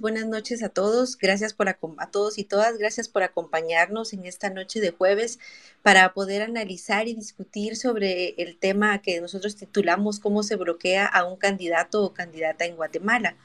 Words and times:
Buenas 0.00 0.26
noches 0.26 0.62
a 0.62 0.68
todos. 0.68 1.18
Gracias 1.18 1.54
por 1.54 1.68
a 1.68 1.76
todos 2.12 2.38
y 2.38 2.44
todas. 2.44 2.78
Gracias 2.78 3.08
por 3.08 3.24
acompañarnos 3.24 4.12
en 4.12 4.26
esta 4.26 4.48
noche 4.48 4.80
de 4.80 4.92
jueves 4.92 5.40
para 5.82 6.14
poder 6.14 6.42
analizar 6.42 7.08
y 7.08 7.14
discutir 7.14 7.74
sobre 7.74 8.34
el 8.38 8.56
tema 8.58 9.02
que 9.02 9.20
nosotros 9.20 9.56
titulamos 9.56 10.20
cómo 10.20 10.44
se 10.44 10.54
bloquea 10.54 11.04
a 11.04 11.24
un 11.24 11.36
candidato 11.36 12.04
o 12.04 12.14
candidata 12.14 12.64
en 12.64 12.76
Guatemala. 12.76 13.36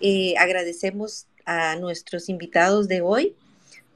Eh, 0.00 0.34
agradecemos 0.38 1.26
a 1.44 1.74
nuestros 1.74 2.28
invitados 2.28 2.86
de 2.86 3.00
hoy 3.00 3.34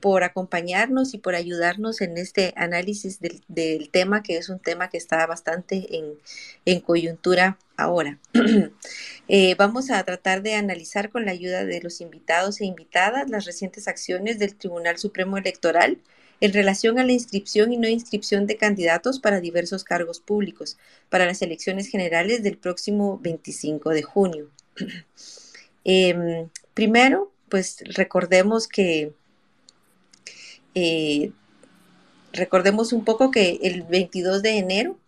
por 0.04 0.22
acompañarnos 0.22 1.14
y 1.14 1.18
por 1.18 1.34
ayudarnos 1.34 2.02
en 2.02 2.18
este 2.18 2.52
análisis 2.58 3.20
del, 3.20 3.88
tema, 3.88 4.22
que 4.22 4.36
es 4.36 4.50
un 4.50 4.58
tema 4.58 4.90
que 4.90 4.98
está 4.98 5.26
bastante 5.26 5.88
en, 6.66 6.80
coyuntura 6.80 7.56
ahora. 7.78 8.18
Eh, 9.26 9.54
vamos 9.54 9.90
a 9.90 10.04
tratar 10.04 10.42
de 10.42 10.56
analizar 10.56 11.08
con 11.08 11.24
la 11.24 11.30
ayuda 11.30 11.64
de 11.64 11.80
los 11.80 12.02
invitados 12.02 12.60
e 12.60 12.66
invitadas 12.66 13.30
las 13.30 13.46
recientes 13.46 13.88
acciones 13.88 14.38
del 14.38 14.54
Tribunal 14.54 14.98
Supremo 14.98 15.38
Electoral 15.38 15.96
en 16.42 16.52
relación 16.52 16.98
a 16.98 17.04
la 17.04 17.12
inscripción 17.12 17.72
y 17.72 17.78
no 17.78 17.88
inscripción 17.88 18.46
de 18.46 18.58
candidatos 18.58 19.20
para 19.20 19.40
diversos 19.40 19.82
cargos 19.82 20.20
públicos 20.20 20.76
para 21.08 21.24
las 21.24 21.40
elecciones 21.40 21.88
generales 21.88 22.42
del 22.42 22.58
próximo 22.58 23.18
25 23.22 23.88
de 23.88 24.02
junio. 24.02 24.50
Em, 25.86 26.48
primero, 26.74 27.32
pues 27.48 27.78
recordemos 27.86 28.68
que 28.68 29.14
eh, 30.74 31.32
recordemos 32.32 32.92
un 32.92 33.04
poco 33.04 33.30
que 33.30 33.60
el 33.62 33.82
22 33.82 34.42
de 34.42 34.58
enero 34.58 34.98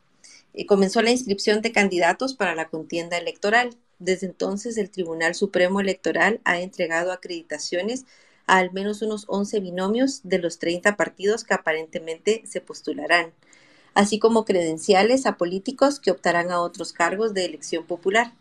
eh, 0.55 0.66
comenzó 0.66 1.02
la 1.02 1.11
inscripción 1.11 1.61
de 1.62 1.73
candidatos 1.73 2.34
para 2.34 2.55
la 2.55 2.69
contienda 2.69 3.19
electoral. 3.19 3.77
Desde 3.98 4.27
entonces, 4.27 4.79
el 4.79 4.91
Tribunal 4.91 5.34
Supremo 5.34 5.80
Electoral 5.80 6.41
ha 6.45 6.60
entregado 6.60 7.12
acreditaciones 7.12 8.05
a 8.47 8.59
al 8.59 8.73
menos 8.73 9.02
unos 9.02 9.24
11 9.29 9.60
binomios 9.60 10.21
de 10.23 10.38
los 10.38 10.59
30 10.59 10.96
partidos 10.96 11.45
que 11.45 11.55
aparentemente 11.55 12.43
se 12.46 12.60
postularán, 12.60 13.33
así 13.95 14.18
como 14.18 14.45
credenciales 14.45 15.27
a 15.27 15.37
políticos 15.37 15.99
que 15.99 16.10
optarán 16.10 16.51
a 16.51 16.60
otros 16.60 16.93
cargos 16.93 17.35
de 17.35 17.45
elección 17.45 17.85
popular. 17.85 18.33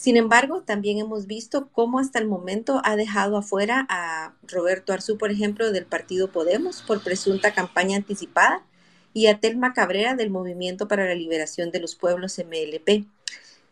Sin 0.00 0.16
embargo, 0.16 0.62
también 0.62 0.96
hemos 0.96 1.26
visto 1.26 1.68
cómo 1.72 1.98
hasta 1.98 2.18
el 2.18 2.26
momento 2.26 2.80
ha 2.84 2.96
dejado 2.96 3.36
afuera 3.36 3.86
a 3.90 4.32
Roberto 4.48 4.94
Arzú, 4.94 5.18
por 5.18 5.30
ejemplo, 5.30 5.72
del 5.72 5.84
partido 5.84 6.32
Podemos 6.32 6.80
por 6.80 7.02
presunta 7.02 7.52
campaña 7.52 7.98
anticipada 7.98 8.64
y 9.12 9.26
a 9.26 9.40
Telma 9.40 9.74
Cabrera 9.74 10.14
del 10.14 10.30
Movimiento 10.30 10.88
para 10.88 11.04
la 11.04 11.14
Liberación 11.14 11.70
de 11.70 11.80
los 11.80 11.96
Pueblos 11.96 12.38
MLP. 12.38 13.04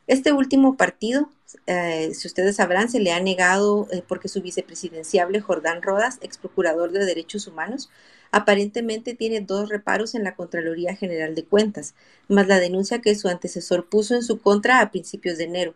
Este 0.07 0.35
último 0.35 0.77
partido, 0.77 1.31
eh, 1.67 2.11
si 2.12 2.29
ustedes 2.29 2.57
sabrán, 2.57 2.91
se 2.91 3.01
le 3.01 3.13
ha 3.13 3.20
negado 3.20 3.89
eh, 3.91 4.03
porque 4.07 4.29
su 4.29 4.42
vicepresidenciable 4.42 5.41
Jordán 5.41 5.81
Rodas, 5.81 6.19
ex 6.20 6.37
procurador 6.37 6.92
de 6.92 7.07
Derechos 7.07 7.47
Humanos, 7.47 7.89
aparentemente 8.33 9.15
tiene 9.15 9.41
dos 9.41 9.70
reparos 9.70 10.15
en 10.15 10.25
la 10.25 10.35
Contraloría 10.35 10.95
General 10.95 11.35
de 11.35 11.47
Cuentas, 11.47 11.95
más 12.29 12.48
la 12.48 12.61
denuncia 12.61 13.01
que 13.01 13.15
su 13.15 13.29
antecesor 13.29 13.89
puso 13.89 14.15
en 14.15 14.23
su 14.23 14.42
contra 14.42 14.83
a 14.83 14.91
principios 14.91 15.39
de 15.39 15.45
enero. 15.45 15.75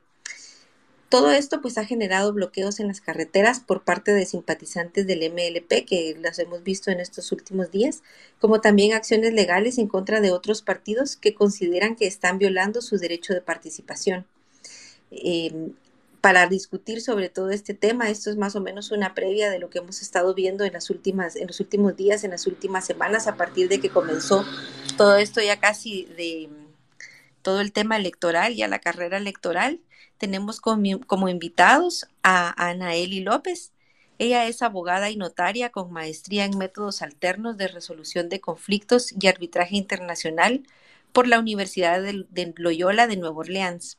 Todo 1.12 1.30
esto 1.30 1.60
pues 1.60 1.76
ha 1.76 1.84
generado 1.84 2.32
bloqueos 2.32 2.80
en 2.80 2.88
las 2.88 3.02
carreteras 3.02 3.60
por 3.60 3.84
parte 3.84 4.14
de 4.14 4.24
simpatizantes 4.24 5.06
del 5.06 5.30
MLP 5.30 5.84
que 5.86 6.16
las 6.18 6.38
hemos 6.38 6.62
visto 6.62 6.90
en 6.90 7.00
estos 7.00 7.32
últimos 7.32 7.70
días, 7.70 8.02
como 8.40 8.62
también 8.62 8.94
acciones 8.94 9.34
legales 9.34 9.76
en 9.76 9.88
contra 9.88 10.22
de 10.22 10.30
otros 10.30 10.62
partidos 10.62 11.16
que 11.16 11.34
consideran 11.34 11.96
que 11.96 12.06
están 12.06 12.38
violando 12.38 12.80
su 12.80 12.96
derecho 12.96 13.34
de 13.34 13.42
participación. 13.42 14.24
Em, 15.10 15.74
para 16.22 16.46
discutir 16.46 17.02
sobre 17.02 17.28
todo 17.28 17.50
este 17.50 17.74
tema, 17.74 18.08
esto 18.08 18.30
es 18.30 18.36
más 18.38 18.56
o 18.56 18.62
menos 18.62 18.90
una 18.90 19.12
previa 19.12 19.50
de 19.50 19.58
lo 19.58 19.68
que 19.68 19.80
hemos 19.80 20.00
estado 20.00 20.32
viendo 20.32 20.64
en 20.64 20.72
las 20.72 20.88
últimas, 20.88 21.36
en 21.36 21.46
los 21.46 21.60
últimos 21.60 21.94
días, 21.94 22.24
en 22.24 22.30
las 22.30 22.46
últimas 22.46 22.86
semanas, 22.86 23.26
a 23.26 23.36
partir 23.36 23.68
de 23.68 23.80
que 23.80 23.90
comenzó 23.90 24.46
todo 24.96 25.18
esto 25.18 25.42
ya 25.42 25.60
casi 25.60 26.06
de 26.16 26.48
todo 27.42 27.60
el 27.60 27.70
tema 27.72 27.98
electoral, 27.98 28.54
ya 28.54 28.66
la 28.66 28.78
carrera 28.78 29.18
electoral 29.18 29.78
tenemos 30.22 30.60
como, 30.60 31.28
invitados 31.28 32.06
a 32.22 32.54
Anaeli 32.68 33.22
López. 33.22 33.72
Ella 34.18 34.46
es 34.46 34.62
abogada 34.62 35.10
y 35.10 35.16
notaria 35.16 35.70
con 35.70 35.92
maestría 35.92 36.44
en 36.44 36.56
métodos 36.56 37.02
alternos 37.02 37.56
de 37.56 37.66
resolución 37.66 38.28
de 38.28 38.40
conflictos 38.40 39.12
y 39.20 39.26
arbitraje 39.26 39.74
internacional 39.74 40.62
por 41.12 41.26
la 41.26 41.40
Universidad 41.40 42.00
de, 42.00 42.54
Loyola 42.56 43.08
de 43.08 43.16
Nueva 43.16 43.38
Orleans. 43.38 43.98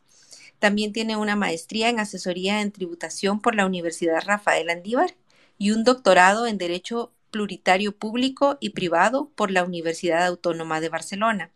También 0.59 0.94
tiene 0.94 1.17
una 1.17 1.35
maestría 1.35 1.89
en 1.89 2.00
asesoría 2.00 2.62
en 2.62 2.72
tributación 2.72 3.41
por 3.41 3.53
la 3.53 3.66
Universidad 3.66 4.23
Rafael 4.25 4.69
Andívar 4.69 5.16
y 5.57 5.72
un 5.72 5.83
doctorado 5.83 6.47
en 6.47 6.57
Derecho 6.57 7.12
Pluritario 7.31 7.97
Público 7.97 8.57
y 8.62 8.69
Privado 8.69 9.29
por 9.35 9.51
la 9.51 9.66
Universidad 9.66 10.25
Autónoma 10.25 10.79
de 10.79 10.88
Barcelona 10.88 11.51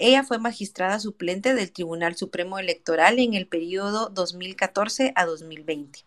ella 0.00 0.24
fue 0.24 0.38
magistrada 0.38 0.98
suplente 0.98 1.54
del 1.54 1.72
Tribunal 1.72 2.16
Supremo 2.16 2.58
Electoral 2.58 3.18
en 3.18 3.34
el 3.34 3.46
periodo 3.46 4.08
2014 4.08 5.12
a 5.14 5.24
2020. 5.24 6.00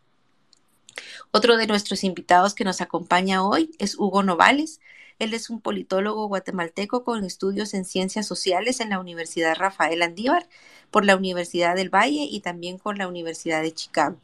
Otro 1.31 1.57
de 1.57 1.67
nuestros 1.67 2.03
invitados 2.03 2.53
que 2.53 2.65
nos 2.65 2.81
acompaña 2.81 3.45
hoy 3.45 3.71
es 3.79 3.97
Hugo 3.97 4.23
Novales. 4.23 4.81
Él 5.19 5.33
es 5.33 5.49
un 5.49 5.61
politólogo 5.61 6.27
guatemalteco 6.27 7.03
con 7.03 7.23
estudios 7.23 7.73
en 7.73 7.85
ciencias 7.85 8.27
sociales 8.27 8.81
en 8.81 8.89
la 8.89 8.99
Universidad 8.99 9.55
Rafael 9.55 10.01
Andívar, 10.01 10.47
por 10.89 11.05
la 11.05 11.15
Universidad 11.15 11.75
del 11.75 11.89
Valle 11.89 12.27
y 12.29 12.41
también 12.41 12.77
por 12.77 12.97
la 12.97 13.07
Universidad 13.07 13.61
de 13.61 13.73
Chicago. 13.73 14.17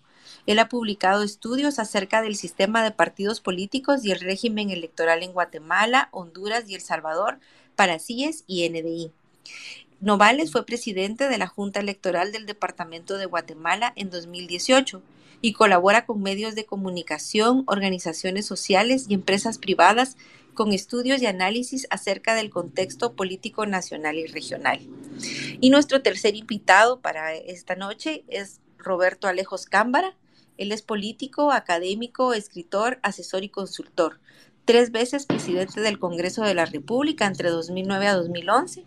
Él 0.46 0.60
ha 0.60 0.68
publicado 0.68 1.24
estudios 1.24 1.80
acerca 1.80 2.22
del 2.22 2.36
sistema 2.36 2.84
de 2.84 2.92
partidos 2.92 3.40
políticos 3.40 4.04
y 4.04 4.12
el 4.12 4.20
régimen 4.20 4.72
electoral 4.72 5.24
en 5.24 5.32
Guatemala, 5.32 6.10
Honduras 6.12 6.66
y 6.68 6.76
El 6.76 6.82
Salvador 6.82 7.40
para 7.76 8.00
CIES 8.00 8.44
y 8.48 8.68
NDI. 8.70 9.12
Novales 10.00 10.52
fue 10.52 10.64
presidente 10.64 11.28
de 11.28 11.40
la 11.40 11.48
Junta 11.48 11.80
Electoral 11.80 12.32
del 12.32 12.46
Departamento 12.46 13.18
de 13.18 13.26
Guatemala 13.26 13.94
en 13.96 14.12
2018 14.12 15.02
y 15.42 15.54
colabora 15.54 16.06
con 16.06 16.22
medios 16.22 16.54
de 16.54 16.66
comunicación, 16.66 17.64
organizaciones 17.66 18.46
sociales 18.46 19.06
y 19.10 19.16
empresas 19.16 19.58
privadas 19.58 20.16
con 20.54 20.72
estudios 20.72 21.22
y 21.22 21.26
análisis 21.26 21.88
acerca 21.90 22.36
del 22.36 22.52
contexto 22.52 23.14
político 23.14 23.66
nacional 23.66 24.18
y 24.18 24.28
regional. 24.28 24.80
Y 25.62 25.72
nuestro 25.72 26.02
tercer 26.04 26.36
invitado 26.36 27.00
para 27.00 27.34
esta 27.34 27.76
noche 27.76 28.24
es 28.28 28.60
Roberto 28.78 29.28
Alejos 29.28 29.66
Cámbara. 29.66 30.16
Él 30.58 30.72
es 30.72 30.84
político, 30.84 31.52
académico, 31.52 32.34
escritor, 32.34 33.00
asesor 33.02 33.44
y 33.44 33.50
consultor. 33.50 34.20
Tres 34.66 34.92
veces 34.92 35.26
presidente 35.26 35.82
del 35.82 35.98
Congreso 35.98 36.44
de 36.44 36.54
la 36.54 36.66
República 36.66 37.26
entre 37.26 37.50
2009 37.50 38.08
a 38.08 38.16
2011 38.16 38.86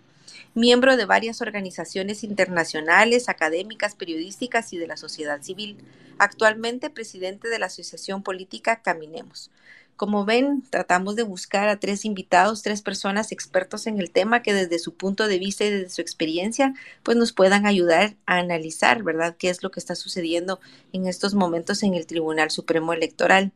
miembro 0.54 0.96
de 0.96 1.04
varias 1.04 1.40
organizaciones 1.40 2.24
internacionales, 2.24 3.28
académicas, 3.28 3.94
periodísticas 3.94 4.72
y 4.72 4.78
de 4.78 4.86
la 4.86 4.96
sociedad 4.96 5.42
civil. 5.42 5.78
Actualmente 6.18 6.90
presidente 6.90 7.48
de 7.48 7.58
la 7.58 7.66
Asociación 7.66 8.22
Política 8.22 8.82
Caminemos. 8.82 9.50
Como 9.96 10.24
ven, 10.24 10.62
tratamos 10.70 11.14
de 11.14 11.24
buscar 11.24 11.68
a 11.68 11.78
tres 11.78 12.06
invitados, 12.06 12.62
tres 12.62 12.80
personas 12.80 13.32
expertos 13.32 13.86
en 13.86 14.00
el 14.00 14.10
tema 14.10 14.42
que 14.42 14.54
desde 14.54 14.78
su 14.78 14.94
punto 14.94 15.28
de 15.28 15.38
vista 15.38 15.64
y 15.64 15.70
desde 15.70 15.90
su 15.90 16.00
experiencia, 16.00 16.72
pues 17.02 17.18
nos 17.18 17.34
puedan 17.34 17.66
ayudar 17.66 18.16
a 18.24 18.38
analizar, 18.38 19.02
¿verdad?, 19.02 19.36
qué 19.38 19.50
es 19.50 19.62
lo 19.62 19.70
que 19.70 19.78
está 19.78 19.94
sucediendo 19.94 20.58
en 20.94 21.06
estos 21.06 21.34
momentos 21.34 21.82
en 21.82 21.92
el 21.92 22.06
Tribunal 22.06 22.50
Supremo 22.50 22.94
Electoral. 22.94 23.52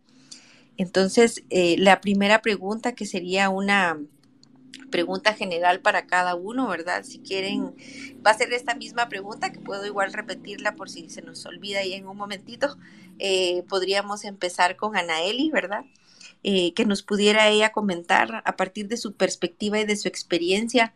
Entonces, 0.77 1.45
eh, 1.49 1.77
la 1.79 2.03
primera 2.03 2.43
pregunta 2.43 2.95
que 2.95 3.07
sería 3.07 3.49
una 3.49 3.99
pregunta 4.95 5.35
general 5.35 5.81
para 5.81 6.07
cada 6.07 6.37
uno, 6.37 6.69
¿verdad? 6.69 7.03
Si 7.03 7.19
quieren, 7.19 7.75
va 8.25 8.31
a 8.31 8.39
ser 8.39 8.53
esta 8.53 8.77
misma 8.77 9.09
pregunta 9.09 9.51
que 9.51 9.59
puedo 9.59 9.85
igual 9.85 10.13
repetirla 10.13 10.77
por 10.77 10.89
si 10.89 11.11
se 11.11 11.21
nos 11.21 11.45
olvida 11.47 11.81
ahí 11.81 11.95
en 11.95 12.07
un 12.07 12.17
momentito. 12.17 12.77
Eh, 13.19 13.65
podríamos 13.69 14.23
empezar 14.23 14.77
con 14.77 14.97
Anaeli, 14.97 15.51
¿verdad? 15.51 15.85
Eh, 16.45 16.75
que 16.75 16.85
nos 16.85 17.03
pudiera 17.03 17.49
ella 17.49 17.73
comentar 17.73 18.45
a 18.47 18.55
partir 18.55 18.87
de 18.87 18.97
su 18.97 19.15
perspectiva 19.15 19.81
y 19.81 19.85
de 19.85 19.97
su 19.97 20.07
experiencia, 20.07 20.95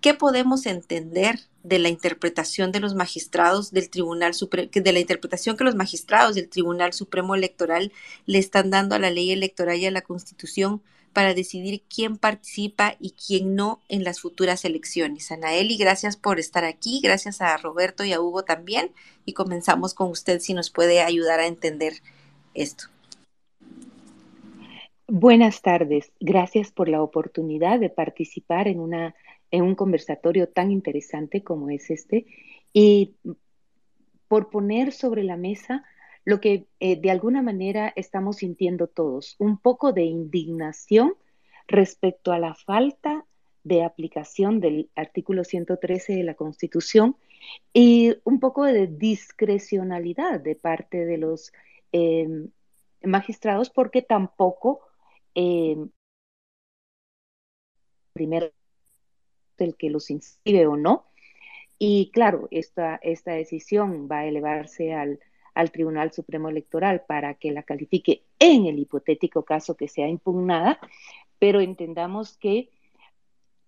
¿qué 0.00 0.12
podemos 0.12 0.66
entender 0.66 1.38
de 1.62 1.78
la 1.78 1.88
interpretación 1.88 2.72
de 2.72 2.80
los 2.80 2.96
magistrados 2.96 3.70
del 3.70 3.90
Tribunal 3.90 4.34
Supremo, 4.34 4.68
de 4.72 4.92
la 4.92 4.98
interpretación 4.98 5.56
que 5.56 5.62
los 5.62 5.76
magistrados 5.76 6.34
del 6.34 6.48
Tribunal 6.48 6.94
Supremo 6.94 7.36
Electoral 7.36 7.92
le 8.24 8.38
están 8.38 8.70
dando 8.70 8.96
a 8.96 8.98
la 8.98 9.12
ley 9.12 9.30
electoral 9.30 9.78
y 9.78 9.86
a 9.86 9.92
la 9.92 10.02
Constitución 10.02 10.82
para 11.16 11.32
decidir 11.32 11.80
quién 11.88 12.18
participa 12.18 12.94
y 13.00 13.12
quién 13.12 13.54
no 13.54 13.80
en 13.88 14.04
las 14.04 14.20
futuras 14.20 14.66
elecciones. 14.66 15.32
Anaeli, 15.32 15.78
gracias 15.78 16.14
por 16.18 16.38
estar 16.38 16.64
aquí, 16.64 17.00
gracias 17.02 17.40
a 17.40 17.56
Roberto 17.56 18.04
y 18.04 18.12
a 18.12 18.20
Hugo 18.20 18.44
también, 18.44 18.90
y 19.24 19.32
comenzamos 19.32 19.94
con 19.94 20.10
usted 20.10 20.40
si 20.40 20.52
nos 20.52 20.68
puede 20.68 21.00
ayudar 21.00 21.40
a 21.40 21.46
entender 21.46 21.94
esto. 22.52 22.88
Buenas 25.08 25.62
tardes, 25.62 26.12
gracias 26.20 26.70
por 26.70 26.86
la 26.86 27.00
oportunidad 27.00 27.80
de 27.80 27.88
participar 27.88 28.68
en, 28.68 28.78
una, 28.78 29.14
en 29.50 29.62
un 29.62 29.74
conversatorio 29.74 30.50
tan 30.50 30.70
interesante 30.70 31.42
como 31.42 31.70
es 31.70 31.88
este 31.88 32.26
y 32.74 33.14
por 34.28 34.50
poner 34.50 34.92
sobre 34.92 35.24
la 35.24 35.38
mesa 35.38 35.82
lo 36.26 36.40
que 36.40 36.66
eh, 36.80 37.00
de 37.00 37.10
alguna 37.12 37.40
manera 37.40 37.92
estamos 37.94 38.38
sintiendo 38.38 38.88
todos, 38.88 39.36
un 39.38 39.58
poco 39.58 39.92
de 39.92 40.02
indignación 40.02 41.14
respecto 41.68 42.32
a 42.32 42.40
la 42.40 42.54
falta 42.54 43.24
de 43.62 43.84
aplicación 43.84 44.58
del 44.58 44.90
artículo 44.96 45.44
113 45.44 46.16
de 46.16 46.24
la 46.24 46.34
Constitución 46.34 47.16
y 47.72 48.16
un 48.24 48.40
poco 48.40 48.64
de 48.64 48.88
discrecionalidad 48.88 50.40
de 50.40 50.56
parte 50.56 51.06
de 51.06 51.16
los 51.16 51.52
em, 51.92 52.50
magistrados 53.02 53.70
porque 53.70 54.02
tampoco 54.02 54.80
em, 55.32 55.90
primero 58.12 58.50
el 59.58 59.76
que 59.76 59.90
los 59.90 60.10
inscribe 60.10 60.66
o 60.66 60.76
no. 60.76 61.06
Y 61.78 62.10
claro, 62.12 62.48
esta, 62.50 62.96
esta 62.96 63.32
decisión 63.32 64.08
va 64.10 64.20
a 64.20 64.26
elevarse 64.26 64.92
al, 64.92 65.20
al 65.56 65.72
Tribunal 65.72 66.12
Supremo 66.12 66.50
Electoral 66.50 67.02
para 67.08 67.34
que 67.34 67.50
la 67.50 67.62
califique 67.62 68.22
en 68.38 68.66
el 68.66 68.78
hipotético 68.78 69.42
caso 69.42 69.74
que 69.74 69.88
sea 69.88 70.06
impugnada, 70.06 70.78
pero 71.38 71.60
entendamos 71.60 72.36
que 72.36 72.68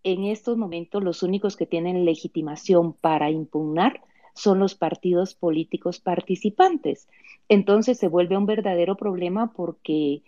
en 0.05 0.25
estos 0.25 0.59
momentos 0.59 1.03
los 1.03 1.23
únicos 1.23 1.57
que 1.57 1.65
tienen 1.65 2.05
legitimación 2.05 2.93
para 2.93 3.31
impugnar 3.31 4.03
son 4.35 4.59
los 4.59 4.75
partidos 4.75 5.35
políticos 5.35 5.99
participantes. 5.99 7.09
Entonces 7.49 7.99
se 7.99 8.09
vuelve 8.09 8.37
un 8.37 8.45
verdadero 8.45 8.97
problema 8.97 9.55
porque, 9.55 10.23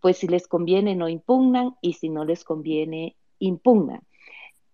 pues 0.00 0.18
si 0.18 0.28
les 0.28 0.46
conviene 0.46 0.94
no 0.94 1.08
impugnan 1.08 1.74
y 1.82 1.94
si 1.94 2.08
no 2.08 2.24
les 2.24 2.44
conviene 2.44 3.16
impugnan. 3.40 4.02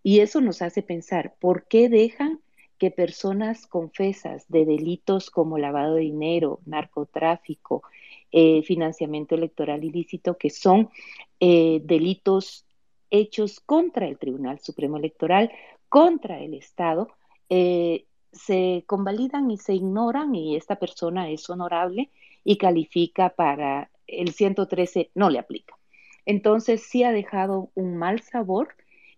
Y 0.03 0.21
eso 0.21 0.43
nos 0.43 0.61
hace 0.61 0.83
pensar, 0.83 1.35
¿por 1.41 1.67
qué 1.67 1.89
dejan 1.89 2.41
que 2.79 2.91
personas 2.91 3.67
confesas 3.67 4.45
de 4.49 4.65
delitos 4.65 5.31
como 5.31 5.59
lavado 5.59 5.95
de 5.95 6.03
dinero, 6.03 6.61
narcotráfico, 6.67 7.83
eh, 8.33 8.63
financiamiento 8.63 9.35
electoral 9.35 9.85
ilícito, 9.85 10.37
que 10.37 10.51
son 10.51 10.91
eh, 11.41 11.81
delitos 11.85 12.67
hechos 13.11 13.61
contra 13.61 14.07
el 14.07 14.19
Tribunal 14.19 14.59
Supremo 14.59 14.97
Electoral, 14.97 15.51
contra 15.89 16.41
el 16.41 16.55
Estado, 16.55 17.09
eh, 17.49 18.05
se 18.33 18.85
convalidan 18.87 19.51
y 19.51 19.57
se 19.57 19.75
ignoran 19.75 20.35
y 20.35 20.57
esta 20.57 20.77
persona 20.77 21.31
es 21.31 21.49
honorable 21.49 22.11
y 22.45 22.59
califica 22.59 23.31
para 23.31 23.91
el 24.07 24.33
113, 24.33 25.11
no 25.15 25.31
le 25.31 25.39
aplica. 25.39 25.77
Entonces 26.27 26.83
sí 26.83 27.05
ha 27.05 27.13
dejado 27.13 27.71
un 27.75 27.97
mal 27.97 28.21
sabor 28.21 28.69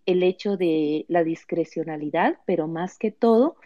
el 0.08 0.22
hecho 0.22 0.56
de 0.56 1.05
la 1.08 1.22
discrecionalidad, 1.22 2.38
pero 2.46 2.66
más 2.66 2.99
que 2.99 3.10
todo 3.10 3.56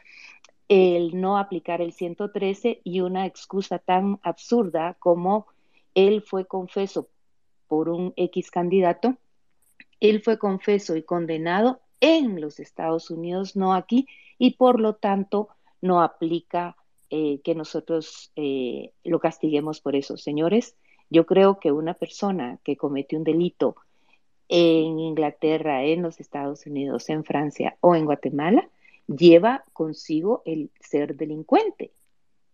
el 0.69 1.21
no 1.21 1.39
aplicar 1.39 1.81
el 1.81 1.93
113 1.93 2.81
y 2.85 3.01
una 3.01 3.27
excusa 3.27 3.79
tan 3.79 4.21
absurda 4.23 4.97
como 4.99 5.47
él 5.95 6.23
fue 6.23 6.47
confeso 6.47 7.09
por 7.69 7.89
un 7.89 8.13
X 8.17 8.51
candidato 8.51 9.17
él 10.03 10.21
fue 10.21 10.37
confeso 10.37 10.97
y 10.97 11.05
condenado 11.05 11.81
en 12.01 12.41
los 12.41 12.59
Estados 12.59 13.09
Unidos, 13.13 13.55
no 13.55 13.73
aquí, 13.73 14.09
y 14.37 14.57
por 14.57 14.81
lo 14.81 14.97
tanto 14.97 15.49
no 15.81 16.03
aplica 16.03 16.77
eh, 17.09 17.41
que 17.45 17.55
nosotros 17.55 18.33
eh, 18.35 18.95
lo 19.05 19.21
castiguemos 19.21 19.81
por 19.81 19.95
eso. 19.95 20.17
Señores, 20.17 20.75
yo 21.09 21.25
creo 21.25 21.61
que 21.61 21.71
una 21.71 21.95
persona 21.95 22.59
que 22.65 22.77
comete 22.77 23.17
un 23.17 23.23
delito 23.23 23.77
en 24.49 24.99
Inglaterra, 24.99 25.85
en 25.85 26.03
los 26.03 26.21
Estados 26.21 26.67
Unidos, 26.67 27.09
en 27.09 27.25
Francia 27.25 27.77
o 27.81 27.95
en 27.95 28.05
Guatemala, 28.05 28.69
lleva 29.07 29.65
consigo 29.73 30.43
el 30.45 30.71
ser 30.81 31.17
delincuente. 31.17 31.93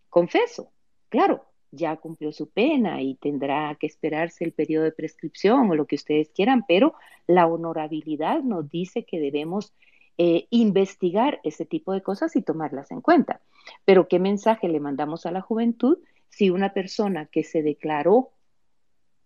Confeso, 0.09 0.71
claro, 1.09 1.45
ya 1.71 1.97
cumplió 1.97 2.33
su 2.33 2.49
pena 2.49 3.03
y 3.03 3.15
tendrá 3.17 3.77
que 3.79 3.87
esperarse 3.87 4.45
el 4.45 4.53
periodo 4.53 4.85
de 4.85 4.93
prescripción 4.93 5.71
o 5.71 5.75
lo 5.75 5.87
que 5.87 5.97
ustedes 5.97 6.31
quieran, 6.31 6.65
pero 6.67 6.95
la 7.27 7.47
honorabilidad 7.47 8.43
nos 8.43 8.71
dice 8.71 9.05
que 9.05 9.21
debemos 9.21 9.73
eh, 10.17 10.47
investigar 10.51 11.41
ese 11.45 11.65
tipo 11.65 11.93
de 11.93 12.03
cosas 12.03 12.35
y 12.37 12.43
tomarlas 12.43 12.91
en 12.91 13.01
cuenta. 13.01 13.41
Pero 13.85 14.09
¿qué 14.09 14.19
mensaje 14.19 14.69
le 14.69 14.81
mandamos 14.81 15.27
a 15.27 15.31
la 15.31 15.43
juventud 15.43 15.99
si 16.29 16.51
una 16.51 16.73
persona 16.73 17.27
que 17.27 17.45
se 17.45 17.63
declaró 17.63 18.31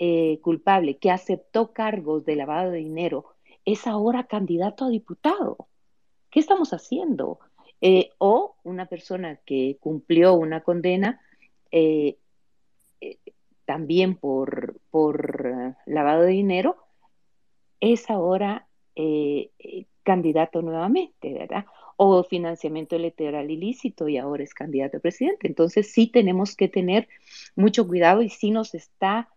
eh, 0.05 0.41
culpable, 0.41 0.97
que 0.97 1.11
aceptó 1.13 1.73
cargos 1.73 2.25
de 2.25 2.35
lavado 2.35 2.73
de 2.73 2.79
dinero, 2.79 3.27
es 3.65 3.87
ahora 3.87 4.25
candidato 4.25 4.87
a 4.87 4.89
diputado? 4.89 5.69
¿Qué 6.31 6.41
estamos 6.41 6.73
haciendo? 6.73 7.39
Eh, 7.81 8.11
o 8.19 8.57
una 8.65 8.87
persona 8.87 9.37
que 9.45 9.77
cumplió 9.81 10.35
una 10.35 10.63
condena 10.63 11.21
también 13.65 14.17
por, 14.17 14.81
por 14.91 15.47
eh, 15.47 15.75
lavado 15.87 16.23
de 16.23 16.33
dinero, 16.33 16.77
es 17.81 18.11
ahora 18.11 18.69
eh, 18.95 19.51
eh, 19.59 19.87
candidato 20.03 20.63
nuevamente, 20.63 21.33
¿verdad? 21.33 21.65
O 21.97 22.23
financiamiento 22.25 22.97
electoral 22.97 23.51
ilícito 23.51 24.09
y 24.09 24.19
ahora 24.19 24.43
es 24.43 24.55
candidato 24.55 24.99
a 24.99 25.01
presidente. 25.01 25.47
Entonces 25.47 25.93
sí 25.93 26.07
tenemos 26.07 26.57
que 26.57 26.69
tener 26.69 27.09
mucho 27.57 27.87
cuidado 27.87 28.23
y 28.23 28.29
sí 28.29 28.51
nos 28.51 28.75
está 28.75 29.29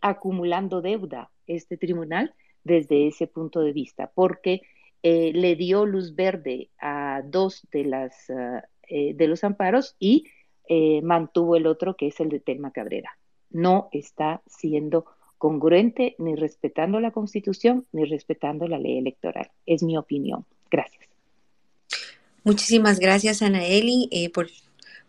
acumulando 0.00 0.80
deuda 0.80 1.30
este 1.46 1.76
tribunal 1.76 2.34
desde 2.64 3.06
ese 3.06 3.26
punto 3.26 3.60
de 3.60 3.72
vista, 3.72 4.10
porque 4.14 4.62
le 5.02 5.56
dio 5.56 5.86
luz 5.86 6.14
verde 6.14 6.70
a 6.78 7.22
dos 7.24 7.66
de, 7.70 7.84
las, 7.84 8.26
de 8.28 9.26
los 9.26 9.44
amparos 9.44 9.96
y 9.98 10.24
mantuvo 11.02 11.56
el 11.56 11.66
otro 11.66 11.96
que 11.96 12.08
es 12.08 12.20
el 12.20 12.28
de 12.30 12.40
Telma 12.40 12.72
Cabrera 12.72 13.18
no 13.50 13.88
está 13.92 14.42
siendo 14.46 15.06
congruente 15.38 16.14
ni 16.18 16.34
respetando 16.34 17.00
la 17.00 17.12
Constitución 17.12 17.86
ni 17.92 18.04
respetando 18.04 18.66
la 18.66 18.78
ley 18.78 18.98
electoral. 18.98 19.50
Es 19.66 19.82
mi 19.82 19.96
opinión. 19.96 20.44
Gracias. 20.70 21.04
Muchísimas 22.44 22.98
gracias, 22.98 23.42
Anaeli, 23.42 24.08
eh, 24.10 24.30
por, 24.30 24.48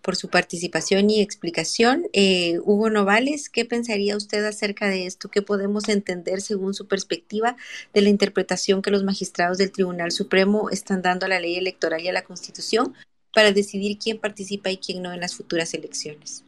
por, 0.01 0.16
su 0.16 0.30
participación 0.30 1.10
y 1.10 1.22
explicación. 1.22 2.04
Eh, 2.13 2.60
Hugo 2.63 2.90
Novales, 2.90 3.50
¿qué 3.50 3.66
pensaría 3.66 4.18
usted 4.18 4.46
acerca 4.46 4.88
de 4.88 5.06
esto? 5.06 5.30
¿Qué 5.30 5.42
podemos 5.42 5.90
entender 5.90 6.42
según 6.42 6.74
su 6.74 6.88
perspectiva 6.88 7.56
de 7.94 8.01
la 8.01 8.10
interpretación 8.10 8.81
que 8.81 8.92
los 8.92 9.04
magistrados 9.04 9.57
del 9.57 9.72
Tribunal 9.72 10.12
Supremo 10.12 10.69
están 10.69 11.01
dando 11.01 11.25
a 11.25 11.30
la 11.30 11.40
ley 11.40 11.56
electoral 11.56 12.01
y 12.01 12.07
a 12.07 12.13
la 12.13 12.24
Constitución 12.24 12.94
para 13.34 13.51
decidir 13.51 13.98
quién 13.98 14.19
participa 14.19 14.69
y 14.69 14.78
quién 14.78 15.01
no 15.01 15.13
en 15.13 15.19
las 15.19 15.36
futuras 15.36 15.74
elecciones? 15.74 16.44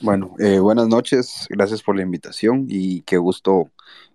Bueno, 0.00 0.34
eh, 0.38 0.58
buenas 0.58 0.88
noches, 0.88 1.46
gracias 1.48 1.82
por 1.82 1.96
la 1.96 2.02
invitación 2.02 2.66
y 2.68 3.02
qué 3.02 3.16
gusto 3.16 3.70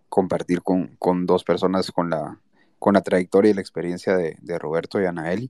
compartir 0.10 0.62
con, 0.62 1.26
dos 1.26 1.44
personas 1.44 1.92
con 1.92 2.10
la, 2.10 2.40
con 2.78 2.96
la 2.96 3.02
trayectoria 3.02 3.52
y 3.52 3.54
la 3.54 3.62
experiencia 3.62 4.16
de, 4.18 4.60
Roberto 4.60 5.02
y 5.02 5.06
Anaeli. 5.06 5.50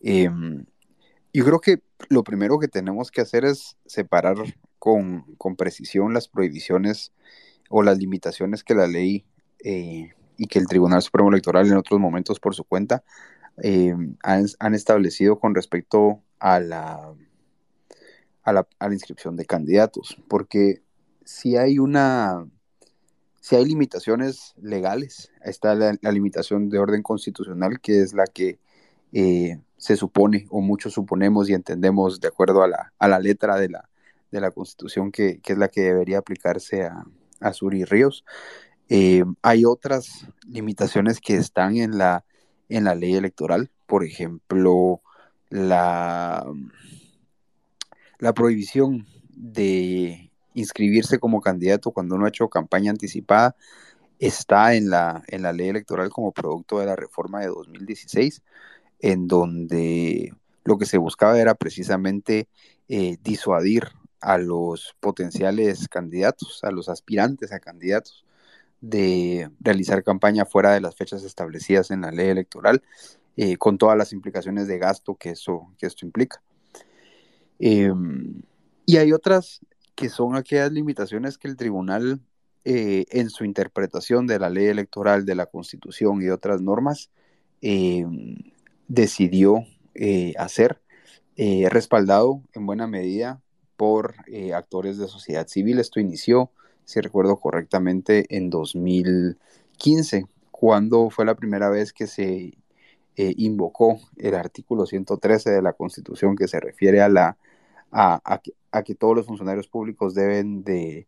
Em, 0.00 0.64
yo 1.38 1.44
creo 1.44 1.60
que 1.60 1.82
lo 2.08 2.24
primero 2.24 2.58
que 2.58 2.66
tenemos 2.66 3.10
que 3.10 3.20
hacer 3.20 3.44
es 3.44 3.76
separar 3.86 4.36
con, 4.78 5.24
precisión 5.56 6.12
las 6.12 6.26
prohibiciones 6.26 7.12
o 7.70 7.82
las 7.82 7.98
limitaciones 7.98 8.64
que 8.64 8.74
la 8.74 8.88
ley 8.88 9.24
eh, 9.64 10.14
y 10.36 10.46
que 10.46 10.58
el 10.58 10.66
Tribunal 10.66 11.00
Supremo 11.00 11.28
Electoral 11.30 11.68
en 11.68 11.76
otros 11.76 12.00
momentos 12.00 12.40
por 12.40 12.54
su 12.54 12.64
cuenta 12.64 13.04
em, 13.58 14.16
han 14.22 14.74
establecido 14.74 15.38
con 15.38 15.54
respecto 15.54 16.22
a 16.40 16.58
la 16.58 17.14
a 18.48 18.52
la, 18.52 18.92
inscripción 18.92 19.36
de 19.36 19.44
candidatos, 19.44 20.16
porque 20.28 20.82
si 21.24 21.56
hay 21.56 21.78
una, 21.78 22.48
si 23.40 23.56
hay 23.56 23.64
limitaciones 23.64 24.54
legales, 24.60 25.30
está 25.44 25.74
la, 25.74 25.92
limitación 26.10 26.70
de 26.70 26.78
orden 26.78 27.02
constitucional, 27.02 27.80
que 27.80 28.00
es 28.00 28.14
la 28.14 28.24
que 28.24 28.58
eh, 29.12 29.58
se 29.76 29.96
supone, 29.96 30.46
o 30.50 30.60
muchos 30.60 30.94
suponemos 30.94 31.48
y 31.48 31.54
entendemos 31.54 32.20
de 32.20 32.28
acuerdo 32.28 32.62
a 32.62 32.68
la, 32.68 32.92
a 32.98 33.08
la 33.08 33.18
letra 33.18 33.56
de 33.56 33.68
la, 33.68 33.88
de 34.30 34.40
la 34.40 34.50
Constitución, 34.50 35.12
que, 35.12 35.40
es 35.44 35.58
la 35.58 35.68
que 35.68 35.82
debería 35.82 36.18
aplicarse 36.18 36.84
a, 36.84 37.04
a 37.40 37.52
Sur 37.52 37.74
y 37.74 37.84
Ríos. 37.84 38.24
Eh, 38.88 39.24
hay 39.42 39.64
otras 39.64 40.26
limitaciones 40.46 41.20
que 41.20 41.36
están 41.36 41.76
en 41.76 41.98
la, 41.98 42.24
en 42.68 42.84
la 42.84 42.94
ley 42.94 43.14
electoral, 43.14 43.70
por 43.86 44.04
ejemplo, 44.04 45.00
la, 45.50 46.44
la 48.18 48.32
prohibición 48.34 49.06
de 49.30 50.30
inscribirse 50.54 51.18
como 51.18 51.40
candidato 51.40 51.92
cuando 51.92 52.16
uno 52.16 52.26
ha 52.26 52.30
hecho 52.30 52.48
campaña 52.48 52.90
anticipada 52.90 53.54
está 54.18 54.74
en 54.74 54.90
la, 54.90 55.22
en 55.28 55.42
la 55.42 55.52
ley 55.52 55.68
electoral 55.68 56.10
como 56.10 56.32
producto 56.32 56.80
de 56.80 56.86
la 56.86 56.96
reforma 56.96 57.40
de 57.40 57.46
2016, 57.46 58.42
en 59.00 59.28
donde 59.28 60.34
lo 60.64 60.78
que 60.78 60.86
se 60.86 60.98
buscaba 60.98 61.38
era 61.38 61.54
precisamente 61.54 62.48
eh, 62.88 63.16
disuadir 63.22 63.88
a 64.20 64.38
los 64.38 64.96
potenciales 65.00 65.88
candidatos, 65.88 66.60
a 66.64 66.70
los 66.70 66.88
aspirantes 66.88 67.52
a 67.52 67.60
candidatos, 67.60 68.24
de 68.80 69.50
realizar 69.60 70.04
campaña 70.04 70.44
fuera 70.44 70.72
de 70.72 70.80
las 70.80 70.96
fechas 70.96 71.24
establecidas 71.24 71.90
en 71.90 72.02
la 72.02 72.10
ley 72.12 72.28
electoral, 72.28 72.82
eh, 73.36 73.56
con 73.56 73.78
todas 73.78 73.96
las 73.96 74.12
implicaciones 74.12 74.66
de 74.68 74.78
gasto 74.78 75.14
que, 75.16 75.30
eso, 75.30 75.72
que 75.78 75.86
esto 75.86 76.06
implica. 76.06 76.42
Em, 77.58 78.42
Y 78.86 78.96
hay 78.96 79.12
otras 79.12 79.60
que 79.94 80.08
son 80.08 80.36
aquellas 80.36 80.72
limitaciones 80.72 81.38
que 81.38 81.48
el 81.48 81.56
tribunal 81.56 82.20
eh, 82.64 83.06
en 83.10 83.30
su 83.30 83.44
interpretación 83.44 84.26
de 84.26 84.38
la 84.38 84.50
ley 84.50 84.66
electoral, 84.66 85.24
de 85.26 85.34
la 85.34 85.46
constitución 85.46 86.22
y 86.22 86.28
otras 86.30 86.60
normas, 86.62 87.10
eh, 87.62 88.04
decidió 88.88 89.64
eh, 89.94 90.34
hacer, 90.38 90.80
respaldado 91.70 92.42
en 92.52 92.66
buena 92.66 92.88
medida 92.88 93.40
por 93.76 94.16
actores 94.52 94.98
de 94.98 95.06
sociedad 95.06 95.46
civil. 95.46 95.78
Esto 95.78 96.00
inició, 96.00 96.50
si 96.84 97.00
recuerdo 97.00 97.36
correctamente, 97.36 98.26
en 98.36 98.50
2015, 98.50 100.26
cuando 100.50 101.10
fue 101.10 101.24
la 101.24 101.36
primera 101.36 101.70
vez 101.70 101.92
que 101.92 102.08
se 102.08 102.54
invocó 103.14 104.00
el 104.16 104.34
artículo 104.34 104.84
113 104.84 105.50
de 105.50 105.62
la 105.62 105.74
Constitución 105.74 106.34
que 106.34 106.48
se 106.48 106.58
refiere 106.58 107.02
a, 107.02 107.08
la, 107.08 107.36
a, 107.92 108.20
a 108.72 108.82
que 108.82 108.94
todos 108.94 109.14
los 109.14 109.26
funcionarios 109.26 109.68
públicos 109.68 110.14
deben 110.14 110.64
de 110.64 111.06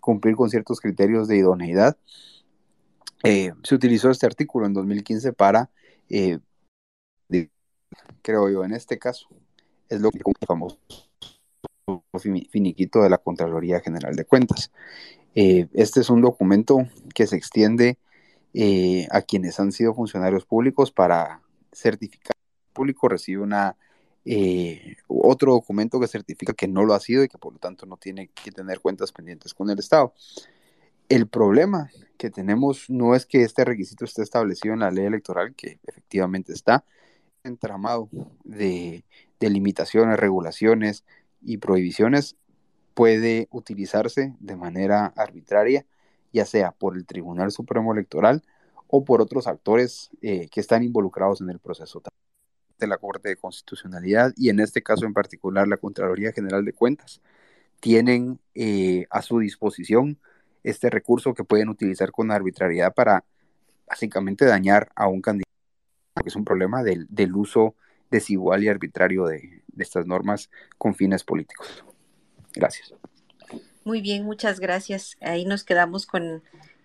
cumplir 0.00 0.34
con 0.34 0.50
ciertos 0.50 0.80
criterios 0.80 1.28
de 1.28 1.36
idoneidad. 1.36 1.96
Eh, 3.22 3.52
se 3.62 3.74
utilizó 3.74 4.10
este 4.10 4.26
artículo 4.26 4.66
en 4.66 4.72
2015 4.72 5.32
para, 5.32 5.70
eh, 6.08 6.38
creo 8.22 8.48
yo, 8.48 8.64
en 8.64 8.72
este 8.72 8.98
caso, 8.98 9.28
es 9.88 10.00
lo 10.00 10.10
que 10.10 10.18
el 10.18 10.46
famoso 10.46 10.78
finiquito 12.50 13.02
de 13.02 13.10
la 13.10 13.18
Contraloría 13.18 13.80
General 13.80 14.14
de 14.14 14.24
Cuentas. 14.24 14.70
Eh, 15.34 15.68
este 15.72 16.00
es 16.00 16.10
un 16.10 16.20
documento 16.20 16.86
que 17.14 17.26
se 17.26 17.36
extiende 17.36 17.98
a 19.10 19.22
quienes 19.22 19.60
han 19.60 19.70
sido 19.70 19.94
funcionarios 19.94 20.44
públicos 20.44 20.90
para 20.90 21.40
certificar 21.72 22.34
público 22.72 23.08
recibe 23.08 23.42
una 23.42 23.76
eh, 24.24 24.96
otro 25.06 25.52
documento 25.52 25.98
que 25.98 26.06
certifica 26.06 26.52
que 26.52 26.68
no 26.68 26.84
lo 26.84 26.94
ha 26.94 27.00
sido 27.00 27.24
y 27.24 27.28
que 27.28 27.38
por 27.38 27.52
lo 27.52 27.58
tanto 27.58 27.86
no 27.86 27.96
tiene 27.96 28.28
que 28.28 28.52
tener 28.52 28.80
cuentas 28.80 29.12
pendientes 29.12 29.54
con 29.54 29.70
el 29.70 29.78
Estado. 29.78 30.14
El 31.08 31.26
problema 31.26 31.90
que 32.18 32.30
tenemos 32.30 32.88
no 32.88 33.14
es 33.14 33.26
que 33.26 33.42
este 33.42 33.64
requisito 33.64 34.04
esté 34.04 34.22
establecido 34.22 34.74
en 34.74 34.80
la 34.80 34.90
ley 34.90 35.06
electoral, 35.06 35.54
que 35.54 35.78
efectivamente 35.86 36.52
está 36.52 36.84
entramado 37.44 38.08
de, 38.44 39.04
limitaciones, 39.40 40.18
regulaciones 40.18 41.04
y 41.42 41.58
prohibiciones, 41.58 42.36
puede 42.94 43.48
utilizarse 43.50 44.34
de 44.40 44.56
manera 44.56 45.06
arbitraria, 45.16 45.86
ya 46.32 46.44
sea 46.44 46.72
por 46.72 46.96
el 46.96 47.06
Tribunal 47.06 47.50
Supremo 47.50 47.92
Electoral 47.92 48.42
o 48.88 49.04
por 49.04 49.22
otros 49.22 49.46
actores 49.46 50.10
eh, 50.20 50.48
que 50.50 50.60
están 50.60 50.82
involucrados 50.82 51.40
en 51.40 51.50
el 51.50 51.58
proceso 51.58 52.02
de 52.78 52.86
la 52.86 52.98
Corte 52.98 53.28
de 53.28 53.36
Constitucionalidad 53.36 54.32
y 54.36 54.48
en 54.48 54.60
este 54.60 54.82
caso 54.82 55.06
en 55.06 55.14
particular 55.14 55.68
la 55.68 55.76
Contraloría 55.76 56.32
General 56.32 56.64
de 56.64 56.72
Cuentas 56.72 57.20
tienen 57.80 58.38
eh, 58.54 59.06
a 59.10 59.22
su 59.22 59.38
disposición 59.38 60.18
este 60.62 60.90
recurso 60.90 61.34
que 61.34 61.44
pueden 61.44 61.68
utilizar 61.68 62.10
con 62.10 62.30
arbitrariedad 62.30 62.92
para 62.92 63.24
básicamente 63.86 64.44
dañar 64.44 64.90
a 64.94 65.08
un 65.08 65.20
candidato, 65.20 65.49
que 66.22 66.28
es 66.28 66.36
un 66.36 66.44
problema 66.44 66.82
del, 66.82 67.34
uso 67.34 67.74
desigual 68.10 68.64
y 68.64 68.68
arbitrario 68.68 69.26
de, 69.26 69.62
estas 69.78 70.06
normas 70.06 70.50
con 70.78 70.94
fines 70.94 71.24
políticos. 71.24 71.84
Gracias. 72.54 72.94
Muy 73.84 74.02
bien, 74.02 74.24
muchas 74.24 74.60
gracias. 74.60 75.16
Ahí 75.20 75.46
nos 75.46 75.64
quedamos 75.64 76.06
con, 76.06 76.42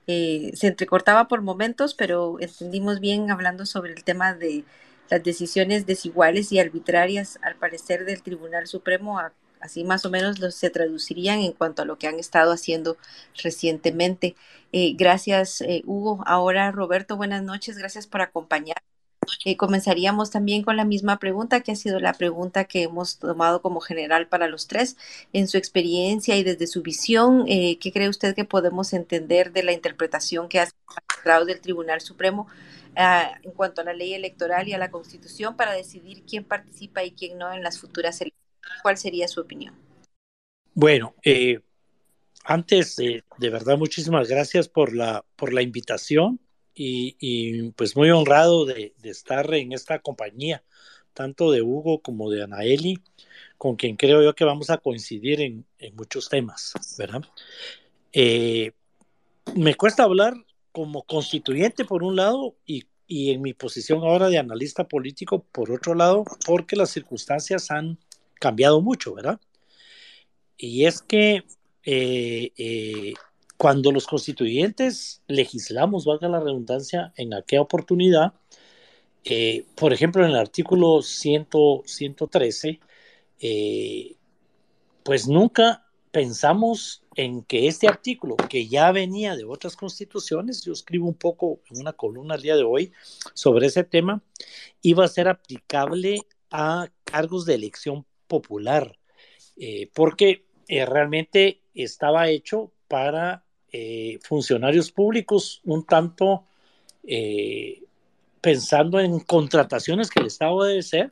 eh, 0.08 0.52
se 0.56 0.68
entrecortaba 0.68 1.28
por 1.28 1.42
momentos, 1.42 1.94
pero 1.94 2.40
entendimos 2.40 3.00
bien 3.00 3.32
hablando 3.32 3.66
sobre 3.66 3.94
el 3.94 4.04
tema 4.04 4.34
de 4.34 4.64
las 5.10 5.24
decisiones 5.24 5.86
desiguales 5.86 6.52
y 6.52 6.60
arbitrarias, 6.60 7.38
al 7.42 7.56
parecer, 7.56 8.06
del 8.06 8.24
Tribunal 8.24 8.68
Supremo, 8.68 9.20
así 9.60 9.84
más 9.84 10.06
o 10.06 10.10
menos 10.10 10.38
se 10.56 10.70
traducirían 10.70 11.40
en 11.40 11.52
cuanto 11.52 11.82
a 11.82 11.86
lo 11.86 11.98
que 11.98 12.08
han 12.08 12.20
estado 12.20 12.54
haciendo 12.54 12.98
recientemente. 13.44 14.36
Eh, 14.72 14.94
gracias, 14.98 15.62
eh, 15.62 15.84
Hugo. 15.86 16.24
Ahora, 16.26 16.72
Roberto, 16.72 17.18
buenas 17.18 17.44
noches. 17.44 17.78
Gracias 17.78 18.08
por 18.08 18.22
acompañar. 18.22 18.78
Eh, 19.46 19.58
comenzaríamos 19.58 20.32
también 20.32 20.64
con 20.64 20.78
la 20.78 20.86
misma 20.86 21.20
pregunta, 21.20 21.62
que 21.62 21.72
ha 21.72 21.76
sido 21.76 22.00
la 22.00 22.14
pregunta 22.14 22.66
que 22.66 22.84
hemos 22.84 23.20
tomado 23.20 23.62
como 23.62 23.80
general 23.80 24.28
para 24.28 24.48
los 24.48 24.68
tres. 24.68 24.98
En 25.34 25.48
su 25.48 25.58
experiencia 25.58 26.36
y 26.38 26.44
desde 26.44 26.68
su 26.68 26.82
visión, 26.82 27.46
¿qué 27.46 27.92
cree 27.94 28.10
usted 28.10 28.36
que 28.36 28.46
podemos 28.46 28.94
entender 28.94 29.52
de 29.52 29.64
la 29.64 29.72
interpretación 29.72 30.50
que 30.50 30.60
hace 30.60 30.74
el 31.26 31.48
del 31.48 31.62
Tribunal 31.62 32.02
Supremo 32.02 32.48
en 32.96 33.52
cuanto 33.52 33.82
a 33.82 33.84
la 33.84 33.94
ley 33.94 34.14
electoral 34.14 34.68
y 34.68 34.74
a 34.74 34.78
la 34.78 34.92
constitución 34.92 35.56
para 35.56 35.74
decidir 35.74 36.24
quién 36.28 36.44
participa 36.44 37.04
y 37.04 37.12
quién 37.12 37.38
no 37.38 37.52
en 37.52 37.64
las 37.64 37.80
futuras 37.80 38.22
elecciones. 38.22 38.82
¿Cuál 38.82 38.98
sería 38.98 39.28
su 39.28 39.42
opinión? 39.42 39.76
Bueno, 40.74 41.16
eh, 41.24 41.60
antes 42.44 42.96
de 42.96 43.24
verdad 43.50 43.78
muchísimas 43.78 44.28
gracias 44.28 44.68
por 44.68 44.94
la, 44.94 45.26
por 45.36 45.54
la 45.54 45.62
invitación 45.62 46.40
y, 46.76 47.72
pues 47.72 47.96
muy 47.96 48.12
honrado 48.12 48.66
de, 48.66 48.94
estar 49.04 49.52
en 49.54 49.72
esta 49.72 50.00
compañía, 50.00 50.64
tanto 51.14 51.52
de 51.52 51.62
Hugo 51.62 52.02
como 52.02 52.30
de 52.30 52.44
Anaeli, 52.44 53.00
con 53.58 53.78
quien 53.78 53.96
creo 53.96 54.22
yo 54.22 54.36
que 54.36 54.44
vamos 54.44 54.70
a 54.70 54.78
coincidir 54.78 55.42
en, 55.42 55.66
muchos 55.96 56.30
temas, 56.30 56.74
¿verdad? 56.98 57.24
Eh, 58.12 58.74
me 59.56 59.76
cuesta 59.76 60.04
hablar 60.04 60.34
como 60.72 61.04
constituyente 61.04 61.86
por 61.86 62.04
un 62.04 62.18
lado 62.18 62.56
y, 62.66 62.86
en 63.08 63.42
mi 63.42 63.54
posición 63.54 64.00
ahora 64.00 64.30
de 64.30 64.40
analista 64.40 64.88
político 64.88 65.46
por 65.52 65.72
otro 65.72 65.94
lado, 65.94 66.26
porque 66.46 66.76
las 66.76 66.90
circunstancias 66.90 67.70
han 67.70 68.00
cambiado 68.40 68.82
mucho, 68.82 69.14
¿verdad? 69.14 69.40
Y 70.58 70.86
es 70.86 71.02
que 71.02 71.44
eh, 71.84 72.52
eh, 72.58 73.14
cuando 73.58 73.92
los 73.92 74.08
constituyentes 74.08 75.22
legislamos, 75.28 76.06
valga 76.06 76.28
la 76.28 76.40
redundancia, 76.40 77.14
en 77.16 77.34
aquella 77.34 77.62
oportunidad, 77.62 78.34
eh, 79.24 79.66
por 79.76 79.94
ejemplo, 79.94 80.24
en 80.24 80.32
el 80.32 80.38
artículo 80.38 81.02
100, 81.02 81.48
113, 81.86 82.80
pues 85.04 85.28
nunca 85.28 85.86
pensamos 86.12 87.04
en 87.16 87.44
que 87.44 87.68
este 87.68 87.88
artículo, 87.88 88.38
que 88.38 88.68
ya 88.68 88.92
venía 88.92 89.36
de 89.36 89.46
otras 89.46 89.76
constituciones, 89.76 90.64
yo 90.64 90.74
escribo 90.74 91.08
un 91.08 91.16
poco 91.16 91.60
en 91.70 91.80
una 91.82 91.94
columna 91.94 92.36
al 92.36 92.42
día 92.42 92.56
de 92.56 92.64
hoy 92.64 92.92
sobre 93.34 93.68
ese 93.68 93.84
tema, 93.84 94.22
iba 94.82 95.06
a 95.06 95.10
ser 95.10 95.28
aplicable 95.28 96.22
a 96.52 96.90
cargos 97.04 97.46
de 97.46 97.56
elección 97.56 98.06
popular, 98.28 98.98
eh, 99.58 99.90
porque 99.94 100.46
eh, 100.68 100.86
realmente 100.86 101.62
estaba 101.74 102.30
hecho 102.30 102.72
para 102.88 103.45
eh, 103.78 104.20
funcionarios 104.24 104.92
públicos 104.92 105.62
un 105.66 105.86
tanto 105.86 106.46
pensando 108.42 109.00
en 109.00 109.20
contrataciones 109.20 110.10
que 110.10 110.20
el 110.20 110.28
Estado 110.28 110.64
debe 110.64 110.82
ser, 110.82 111.12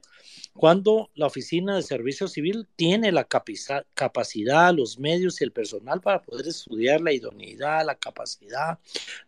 cuando 0.56 1.10
la 1.16 1.26
Oficina 1.26 1.76
de 1.76 1.82
Servicio 1.82 2.28
Civil 2.28 2.68
tiene 2.76 3.12
la 3.12 3.26
capacidad, 3.26 4.74
los 4.74 5.00
medios 5.00 5.42
y 5.42 5.44
el 5.44 5.52
personal 5.52 6.00
para 6.00 6.22
poder 6.22 6.48
estudiar 6.48 7.02
la 7.02 7.12
idoneidad, 7.12 7.86
la 7.86 7.96
capacidad, 7.96 8.78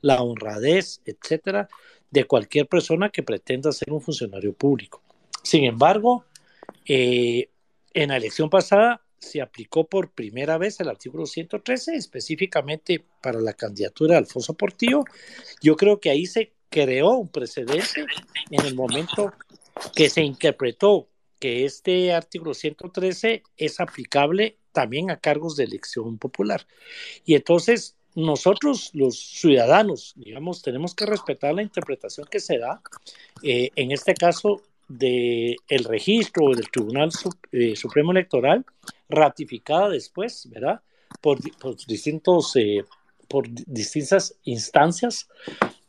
la 0.01 0.21
honradez, 0.21 1.01
etcétera, 1.05 1.67
de 2.11 2.25
cualquier 2.25 2.67
persona 2.67 3.09
que 3.09 3.23
pretenda 3.23 3.71
ser 3.71 3.91
un 3.91 4.01
funcionario 4.01 4.53
público. 4.53 5.01
Sin 5.43 5.63
embargo, 5.63 6.25
eh, 6.85 7.49
en 7.93 8.09
la 8.09 8.17
elección 8.17 8.49
pasada 8.49 9.01
se 9.25 9.41
aplicó 9.41 9.87
por 9.87 10.11
primera 10.11 10.57
vez 10.57 10.79
el 10.79 10.87
artículo 10.87 11.25
113, 11.25 11.95
específicamente 11.95 13.03
para 13.21 13.41
la 13.41 13.53
candidatura 13.53 14.13
de 14.13 14.19
Alfonso 14.19 14.53
Portillo. 14.53 15.03
Yo 15.61 15.75
creo 15.75 15.99
que 15.99 16.09
ahí 16.09 16.25
se 16.25 16.53
creó 16.69 17.11
un 17.11 17.29
precedente 17.29 18.05
en 18.51 18.65
el 18.65 18.75
momento 18.75 19.33
que 19.95 20.09
se 20.09 20.21
interpretó 20.21 21.09
que 21.39 21.65
este 21.65 22.13
artículo 22.13 22.53
113 22.53 23.43
es 23.57 23.79
aplicable 23.79 24.57
también 24.71 25.11
a 25.11 25.19
cargos 25.19 25.55
de 25.55 25.65
elección 25.65 26.17
popular. 26.17 26.65
Y 27.25 27.35
entonces 27.35 27.97
nosotros, 28.15 28.91
los 28.93 29.19
ciudadanos, 29.19 30.13
digamos, 30.15 30.61
tenemos 30.61 30.95
que 30.95 31.05
respetar 31.05 31.53
la 31.53 31.61
interpretación 31.61 32.25
que 32.31 32.39
se 32.39 32.57
da, 32.57 32.81
eh, 33.43 33.71
en 33.75 33.91
este 33.91 34.13
caso, 34.13 34.61
del 34.87 35.55
el 35.67 35.83
registro 35.83 36.49
del 36.49 36.69
Tribunal 36.69 37.09
eh, 37.51 37.75
Supremo 37.75 38.11
Electoral, 38.11 38.65
ratificada 39.09 39.89
después, 39.89 40.47
¿verdad? 40.49 40.81
Por, 41.21 41.39
distintos, 41.87 42.55
eh, 42.55 42.85
por 43.27 43.47
distintas 43.49 44.35
instancias, 44.43 45.27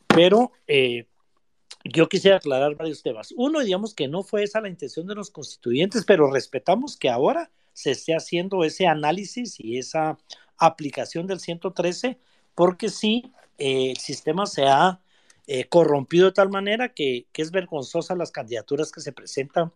pero 0.07 0.51
yo 1.83 2.09
quisiera 2.09 2.37
aclarar 2.37 2.75
varios 2.75 3.01
temas. 3.01 3.33
Uno, 3.35 3.59
digamos 3.61 3.93
que 3.93 4.07
no 4.07 4.23
fue 4.23 4.43
esa 4.43 4.61
la 4.61 4.69
intención 4.69 5.07
de 5.07 5.15
los 5.15 5.29
constituyentes, 5.29 6.03
pero 6.05 6.31
respetamos 6.31 6.97
que 6.97 7.09
ahora 7.09 7.49
se 7.73 7.91
esté 7.91 8.15
haciendo 8.15 8.63
ese 8.63 8.87
análisis 8.87 9.59
y 9.59 9.77
esa 9.77 10.17
aplicación 10.57 11.27
del 11.27 11.39
113, 11.39 12.17
porque 12.55 12.89
sí, 12.89 13.31
eh, 13.57 13.91
el 13.91 13.97
sistema 13.97 14.45
se 14.45 14.63
ha 14.63 14.99
eh, 15.47 15.65
corrompido 15.69 16.27
de 16.27 16.33
tal 16.33 16.49
manera 16.49 16.93
que, 16.93 17.27
es 17.33 17.51
vergonzosa 17.51 18.15
las 18.15 18.31
candidaturas 18.31 18.91
que 18.91 19.01
se 19.01 19.13
presentan. 19.13 19.71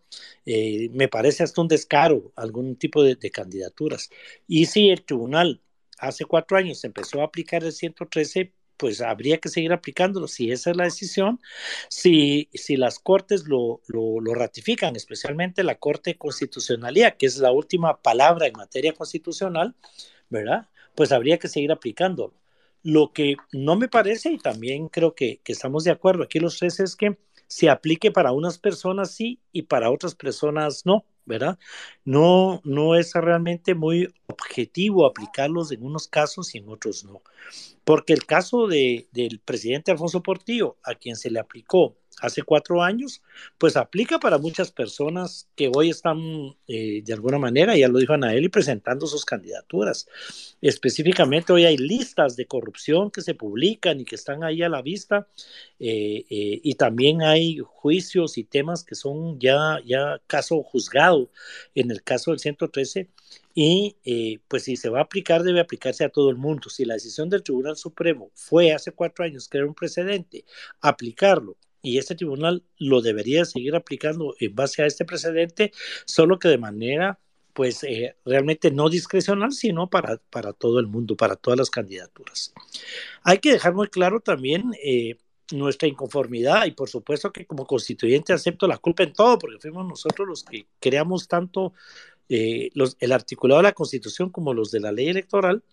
Eh, 0.45 0.89
me 0.93 1.07
parece 1.07 1.43
hasta 1.43 1.61
un 1.61 1.67
descaro 1.67 2.31
algún 2.35 2.75
tipo 2.75 3.03
de, 3.03 3.15
de, 3.15 3.31
candidaturas. 3.31 4.09
Y 4.47 4.65
si 4.65 4.89
el 4.89 5.03
tribunal 5.03 5.61
hace 5.99 6.25
cuatro 6.25 6.57
años 6.57 6.83
empezó 6.83 7.21
a 7.21 7.25
aplicar 7.25 7.63
el 7.63 7.71
113, 7.71 8.53
pues 8.81 8.99
habría 8.99 9.37
que 9.37 9.49
seguir 9.49 9.73
aplicándolo 9.73 10.27
si 10.27 10.51
esa 10.51 10.71
es 10.71 10.75
la 10.75 10.85
decisión, 10.85 11.39
si, 11.87 12.49
si 12.51 12.77
las 12.77 12.97
cortes 12.97 13.45
lo, 13.47 13.81
lo, 13.87 14.19
lo 14.19 14.33
ratifican, 14.33 14.95
especialmente 14.95 15.63
la 15.63 15.75
Corte 15.75 16.17
Constitucionalía, 16.17 17.11
que 17.11 17.27
es 17.27 17.37
la 17.37 17.51
última 17.51 18.01
palabra 18.01 18.47
en 18.47 18.53
materia 18.53 18.93
constitucional, 18.93 19.75
¿verdad? 20.29 20.67
Pues 20.95 21.11
habría 21.11 21.37
que 21.37 21.47
seguir 21.47 21.71
aplicándolo. 21.71 22.33
Lo 22.83 23.11
que 23.13 23.35
no 23.51 23.75
me 23.75 23.87
parece, 23.87 24.31
y 24.31 24.37
también 24.37 24.87
creo 24.87 25.13
que, 25.15 25.39
que 25.43 25.53
estamos 25.53 25.83
de 25.83 25.91
acuerdo 25.91 26.23
aquí 26.23 26.39
los 26.39 26.57
tres, 26.57 26.79
es 26.79 26.95
que 26.95 27.17
se 27.47 27.69
aplique 27.69 28.11
para 28.11 28.31
unas 28.31 28.57
personas 28.57 29.11
sí 29.11 29.39
y 29.51 29.63
para 29.63 29.91
otras 29.91 30.15
personas 30.15 30.85
no. 30.85 31.05
¿verdad? 31.25 31.59
No, 32.03 32.61
no 32.63 32.95
es 32.95 33.13
realmente 33.13 33.75
muy 33.75 34.07
objetivo 34.27 35.05
aplicarlos 35.05 35.71
en 35.71 35.83
unos 35.83 36.07
casos 36.07 36.53
y 36.55 36.57
en 36.57 36.69
otros 36.69 37.05
no. 37.05 37.21
Porque 37.83 38.13
el 38.13 38.25
caso 38.25 38.67
de, 38.67 39.07
del 39.11 39.39
presidente 39.39 39.91
Alfonso 39.91 40.23
Portillo, 40.23 40.77
a 40.83 40.95
quien 40.95 41.15
se 41.15 41.29
le 41.29 41.39
aplicó 41.39 41.95
hace 42.19 42.43
cuatro 42.43 42.83
años, 42.83 43.21
pues 43.57 43.77
aplica 43.77 44.19
para 44.19 44.37
muchas 44.37 44.71
personas 44.71 45.47
que 45.55 45.71
hoy 45.73 45.89
están 45.89 46.55
eh, 46.67 47.01
de 47.03 47.13
alguna 47.13 47.37
manera, 47.37 47.77
ya 47.77 47.87
lo 47.87 47.99
dijo 47.99 48.13
Anaeli, 48.13 48.49
presentando 48.49 49.07
sus 49.07 49.25
candidaturas. 49.25 50.07
Específicamente 50.61 51.53
hoy 51.53 51.65
hay 51.65 51.77
listas 51.77 52.35
de 52.35 52.45
corrupción 52.45 53.11
que 53.11 53.21
se 53.21 53.35
publican 53.35 53.99
y 53.99 54.05
que 54.05 54.15
están 54.15 54.43
ahí 54.43 54.61
a 54.61 54.69
la 54.69 54.81
vista 54.81 55.27
eh, 55.79 56.25
eh, 56.29 56.59
y 56.63 56.75
también 56.75 57.21
hay 57.21 57.59
juicios 57.59 58.37
y 58.37 58.43
temas 58.43 58.83
que 58.83 58.95
son 58.95 59.39
ya, 59.39 59.79
ya 59.85 60.21
caso 60.27 60.61
juzgado 60.63 61.29
en 61.75 61.91
el 61.91 62.03
caso 62.03 62.31
del 62.31 62.39
113 62.39 63.09
y 63.53 63.95
pues 64.47 64.63
si 64.63 64.77
se 64.77 64.89
va 64.89 64.99
a 64.99 65.03
aplicar 65.03 65.43
debe 65.43 65.59
aplicarse 65.59 66.05
a 66.05 66.09
todo 66.09 66.29
el 66.29 66.37
mundo. 66.37 66.69
Si 66.69 66.85
la 66.85 66.93
decisión 66.93 67.29
del 67.29 67.43
Tribunal 67.43 67.75
Supremo 67.75 68.31
fue 68.33 68.71
hace 68.71 68.91
cuatro 68.91 69.25
años 69.25 69.49
era 69.51 69.65
un 69.65 69.73
precedente, 69.73 70.45
aplicarlo 70.81 71.57
y 71.81 71.97
este 71.97 72.15
tribunal 72.15 72.63
lo 72.77 73.01
debería 73.01 73.45
seguir 73.45 73.75
aplicando 73.75 74.35
en 74.39 74.55
base 74.55 74.83
a 74.83 74.85
este 74.85 75.05
precedente, 75.05 75.71
solo 76.05 76.39
que 76.39 76.47
de 76.47 76.57
manera 76.57 77.19
pues 77.53 77.83
eh, 77.83 78.15
realmente 78.25 78.71
no 78.71 78.89
discrecional, 78.89 79.51
sino 79.51 79.89
para, 79.89 80.17
para 80.29 80.53
todo 80.53 80.79
el 80.79 80.87
mundo, 80.87 81.17
para 81.17 81.35
todas 81.35 81.59
las 81.59 81.69
candidaturas. 81.69 82.53
Hay 83.23 83.39
que 83.39 83.51
dejar 83.51 83.73
muy 83.73 83.87
claro 83.87 84.21
también 84.21 84.71
eh, 84.83 85.17
nuestra 85.51 85.87
inconformidad 85.87 86.65
y 86.65 86.71
por 86.71 86.89
supuesto 86.89 87.31
que 87.31 87.45
como 87.45 87.65
constituyente 87.65 88.33
acepto 88.33 88.67
la 88.67 88.77
culpa 88.77 89.03
en 89.03 89.13
todo, 89.13 89.37
porque 89.37 89.59
fuimos 89.59 89.85
nosotros 89.85 90.27
los 90.27 90.43
que 90.43 90.65
creamos 90.79 91.27
tanto 91.27 91.73
eh, 92.29 92.69
el 92.99 93.11
articulado 93.11 93.59
de 93.59 93.63
la 93.63 93.73
Constitución 93.73 94.29
como 94.29 94.53
los 94.53 94.71
de 94.71 94.79
la 94.79 94.91
ley 94.91 95.09
electoral, 95.09 95.63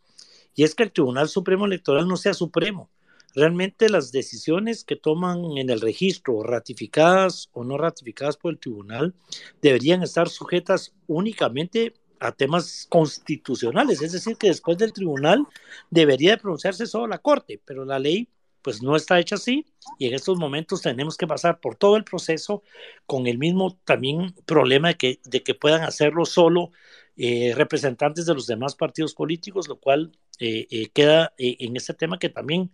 y 0.55 0.65
es 0.65 0.75
que 0.75 0.83
el 0.83 0.91
Tribunal 0.91 1.29
Supremo 1.29 1.67
Electoral 1.67 2.09
no 2.09 2.17
sea 2.17 2.35
supremo, 2.35 2.91
realmente 3.35 3.89
las 3.89 4.13
decisiones 4.13 4.85
que 4.85 4.97
toman 4.97 5.57
en 5.57 5.71
el 5.71 5.81
registro, 5.81 6.43
ratificadas 6.43 7.49
o 7.53 7.65
no 7.65 7.79
ratificadas 7.79 8.37
por 8.37 8.53
el 8.53 8.59
tribunal, 8.59 9.15
deberían 9.63 10.03
estar 10.03 10.29
sujetas 10.29 10.95
únicamente 11.07 11.95
a 12.21 12.33
temas 12.33 12.87
constitucionales, 12.89 14.03
es 14.03 14.13
decir, 14.13 14.37
que 14.37 14.49
después 14.49 14.77
del 14.79 14.93
tribunal 14.93 15.47
debería 15.91 16.33
de 16.33 16.39
pronunciarse 16.39 16.87
solo 16.87 17.07
la 17.07 17.19
Corte, 17.19 17.61
pero 17.65 17.85
la 17.85 17.99
ley 17.99 18.29
pues 18.63 18.83
no 18.83 18.97
está 18.97 19.21
hecha 19.21 19.37
así 19.37 19.67
y 19.99 20.09
en 20.09 20.15
estos 20.15 20.37
momentos 20.37 20.83
tenemos 20.83 21.17
que 21.17 21.27
pasar 21.27 21.61
por 21.61 21.77
todo 21.77 21.97
el 21.97 22.05
proceso 22.05 22.63
con 23.07 23.27
el 23.27 23.39
mismo 23.39 23.79
también 23.85 24.35
problema 24.47 24.89
de 24.89 24.97
que, 24.97 25.21
de 25.25 25.43
que 25.43 25.55
puedan 25.55 25.83
hacerlo 25.83 26.25
solo 26.25 26.73
eh, 27.17 27.53
representantes 27.55 28.27
de 28.27 28.35
los 28.35 28.47
demás 28.47 28.75
partidos 28.75 29.15
políticos, 29.15 29.69
lo 29.69 29.79
cual 29.79 30.13
eh, 30.39 30.67
eh, 30.71 30.89
queda 30.93 31.33
en 31.39 31.77
ese 31.77 31.95
tema 31.95 32.19
que 32.19 32.29
también 32.29 32.71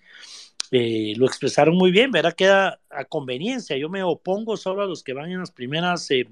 eh, 0.76 1.14
lo 1.16 1.27
expresaron 1.27 1.77
muy 1.77 1.92
bien, 1.92 2.11
¿verdad? 2.11 2.35
Queda 2.35 2.81
a 2.90 3.05
conveniencia. 3.05 3.77
Yo 3.77 3.88
me 3.88 4.03
opongo 4.03 4.57
solo 4.57 4.83
a 4.83 4.87
los 4.87 5.05
que 5.05 5.12
van 5.12 5.31
en 5.31 5.38
los 5.38 5.53
primeros 5.53 6.11
eh, 6.11 6.27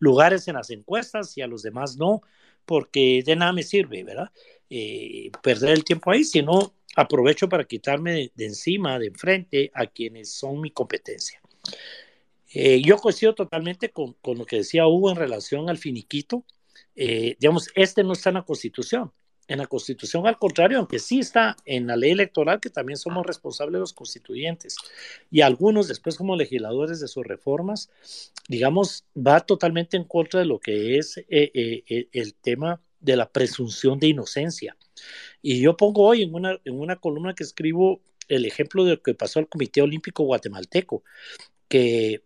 lugares 0.00 0.48
en 0.48 0.54
las 0.54 0.70
encuestas 0.70 1.38
y 1.38 1.42
a 1.42 1.46
los 1.46 1.62
demás 1.62 1.96
no, 1.96 2.22
porque 2.64 3.22
de 3.24 3.36
nada 3.36 3.52
me 3.52 3.62
sirve, 3.62 4.02
¿verdad? 4.02 4.30
Eh, 4.70 5.30
perder 5.42 5.70
el 5.70 5.84
tiempo 5.84 6.10
ahí, 6.10 6.24
sino 6.24 6.74
aprovecho 6.96 7.48
para 7.48 7.64
quitarme 7.64 8.32
de, 8.34 8.44
encima, 8.46 8.98
de 8.98 9.06
enfrente, 9.06 9.70
a 9.74 9.86
quienes 9.86 10.32
son 10.32 10.60
mi 10.60 10.70
competencia. 10.70 11.40
yo 12.82 12.96
coincido 12.98 13.34
totalmente 13.34 13.90
con, 13.90 14.14
con, 14.14 14.38
lo 14.38 14.44
que 14.44 14.56
decía 14.56 14.86
Hugo 14.88 15.10
en 15.10 15.16
relación 15.16 15.68
al 15.68 15.78
finiquito. 15.78 16.44
digamos, 16.94 17.68
este 17.76 18.02
no 18.02 18.12
está 18.12 18.30
en 18.30 18.36
la 18.36 18.44
Constitución 18.44 19.12
en 19.48 19.58
la 19.58 19.66
Constitución, 19.66 20.26
al 20.26 20.38
contrario, 20.38 20.78
aunque 20.78 20.98
sí 20.98 21.20
está 21.20 21.56
en 21.64 21.86
la 21.86 21.96
ley 21.96 22.12
electoral, 22.12 22.60
que 22.60 22.70
también 22.70 22.96
somos 22.96 23.26
responsables 23.26 23.78
los 23.78 23.92
constituyentes 23.92 24.76
y 25.30 25.42
algunos 25.42 25.88
después 25.88 26.16
como 26.16 26.36
legisladores 26.36 27.00
de 27.00 27.08
sus 27.08 27.26
reformas, 27.26 27.90
digamos, 28.48 29.04
va 29.14 29.40
totalmente 29.40 29.96
en 29.96 30.04
contra 30.04 30.40
de 30.40 30.46
lo 30.46 30.58
que 30.58 30.98
es 30.98 31.18
eh, 31.18 31.26
eh, 31.28 31.84
eh, 31.88 32.08
el 32.12 32.34
tema 32.34 32.80
de 33.00 33.16
la 33.16 33.30
presunción 33.30 33.98
de 33.98 34.08
inocencia. 34.08 34.76
Y 35.42 35.60
yo 35.60 35.76
pongo 35.76 36.06
hoy 36.06 36.22
en 36.22 36.34
una, 36.34 36.58
en 36.64 36.80
una 36.80 36.96
columna 36.96 37.34
que 37.34 37.44
escribo 37.44 38.00
el 38.28 38.46
ejemplo 38.46 38.84
de 38.84 38.92
lo 38.92 39.02
que 39.02 39.14
pasó 39.14 39.38
al 39.38 39.48
Comité 39.48 39.82
Olímpico 39.82 40.24
Guatemalteco, 40.24 41.04
que 41.68 42.22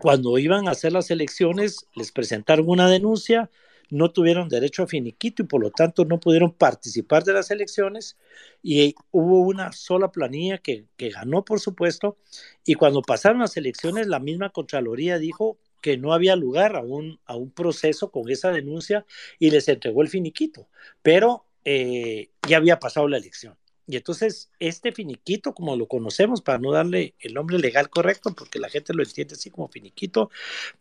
cuando 0.00 0.38
iban 0.38 0.68
a 0.68 0.72
hacer 0.72 0.92
las 0.92 1.10
elecciones 1.10 1.86
les 1.94 2.12
presentaron 2.12 2.68
una 2.68 2.88
denuncia, 2.88 3.50
no 3.94 4.10
tuvieron 4.10 4.48
derecho 4.48 4.82
a 4.82 4.86
finiquito 4.88 5.42
y 5.42 5.46
por 5.46 5.62
lo 5.62 5.70
tanto 5.70 6.04
no 6.04 6.18
pudieron 6.18 6.52
participar 6.52 7.22
de 7.22 7.32
las 7.32 7.52
elecciones. 7.52 8.16
Y 8.60 8.96
hubo 9.12 9.40
una 9.40 9.72
sola 9.72 10.10
planilla 10.10 10.58
que, 10.58 10.86
ganó, 10.98 11.44
por 11.44 11.60
supuesto, 11.60 12.16
y 12.64 12.74
cuando 12.74 13.02
pasaron 13.02 13.40
las 13.40 13.56
elecciones 13.56 14.08
la 14.08 14.18
misma 14.18 14.50
Contraloría 14.50 15.18
dijo 15.18 15.58
que 15.80 15.96
no 15.96 16.12
había 16.12 16.34
lugar 16.34 16.74
a 16.74 16.80
un, 16.80 17.20
a 17.24 17.36
un 17.36 17.50
proceso 17.50 18.10
con 18.10 18.28
esa 18.30 18.50
denuncia 18.50 19.06
y 19.38 19.50
les 19.50 19.68
entregó 19.68 20.02
el 20.02 20.08
finiquito, 20.08 20.66
pero 21.02 21.44
eh, 21.64 22.30
ya 22.48 22.56
había 22.56 22.80
pasado 22.80 23.06
la 23.06 23.18
elección. 23.18 23.56
Y 23.86 23.96
entonces 23.96 24.50
este 24.58 24.92
finiquito, 24.92 25.54
como 25.54 25.76
lo 25.76 25.86
conocemos, 25.86 26.42
para 26.42 26.58
no 26.58 26.72
darle 26.72 27.14
el 27.20 27.34
nombre 27.34 27.58
legal 27.58 27.90
correcto, 27.90 28.34
porque 28.34 28.58
la 28.58 28.70
gente 28.70 28.94
lo 28.94 29.04
entiende 29.04 29.34
así 29.34 29.50
como 29.50 29.68
finiquito, 29.68 30.30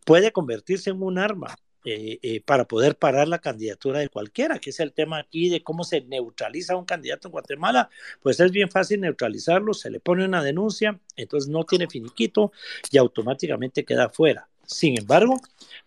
puede 0.04 0.32
convertirse 0.32 0.90
en 0.90 1.04
un 1.04 1.20
arma 1.20 1.56
eh, 1.86 2.20
eh, 2.22 2.42
para 2.42 2.66
poder 2.66 2.98
parar 2.98 3.28
la 3.28 3.40
candidatura 3.40 4.00
de 4.00 4.10
cualquiera, 4.10 4.60
que 4.60 4.70
es 4.70 4.80
el 4.80 4.94
tema 4.94 5.20
aquí 5.20 5.50
de 5.50 5.64
cómo 5.64 5.84
se 5.84 6.02
neutraliza 6.02 6.76
un 6.76 6.86
candidato 6.86 7.28
en 7.28 7.34
Guatemala, 7.34 7.90
pues 8.22 8.40
es 8.40 8.52
bien 8.52 8.70
fácil 8.70 9.02
neutralizarlo, 9.02 9.74
se 9.74 9.90
le 9.90 10.00
pone 10.00 10.26
una 10.26 10.44
denuncia, 10.44 11.00
entonces 11.16 11.50
no 11.50 11.66
tiene 11.66 11.88
finiquito 11.88 12.52
y 12.92 12.98
automáticamente 12.98 13.84
queda 13.84 14.10
fuera. 14.10 14.48
Sin 14.66 14.98
embargo, 14.98 15.40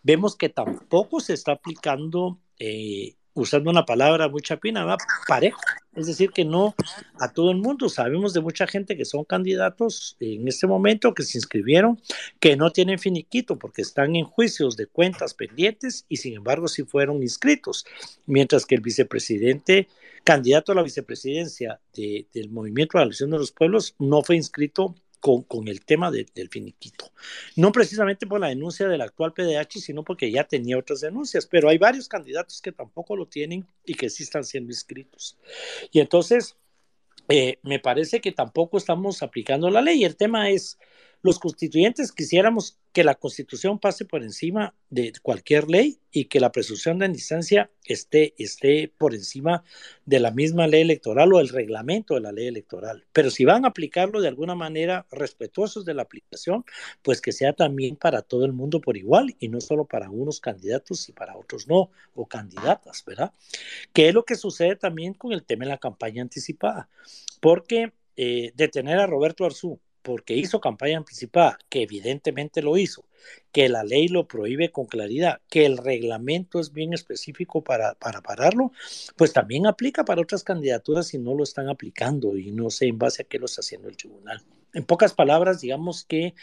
vemos 0.03 0.37
que 0.37 0.49
tampoco 0.49 1.21
se 1.21 1.33
está 1.33 1.53
aplicando 1.53 2.39
eh, 2.59 3.15
usando 3.37 3.70
una 3.70 3.85
palabra 3.85 4.29
muy 4.29 4.40
chapina, 4.40 4.85
va 4.85 4.96
parejo. 5.29 5.61
Es 5.94 6.07
decir, 6.07 6.31
que 6.31 6.44
no 6.44 6.75
a 7.20 7.33
todo 7.33 7.51
el 7.51 7.59
mundo. 7.59 7.88
Sabemos 7.88 8.33
de 8.33 8.40
mucha 8.40 8.66
gente 8.66 8.96
que 8.96 9.05
son 9.05 9.25
candidatos 9.25 10.16
en 10.20 10.49
este 10.49 10.66
momento, 10.66 11.14
que 11.14 11.22
se 11.22 11.38
inscribieron, 11.38 12.01
que 12.40 12.57
no 12.57 12.70
tienen 12.70 12.99
finiquito 12.99 13.59
porque 13.59 13.83
están 13.83 14.16
en 14.16 14.25
juicios 14.25 14.77
de 14.77 14.87
cuentas 14.87 15.35
pendientes 15.35 16.05
y 16.09 16.16
sin 16.16 16.35
embargo 16.35 16.66
sí 16.68 16.83
fueron 16.85 17.22
inscritos. 17.22 17.87
Mientras 18.27 18.66
que 18.66 18.75
el 18.75 18.81
vicepresidente, 18.81 19.88
candidato 20.25 20.72
a 20.72 20.75
la 20.75 20.83
vicepresidencia 20.83 21.81
del 21.94 22.51
Movimiento 22.51 22.99
de 22.99 23.03
la 23.03 23.07
Elección 23.07 23.31
de 23.31 23.38
los 23.38 23.53
Pueblos, 23.53 23.94
no 23.99 24.22
fue 24.22 24.37
inscrito 24.37 24.94
con, 25.49 25.67
el 25.67 25.85
tema 25.85 26.11
del 26.11 26.49
finiquito. 26.49 27.11
No 27.57 27.73
precisamente 27.73 28.27
por 28.27 28.41
la 28.41 28.49
denuncia 28.49 28.87
del 28.87 29.01
actual 29.01 29.33
PDH, 29.33 29.81
sino 29.81 30.05
porque 30.05 30.31
ya 30.31 30.45
tenía 30.45 30.79
otras 30.79 31.01
denuncias, 31.01 31.47
pero 31.47 31.69
hay 31.69 31.79
varios 31.79 32.09
candidatos 32.09 32.61
que 32.61 32.71
tampoco 32.71 33.17
lo 33.17 33.27
tienen 33.27 33.67
y 33.85 33.95
que 33.95 34.09
sí 34.09 34.23
están 34.23 34.45
siendo 34.45 34.71
inscritos. 34.71 35.37
Y 35.91 35.99
entonces, 35.99 36.57
eh, 37.29 37.59
me 37.62 37.81
parece 37.81 38.21
que 38.21 38.31
tampoco 38.31 38.79
estamos 38.79 39.23
aplicando 39.23 39.69
la 39.69 39.83
ley. 39.83 40.05
El 40.05 40.17
tema 40.17 40.49
es, 40.51 40.79
los 41.23 41.41
constituyentes 41.41 42.12
quisiéramos 42.12 42.79
que 42.97 43.05
la 43.05 43.17
constitución 43.17 43.79
pase 43.79 44.07
por 44.07 44.23
encima 44.23 44.75
de 44.89 45.13
cualquier 45.21 45.69
ley 45.69 45.99
y 46.11 46.25
que 46.25 46.41
la 46.41 46.51
presunción 46.51 46.99
de 46.99 47.05
inocencia 47.05 47.71
esté, 47.85 48.33
esté 48.39 48.91
por 48.97 49.13
encima 49.13 49.65
de 50.07 50.19
la 50.19 50.31
misma 50.31 50.67
ley 50.67 50.81
electoral 50.81 51.31
o 51.35 51.41
el 51.41 51.51
reglamento 51.51 52.15
de 52.15 52.23
la 52.23 52.33
ley 52.33 52.47
electoral. 52.47 53.05
Pero 53.13 53.29
si 53.31 53.45
van 53.45 53.67
a 53.67 53.69
aplicarlo 53.69 54.23
de 54.23 54.29
alguna 54.29 54.55
manera 54.55 55.07
respetuosos 55.11 55.85
de 55.85 55.93
la 55.93 56.05
aplicación, 56.05 56.65
pues 57.03 57.21
que 57.21 57.33
sea 57.33 57.53
también 57.53 57.97
para 57.97 58.23
todo 58.23 58.47
el 58.47 58.55
mundo 58.55 58.81
por 58.81 58.97
igual 58.97 59.37
y 59.41 59.49
no 59.49 59.61
solo 59.61 59.85
para 59.85 60.09
unos 60.09 60.41
candidatos 60.41 61.07
y 61.11 61.13
para 61.13 61.37
otros 61.37 61.69
no, 61.69 61.91
o 62.15 62.25
candidatas, 62.25 63.05
¿verdad? 63.05 63.35
Que 63.93 64.09
es 64.09 64.15
lo 64.15 64.25
que 64.25 64.37
sucede 64.37 64.75
también 64.75 65.13
con 65.13 65.35
el 65.35 65.45
tema 65.45 65.67
de 65.67 65.73
la 65.73 65.77
campaña 65.77 66.23
anticipada. 66.23 66.89
Porque 67.43 67.93
eh, 68.17 68.53
detener 68.55 68.99
a 68.99 69.07
Roberto 69.07 69.45
Arzú, 69.45 69.79
porque 70.07 70.37
hizo 70.37 70.61
campaña 70.61 70.99
anticipada, 70.99 71.59
que 71.69 71.83
evidentemente 71.83 72.62
lo 72.62 72.77
hizo, 72.77 73.05
que 73.51 73.69
la 73.69 73.83
ley 73.83 74.07
lo 74.07 74.29
prohíbe 74.29 74.71
con 74.71 74.87
claridad, 74.87 75.40
que 75.51 75.66
el 75.66 75.79
reglamento 75.79 76.61
es 76.61 76.73
bien 76.73 76.95
específico 76.95 77.64
para, 77.64 77.95
para 77.95 78.21
pararlo, 78.21 78.71
pues 79.16 79.33
también 79.33 79.66
aplica 79.66 80.05
para 80.05 80.23
otras 80.23 80.45
candidaturas 80.45 81.09
si 81.09 81.19
no 81.19 81.35
lo 81.35 81.42
están 81.42 81.69
aplicando 81.69 82.37
y 82.37 82.53
no 82.53 82.71
sé 82.71 82.87
en 82.87 82.99
base 82.99 83.23
a 83.23 83.25
qué 83.25 83.40
lo 83.40 83.47
está 83.47 83.62
haciendo 83.62 83.88
el 83.88 83.97
tribunal. 83.97 84.40
En 84.75 84.85
pocas 84.85 85.12
palabras, 85.12 85.61
digamos 85.61 86.05
que 86.05 86.35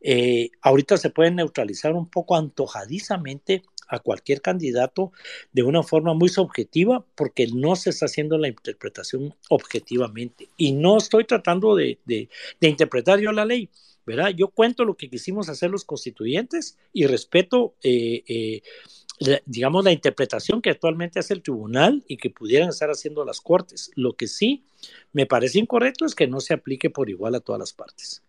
eh, 0.00 0.50
ahorita 0.60 0.96
se 0.96 1.10
puede 1.10 1.30
neutralizar 1.30 1.92
un 1.92 2.08
poco 2.08 2.34
antojadizamente 2.34 3.62
a 3.92 3.98
cualquier 3.98 4.40
candidato 4.40 5.12
de 5.52 5.62
una 5.62 5.82
forma 5.82 6.14
muy 6.14 6.30
subjetiva 6.30 7.04
porque 7.14 7.46
no 7.46 7.76
se 7.76 7.90
está 7.90 8.06
haciendo 8.06 8.38
la 8.38 8.48
interpretación 8.48 9.34
objetivamente. 9.50 10.48
Y 10.56 10.72
no 10.72 10.96
estoy 10.96 11.24
tratando 11.24 11.76
de, 11.76 11.98
interpretar 12.60 13.20
yo 13.20 13.32
la 13.32 13.44
ley, 13.44 13.68
¿verdad? 14.06 14.30
Yo 14.30 14.48
cuento 14.48 14.84
lo 14.86 14.96
que 14.96 15.10
quisimos 15.10 15.50
hacer 15.50 15.70
los 15.70 15.84
constituyentes 15.84 16.78
y 16.92 17.06
respeto, 17.06 17.74
eh, 17.82 18.22
eh, 18.26 18.62
digamos, 19.44 19.84
la 19.84 19.92
interpretación 19.92 20.62
que 20.62 20.70
actualmente 20.70 21.18
hace 21.18 21.34
el 21.34 21.42
tribunal 21.42 22.02
y 22.08 22.16
que 22.16 22.30
pudieran 22.30 22.70
estar 22.70 22.90
haciendo 22.90 23.26
las 23.26 23.42
cortes. 23.42 23.90
Lo 23.94 24.14
que 24.14 24.26
sí 24.26 24.64
me 25.12 25.26
parece 25.26 25.58
incorrecto 25.58 26.06
es 26.06 26.14
que 26.14 26.26
no 26.26 26.40
se 26.40 26.54
aplique 26.54 26.88
por 26.88 27.10
igual 27.10 27.34
a 27.34 27.40
todas 27.40 27.60
las 27.60 27.74
partes. 27.74 28.22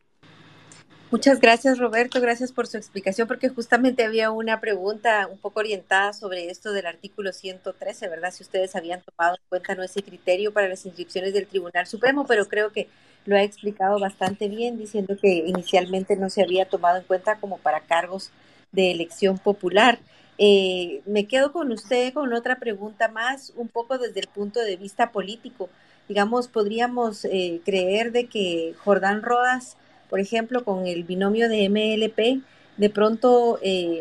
Muchas 1.14 1.40
gracias, 1.40 1.78
Roberto. 1.78 2.20
Gracias 2.20 2.52
por 2.52 2.66
su 2.66 2.76
explicación, 2.76 3.28
porque 3.28 3.48
justamente 3.48 4.04
había 4.04 4.32
una 4.32 4.60
pregunta 4.60 5.28
un 5.32 5.38
poco 5.38 5.60
orientada 5.60 6.12
sobre 6.12 6.50
esto 6.50 6.72
del 6.72 6.88
artículo 6.88 7.32
113, 7.32 8.10
¿verdad? 8.10 8.32
Si 8.32 8.42
ustedes 8.42 8.76
habían 8.76 9.04
tomado 9.04 9.36
en 9.36 9.42
cuenta 9.48 9.86
ese 9.86 10.02
criterio 10.02 10.52
para 10.52 10.68
las 10.68 10.88
inscripciones 10.88 11.36
del 11.36 11.46
Tribunal 11.46 11.86
Supremo, 11.86 12.26
pero 12.26 12.48
creo 12.48 12.72
que 12.72 12.88
lo 13.28 13.36
ha 13.36 13.44
explicado 13.44 14.00
bastante 14.00 14.48
bien, 14.48 14.80
diciendo 14.80 15.16
que 15.22 15.46
inicialmente 15.46 16.16
no 16.16 16.32
se 16.32 16.42
había 16.42 16.68
tomado 16.68 16.98
en 16.98 17.04
cuenta 17.04 17.36
como 17.36 17.60
para 17.60 17.82
cargos 17.82 18.32
de 18.72 18.90
elección 18.90 19.38
popular. 19.38 20.00
Eh, 20.40 21.04
me 21.06 21.28
quedo 21.28 21.52
con 21.52 21.72
usted 21.72 22.12
con 22.12 22.34
otra 22.34 22.58
pregunta 22.58 23.08
más, 23.08 23.54
un 23.56 23.68
poco 23.68 24.00
desde 24.00 24.20
el 24.20 24.28
punto 24.30 24.62
de 24.62 24.78
vista 24.78 25.12
político. 25.12 25.70
Digamos, 26.08 26.48
podríamos 26.48 27.24
eh, 27.26 27.62
creer 27.64 28.12
de 28.12 28.26
que 28.26 28.74
Jordán 28.84 29.22
Rodas 29.22 29.78
por 30.14 30.20
ejemplo, 30.20 30.64
con 30.64 30.86
el 30.86 31.06
binomio 31.06 31.50
de 31.50 31.68
MLP, 31.70 32.44
de 32.78 32.90
pronto, 32.92 33.58
eh, 33.64 34.00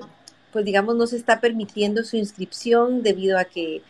pues 0.52 0.62
digamos, 0.62 0.94
no 0.94 1.06
se 1.06 1.16
está 1.16 1.40
permitiendo 1.40 2.04
su 2.04 2.18
inscripción 2.18 3.02
debido 3.02 3.38
a 3.38 3.46
que 3.46 3.80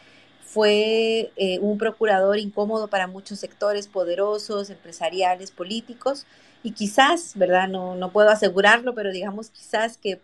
fue 0.44 1.32
eh, 1.34 1.58
un 1.58 1.78
procurador 1.78 2.38
incómodo 2.38 2.86
para 2.86 3.08
muchos 3.08 3.40
sectores 3.40 3.88
poderosos, 3.88 4.70
empresariales, 4.70 5.50
políticos, 5.50 6.24
y 6.62 6.70
quizás, 6.70 7.32
¿verdad? 7.34 7.66
No, 7.66 7.96
no 7.96 8.12
puedo 8.12 8.28
asegurarlo, 8.28 8.94
pero 8.94 9.10
digamos 9.10 9.50
quizás 9.50 9.98
que 9.98 10.20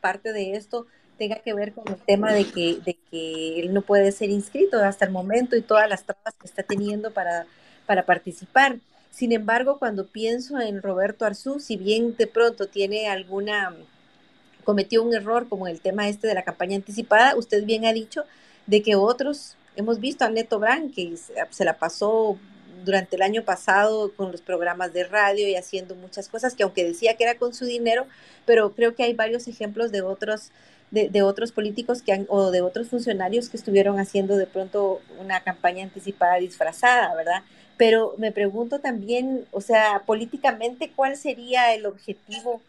parte 0.00 0.32
de 0.32 0.54
esto 0.54 0.86
tenga 1.18 1.36
que 1.40 1.52
ver 1.52 1.74
con 1.74 1.86
el 1.86 1.98
tema 1.98 2.32
de 2.32 2.46
que, 2.50 2.78
de 2.82 2.96
que 3.10 3.60
él 3.60 3.74
no 3.74 3.82
puede 3.82 4.10
ser 4.12 4.30
inscrito 4.30 4.82
hasta 4.82 5.04
el 5.04 5.10
momento 5.10 5.54
y 5.54 5.60
todas 5.60 5.86
las 5.86 6.02
trabas 6.04 6.32
que 6.32 6.46
está 6.46 6.62
teniendo 6.62 7.10
para, 7.10 7.44
para 7.84 8.06
participar. 8.06 8.78
Sin 9.12 9.32
embargo, 9.32 9.78
cuando 9.78 10.06
pienso 10.06 10.58
en 10.58 10.80
Roberto 10.80 11.26
Arzú, 11.26 11.60
si 11.60 11.76
bien 11.76 12.16
de 12.16 12.26
pronto 12.26 12.66
tiene 12.66 13.08
alguna, 13.08 13.76
cometió 14.64 15.02
un 15.02 15.14
error 15.14 15.50
como 15.50 15.68
el 15.68 15.82
tema 15.82 16.08
este 16.08 16.26
de 16.26 16.34
la 16.34 16.42
campaña 16.42 16.76
anticipada, 16.76 17.36
usted 17.36 17.64
bien 17.64 17.84
ha 17.84 17.92
dicho 17.92 18.24
de 18.66 18.82
que 18.82 18.96
otros, 18.96 19.56
hemos 19.76 20.00
visto 20.00 20.24
a 20.24 20.30
Neto 20.30 20.58
Brand, 20.58 20.94
que 20.94 21.14
se 21.50 21.64
la 21.64 21.78
pasó 21.78 22.38
durante 22.86 23.16
el 23.16 23.22
año 23.22 23.44
pasado 23.44 24.12
con 24.14 24.32
los 24.32 24.40
programas 24.40 24.94
de 24.94 25.04
radio 25.04 25.46
y 25.46 25.56
haciendo 25.56 25.94
muchas 25.94 26.30
cosas 26.30 26.54
que 26.54 26.62
aunque 26.62 26.82
decía 26.82 27.14
que 27.14 27.24
era 27.24 27.36
con 27.36 27.52
su 27.52 27.66
dinero, 27.66 28.06
pero 28.46 28.74
creo 28.74 28.94
que 28.94 29.02
hay 29.02 29.12
varios 29.12 29.46
ejemplos 29.46 29.92
de 29.92 30.00
otros 30.00 30.50
de, 30.92 31.22
otros 31.22 31.52
políticos 31.52 32.02
que 32.02 32.12
han, 32.12 32.26
o 32.28 32.50
de 32.50 32.60
otros 32.60 32.88
funcionarios 32.88 33.48
que 33.48 33.56
estuvieron 33.56 33.98
haciendo 33.98 34.36
de 34.36 34.46
pronto 34.46 35.00
una 35.18 35.40
campaña 35.42 35.84
anticipada 35.84 36.36
disfrazada, 36.36 37.14
¿verdad? 37.14 37.42
Pero 37.76 38.14
me 38.18 38.32
pregunto 38.32 38.78
también, 38.78 39.46
o 39.50 39.60
sea, 39.60 40.02
políticamente, 40.06 40.92
¿cuál 40.94 41.16
sería 41.16 41.74
el 41.74 41.86
objetivo 41.86 42.60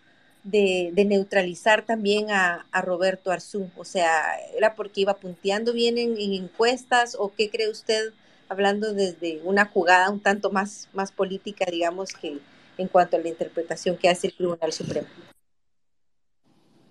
de, 0.44 0.92
neutralizar 1.06 1.86
también 1.86 2.32
a, 2.32 2.66
Roberto 2.82 3.32
Arzú? 3.32 3.70
O 3.78 3.86
sea, 3.86 4.38
¿era 4.56 4.76
porque 4.76 5.02
iba 5.02 5.16
punteando 5.16 5.74
bien 5.74 5.98
en, 5.98 6.18
encuestas 6.18 7.16
o 7.20 7.34
qué 7.36 7.50
cree 7.50 7.70
usted, 7.70 8.12
hablando 8.50 8.94
desde 8.94 9.42
una 9.44 9.66
jugada 9.66 10.10
un 10.10 10.20
tanto 10.20 10.52
más, 10.52 10.90
más 10.94 11.12
política, 11.12 11.66
digamos, 11.70 12.14
que 12.14 12.40
en 12.78 12.88
cuanto 12.88 13.18
a 13.18 13.20
la 13.20 13.30
interpretación 13.30 13.98
que 13.98 14.10
hace 14.10 14.28
el 14.28 14.34
Tribunal 14.34 14.72
Supremo? 14.72 15.08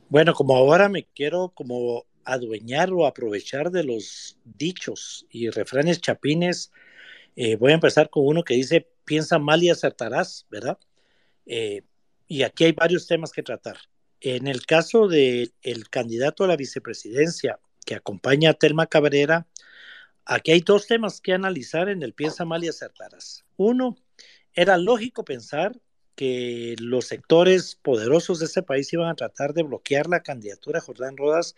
Bueno, 0.08 0.34
como 0.34 0.54
ahora 0.56 0.88
me 0.88 1.04
quiero 1.04 1.50
como 1.54 2.04
adueñar 2.24 2.92
o 2.92 3.06
aprovechar 3.06 3.70
de 3.70 3.84
los 3.84 4.36
dichos 4.44 5.26
y 5.30 5.50
refranes 5.50 6.00
chapines, 6.00 6.70
eh, 7.36 7.56
voy 7.56 7.72
a 7.72 7.74
empezar 7.74 8.10
con 8.10 8.26
uno 8.26 8.42
que 8.42 8.54
dice, 8.54 8.88
piensa 9.04 9.38
mal 9.38 9.62
y 9.62 9.70
acertarás, 9.70 10.46
¿verdad? 10.50 10.78
Eh, 11.46 11.82
y 12.26 12.42
aquí 12.42 12.64
hay 12.64 12.72
varios 12.72 13.06
temas 13.06 13.32
que 13.32 13.42
tratar. 13.42 13.78
En 14.20 14.46
el 14.46 14.64
caso 14.66 15.08
del 15.08 15.52
el 15.62 15.88
candidato 15.90 16.44
a 16.44 16.46
la 16.46 16.56
vicepresidencia 16.56 17.58
que 17.84 17.94
acompaña 17.94 18.50
a 18.50 18.54
Telma 18.54 18.86
Cabrera, 18.86 19.46
aquí 20.24 20.52
hay 20.52 20.60
dos 20.60 20.86
temas 20.86 21.20
que 21.20 21.32
analizar 21.32 21.88
en 21.88 22.02
el 22.02 22.14
piensa 22.14 22.44
mal 22.44 22.62
y 22.64 22.68
acertarás. 22.68 23.44
Uno, 23.56 23.96
era 24.54 24.76
lógico 24.76 25.24
pensar 25.24 25.72
que 26.14 26.76
los 26.78 27.06
sectores 27.06 27.74
poderosos 27.74 28.38
de 28.38 28.46
este 28.46 28.62
país 28.62 28.92
iban 28.92 29.08
a 29.08 29.14
tratar 29.14 29.54
de 29.54 29.62
bloquear 29.62 30.08
la 30.08 30.22
candidatura 30.22 30.78
de 30.78 30.86
Jordán 30.86 31.16
Rodas 31.16 31.56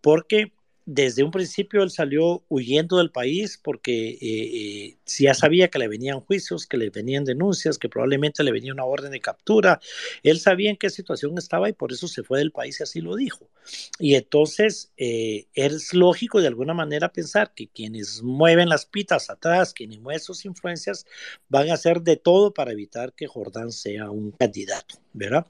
porque 0.00 0.52
desde 0.86 1.24
un 1.24 1.32
principio 1.32 1.82
él 1.82 1.90
salió 1.90 2.44
huyendo 2.48 2.98
del 2.98 3.10
país 3.10 3.58
porque 3.60 4.10
eh, 4.10 4.18
eh, 4.22 4.96
ya 5.04 5.34
sabía 5.34 5.68
que 5.68 5.80
le 5.80 5.88
venían 5.88 6.20
juicios, 6.20 6.64
que 6.64 6.76
le 6.76 6.90
venían 6.90 7.24
denuncias, 7.24 7.76
que 7.76 7.88
probablemente 7.88 8.44
le 8.44 8.52
venía 8.52 8.72
una 8.72 8.84
orden 8.84 9.10
de 9.10 9.20
captura. 9.20 9.80
Él 10.22 10.38
sabía 10.38 10.70
en 10.70 10.76
qué 10.76 10.88
situación 10.88 11.36
estaba 11.38 11.68
y 11.68 11.72
por 11.72 11.92
eso 11.92 12.06
se 12.06 12.22
fue 12.22 12.38
del 12.38 12.52
país 12.52 12.78
y 12.78 12.84
así 12.84 13.00
lo 13.00 13.16
dijo. 13.16 13.50
Y 13.98 14.14
entonces 14.14 14.92
eh, 14.96 15.46
es 15.54 15.92
lógico 15.92 16.40
de 16.40 16.46
alguna 16.46 16.72
manera 16.72 17.12
pensar 17.12 17.52
que 17.52 17.66
quienes 17.66 18.22
mueven 18.22 18.68
las 18.68 18.86
pitas 18.86 19.28
atrás, 19.28 19.72
quienes 19.72 19.98
mueven 19.98 20.20
sus 20.20 20.44
influencias, 20.44 21.04
van 21.48 21.68
a 21.68 21.74
hacer 21.74 22.02
de 22.02 22.16
todo 22.16 22.54
para 22.54 22.70
evitar 22.70 23.12
que 23.12 23.26
Jordán 23.26 23.72
sea 23.72 24.12
un 24.12 24.30
candidato, 24.30 24.94
¿verdad? 25.12 25.46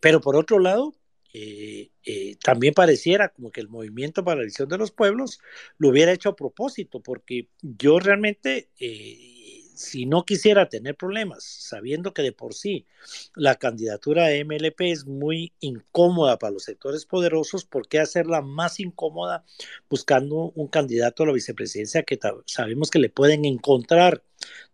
pero 0.00 0.20
por 0.20 0.36
otro 0.36 0.58
lado, 0.58 0.94
eh, 2.04 2.36
también 2.42 2.74
pareciera 2.74 3.30
como 3.30 3.50
que 3.50 3.60
el 3.60 3.68
movimiento 3.68 4.24
para 4.24 4.36
la 4.36 4.42
elección 4.42 4.68
de 4.68 4.78
los 4.78 4.90
pueblos 4.90 5.40
lo 5.78 5.88
hubiera 5.88 6.12
hecho 6.12 6.30
a 6.30 6.36
propósito, 6.36 7.00
porque 7.00 7.48
yo 7.62 7.98
realmente, 7.98 8.68
eh, 8.78 9.62
si 9.74 10.04
no 10.04 10.24
quisiera 10.24 10.68
tener 10.68 10.96
problemas, 10.96 11.44
sabiendo 11.44 12.12
que 12.12 12.22
de 12.22 12.32
por 12.32 12.54
sí 12.54 12.86
la 13.34 13.56
candidatura 13.56 14.26
de 14.26 14.44
MLP 14.44 14.92
es 14.92 15.06
muy 15.06 15.52
incómoda 15.60 16.38
para 16.38 16.52
los 16.52 16.64
sectores 16.64 17.06
poderosos, 17.06 17.64
¿por 17.64 17.88
qué 17.88 17.98
hacerla 18.00 18.42
más 18.42 18.80
incómoda 18.80 19.44
buscando 19.88 20.52
un 20.54 20.68
candidato 20.68 21.22
a 21.22 21.26
la 21.26 21.32
vicepresidencia 21.32 22.02
que 22.02 22.18
sabemos 22.46 22.90
que 22.90 22.98
le 22.98 23.08
pueden 23.08 23.44
encontrar 23.46 24.22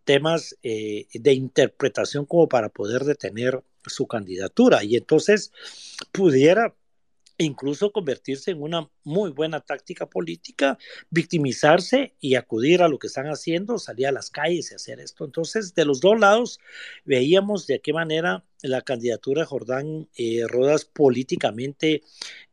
temas 0.05 0.57
de 0.63 1.33
interpretación 1.33 2.27
como 2.27 2.49
para 2.49 2.71
poder 2.71 3.05
detener 3.05 3.63
su 3.87 4.07
candidatura 4.07 4.83
y 4.85 4.97
entonces 4.97 5.53
pudiera 6.13 6.75
incluso 7.45 7.93
convertirse 7.93 8.51
en 8.51 8.63
una 8.63 8.89
muy 9.05 9.31
buena 9.31 9.61
táctica 9.61 10.07
política, 10.07 10.79
victimizarse 11.11 12.15
y 12.21 12.35
acudir 12.35 12.83
a 12.83 12.89
lo 12.89 12.99
que 12.99 13.07
están 13.07 13.27
haciendo, 13.27 13.79
salir 13.79 14.07
a 14.07 14.13
las 14.13 14.31
calles 14.31 14.71
y 14.71 14.75
hacer 14.75 15.01
esto. 15.01 15.25
Entonces, 15.25 15.75
de 15.75 15.85
los 15.85 16.01
dos 16.01 16.19
lados, 16.19 16.61
veíamos 17.05 17.67
de 17.67 17.81
qué 17.81 17.93
manera 17.93 18.45
la 18.63 18.83
candidatura 18.83 19.43
de 19.43 19.47
Jordán 19.47 20.09
eh, 20.17 20.45
Rodas 20.47 20.85
políticamente 20.85 22.03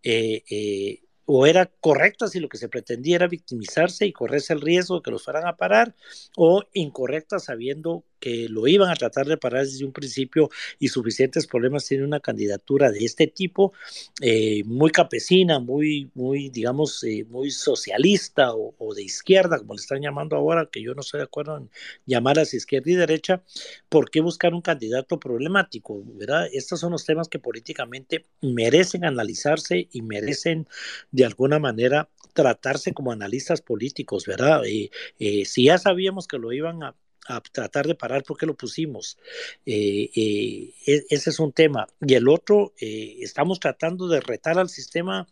eh, 0.03 0.43
eh, 0.49 1.03
o 1.25 1.45
era 1.45 1.65
correcta 1.65 2.29
si 2.29 2.39
lo 2.39 2.47
que 2.47 2.57
se 2.57 2.69
pretendía 2.69 3.17
era 3.17 3.27
victimizarse 3.27 4.05
y 4.05 4.13
correrse 4.13 4.53
el 4.53 4.61
riesgo 4.61 4.95
de 4.95 5.01
que 5.01 5.11
los 5.11 5.25
fueran 5.25 5.45
a 5.45 5.57
parar, 5.57 5.93
o 6.37 6.63
incorrecta 6.71 7.39
sabiendo 7.39 8.05
que 8.19 8.47
lo 8.49 8.67
iban 8.67 8.89
a 8.89 8.95
tratar 8.95 9.25
de 9.27 9.37
parar 9.37 9.65
desde 9.65 9.85
un 9.85 9.91
principio 9.91 10.49
y 10.79 10.87
suficientes 10.87 11.47
problemas 11.47 11.85
tiene 11.85 12.03
una 12.03 12.19
candidatura 12.19 12.91
de 12.91 13.05
este 13.05 13.27
tipo, 13.27 13.73
eh, 14.21 14.63
muy 14.65 14.91
campesina, 14.91 15.59
muy, 15.59 16.09
muy 16.13 16.49
digamos, 16.49 17.03
eh, 17.03 17.25
muy 17.29 17.51
socialista 17.51 18.53
o, 18.53 18.93
de 18.95 19.03
izquierda, 19.03 19.57
como 19.59 19.73
le 19.73 19.81
están 19.81 20.01
llamando 20.01 20.35
ahora, 20.35 20.69
que 20.71 20.81
yo 20.81 20.93
no 20.93 21.01
estoy 21.01 21.19
de 21.19 21.25
acuerdo 21.25 21.57
en 21.57 21.69
llamarlas 22.05 22.53
izquierda 22.53 22.91
y 22.91 22.95
derecha, 22.95 23.43
¿por 23.89 24.09
qué 24.09 24.21
buscar 24.21 24.53
un 24.53 24.61
candidato 24.61 25.19
problemático? 25.19 26.03
¿verdad? 26.15 26.47
Estos 26.51 26.79
son 26.79 26.91
los 26.91 27.05
temas 27.05 27.27
que 27.29 27.39
políticamente 27.39 28.25
merecen 28.41 29.05
analizarse 29.05 29.87
y 29.91 30.01
merecen 30.01 30.67
de 31.11 31.25
alguna 31.25 31.59
manera 31.59 32.09
tratarse 32.33 32.93
como 32.93 33.11
analistas 33.11 33.61
políticos, 33.61 34.25
¿verdad? 34.25 34.61
Eh, 34.65 35.45
si 35.45 35.65
ya 35.65 35.77
sabíamos 35.79 36.27
que 36.27 36.37
lo 36.37 36.53
iban 36.53 36.83
a 36.83 36.95
a 37.27 37.41
tratar 37.41 37.87
de 37.87 37.95
parar 37.95 38.23
por 38.23 38.37
qué 38.37 38.45
lo 38.45 38.55
pusimos. 38.55 39.17
Eh, 39.65 40.09
eh, 40.15 40.73
e, 40.85 41.05
ese 41.09 41.29
es 41.29 41.39
un 41.39 41.51
tema. 41.51 41.87
Y 42.01 42.13
el 42.15 42.27
otro, 42.27 42.73
eh, 42.79 43.17
estamos 43.19 43.59
tratando 43.59 44.07
de 44.07 44.21
retar 44.21 44.57
al 44.57 44.69
sistema 44.69 45.27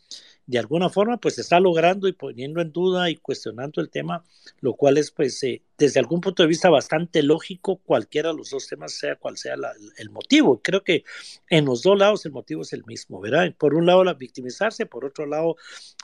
de 0.47 0.59
alguna 0.59 0.89
forma 0.89 1.17
pues 1.17 1.39
está 1.39 1.59
logrando 1.59 2.07
y 2.07 2.13
poniendo 2.13 2.61
en 2.61 2.71
duda 2.71 3.09
y 3.09 3.15
cuestionando 3.15 3.81
el 3.81 3.89
tema, 3.89 4.23
lo 4.61 4.73
cual 4.73 4.97
es 4.97 5.11
pues 5.11 5.41
eh, 5.43 5.61
desde 5.77 5.99
algún 5.99 6.21
punto 6.21 6.43
de 6.43 6.47
vista 6.47 6.69
bastante 6.69 7.23
lógico 7.23 7.77
cualquiera 7.77 8.29
de 8.29 8.37
los 8.37 8.51
dos 8.51 8.67
temas, 8.67 8.93
sea 8.93 9.15
cual 9.15 9.37
sea 9.37 9.55
el 9.97 10.09
motivo. 10.09 10.61
Creo 10.61 10.83
que 10.83 11.03
en 11.49 11.65
los 11.65 11.81
dos 11.81 11.97
lados 11.97 12.25
el 12.25 12.31
motivo 12.31 12.61
es 12.61 12.73
el 12.73 12.85
mismo, 12.85 13.19
¿verdad? 13.19 13.53
Por 13.57 13.73
un 13.73 13.85
lado 13.85 14.03
la 14.03 14.13
victimizarse, 14.13 14.85
por 14.85 15.05
otro 15.05 15.25
lado 15.25 15.55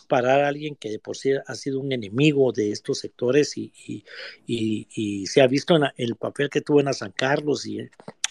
parar 0.08 0.41
a 0.41 0.47
alguien 0.47 0.75
que 0.75 0.89
de 0.89 0.99
por 0.99 1.15
sí 1.15 1.32
ha 1.45 1.56
sido 1.56 1.80
un 1.80 1.91
enemigo 1.91 2.51
de 2.51 2.71
estos 2.71 2.99
sectores 2.99 3.58
y, 3.58 3.71
y, 3.88 4.04
y, 4.45 5.27
se 5.27 5.41
ha 5.41 5.47
visto 5.47 5.75
en 5.75 5.84
el 5.95 6.15
papel 6.15 6.49
que 6.49 6.62
tuvo 6.62 6.82
en 6.82 6.93
San 6.93 7.12
Carlos 7.12 7.65
y, 7.65 7.80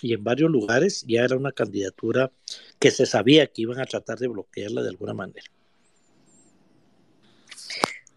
y 0.03 0.13
en 0.13 0.23
varios 0.23 0.51
lugares, 0.51 1.05
ya 1.07 1.23
era 1.23 1.37
una 1.37 1.53
candidatura 1.53 2.33
que 2.79 2.91
se 2.91 3.07
sabía 3.07 3.47
que 3.47 3.63
iban 3.63 3.81
a 3.81 3.87
tratar 3.87 4.19
de 4.19 4.29
bloquearla 4.29 4.83
de 4.83 4.89
alguna 4.89 5.15
manera. 5.15 5.45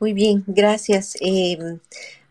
Muy 0.04 0.12
bien, 0.12 0.44
gracias. 0.48 1.16
Em, 1.22 1.80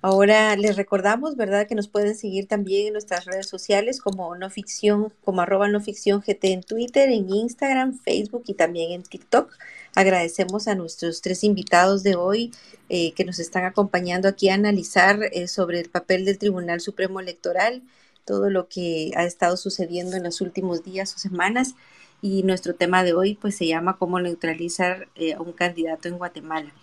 ahora 0.02 0.54
les 0.56 0.76
recordamos, 0.76 1.36
¿verdad?, 1.36 1.66
que 1.66 1.74
nos 1.74 1.88
pueden 1.88 2.14
seguir 2.14 2.46
también 2.46 2.88
en 2.88 2.92
nuestras 2.92 3.24
redes 3.24 3.48
sociales 3.48 3.98
como 3.98 4.36
no 4.36 4.50
ficción, 4.50 5.10
como 5.24 5.40
arroba 5.40 5.68
no 5.68 5.80
ficción 5.80 6.20
GT 6.20 6.52
en 6.52 6.62
Twitter, 6.62 7.08
en 7.08 7.30
Instagram, 7.30 7.98
Facebook 7.98 8.42
y 8.46 8.52
también 8.52 8.92
en 8.92 9.04
TikTok. 9.04 9.56
Agradecemos 9.94 10.68
a 10.68 10.74
nuestros 10.74 11.22
tres 11.22 11.44
invitados 11.44 12.02
de 12.02 12.14
hoy 12.14 12.52
eh, 12.90 13.12
que 13.14 13.24
nos 13.24 13.38
están 13.38 13.64
acompañando 13.64 14.28
aquí 14.28 14.50
a 14.50 14.54
analizar 14.54 15.20
eh, 15.32 15.48
sobre 15.48 15.80
el 15.80 15.88
papel 15.88 16.26
del 16.26 16.36
Tribunal 16.36 16.82
Supremo 16.82 17.20
Electoral, 17.20 17.82
todo 18.26 18.50
lo 18.50 18.68
que 18.68 19.12
ha 19.16 19.24
estado 19.24 19.56
sucediendo 19.56 20.18
en 20.18 20.24
los 20.24 20.42
últimos 20.42 20.84
días 20.84 21.14
o 21.14 21.18
semanas. 21.18 21.74
Y 22.20 22.42
nuestro 22.42 22.74
tema 22.74 23.02
de 23.02 23.14
hoy 23.14 23.34
pues 23.34 23.56
se 23.56 23.66
llama 23.66 23.96
cómo 23.96 24.20
neutralizar 24.20 25.08
eh, 25.14 25.32
a 25.32 25.40
un 25.40 25.54
candidato 25.54 26.08
en 26.08 26.18
Guatemala. 26.18 26.74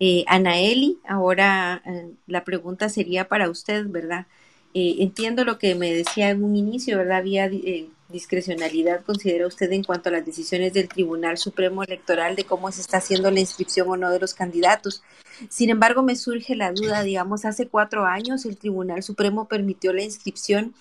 Eh, 0.00 0.24
Anaeli, 0.26 0.98
ahora 1.06 1.82
eh, 1.84 2.10
la 2.26 2.42
pregunta 2.44 2.88
sería 2.88 3.28
para 3.28 3.50
usted, 3.50 3.86
¿verdad? 3.86 4.26
Eh, 4.72 4.96
entiendo 5.00 5.44
lo 5.44 5.58
que 5.58 5.74
me 5.74 5.92
decía 5.92 6.30
en 6.30 6.44
un 6.44 6.54
inicio, 6.54 6.96
¿verdad? 6.96 7.18
Había 7.18 7.46
eh, 7.46 7.88
discrecionalidad, 8.08 9.04
considera 9.04 9.46
usted, 9.46 9.70
en 9.72 9.82
cuanto 9.82 10.08
a 10.08 10.12
las 10.12 10.24
decisiones 10.24 10.72
del 10.72 10.88
Tribunal 10.88 11.38
Supremo 11.38 11.82
Electoral 11.82 12.36
de 12.36 12.44
cómo 12.44 12.70
se 12.70 12.80
está 12.80 12.98
haciendo 12.98 13.30
la 13.30 13.40
inscripción 13.40 13.88
o 13.88 13.96
no 13.96 14.10
de 14.10 14.20
los 14.20 14.32
candidatos. 14.32 15.02
Sin 15.48 15.70
embargo, 15.70 16.02
me 16.02 16.14
surge 16.14 16.54
la 16.54 16.72
duda, 16.72 17.02
digamos, 17.02 17.44
hace 17.44 17.66
cuatro 17.66 18.06
años 18.06 18.44
el 18.44 18.56
Tribunal 18.56 19.02
Supremo 19.02 19.48
permitió 19.48 19.92
la 19.92 20.02
inscripción 20.02 20.72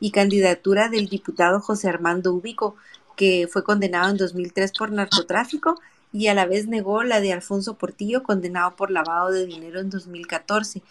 y 0.00 0.10
candidatura 0.10 0.88
del 0.88 1.08
diputado 1.08 1.60
José 1.60 1.88
Armando 1.88 2.32
Ubico, 2.32 2.76
que 3.16 3.48
fue 3.50 3.62
condenado 3.62 4.10
en 4.10 4.16
2003 4.16 4.72
por 4.72 4.90
narcotráfico 4.90 5.80
y 6.12 6.28
a 6.28 6.34
la 6.34 6.46
vez 6.46 6.66
negó 6.66 7.02
la 7.02 7.20
de 7.20 7.32
Alfonso 7.32 7.74
Portillo, 7.74 8.22
condenado 8.22 8.76
por 8.76 8.90
lavado 8.90 9.30
de 9.30 9.46
dinero 9.46 9.80
en 9.80 9.90
2014. 9.90 10.82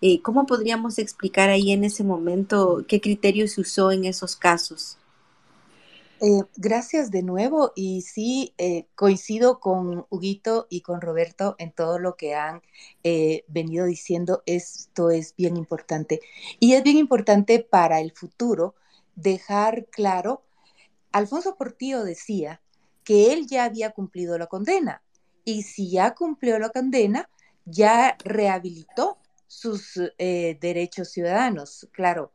Eh, 0.00 0.20
¿Cómo 0.20 0.44
podríamos 0.46 0.98
explicar 0.98 1.48
ahí 1.48 1.72
en 1.72 1.84
ese 1.84 2.04
momento 2.04 2.84
qué 2.86 3.00
criterio 3.00 3.48
se 3.48 3.62
usó 3.62 3.90
en 3.90 4.04
esos 4.04 4.36
casos? 4.36 4.98
Eh, 6.20 6.42
gracias 6.56 7.10
de 7.10 7.22
nuevo 7.22 7.72
y 7.74 8.02
sí 8.02 8.52
eh, 8.58 8.86
coincido 8.94 9.60
con 9.60 10.06
Huguito 10.10 10.66
y 10.70 10.82
con 10.82 11.00
Roberto 11.00 11.56
en 11.58 11.72
todo 11.72 11.98
lo 11.98 12.16
que 12.16 12.34
han 12.34 12.62
venido 13.48 13.86
diciendo. 13.86 14.42
Esto 14.46 15.10
es 15.10 15.34
bien 15.36 15.56
importante 15.56 16.20
y 16.60 16.74
es 16.74 16.82
bien 16.82 16.98
importante 16.98 17.60
para 17.60 18.00
el 18.00 18.12
futuro 18.12 18.74
dejar 19.16 19.86
claro. 19.86 20.42
Alfonso 21.12 21.56
Portillo 21.56 22.04
decía 22.04 22.60
que 23.04 23.32
él 23.32 23.46
ya 23.46 23.64
había 23.64 23.90
cumplido 23.90 24.38
la 24.38 24.46
condena. 24.46 25.02
Y 25.44 25.62
si 25.62 25.90
ya 25.90 26.14
cumplió 26.14 26.58
la 26.58 26.70
condena, 26.70 27.28
ya 27.64 28.16
rehabilitó 28.24 29.18
sus 29.46 30.00
eh, 30.18 30.58
derechos 30.60 31.10
ciudadanos. 31.10 31.88
Claro, 31.92 32.32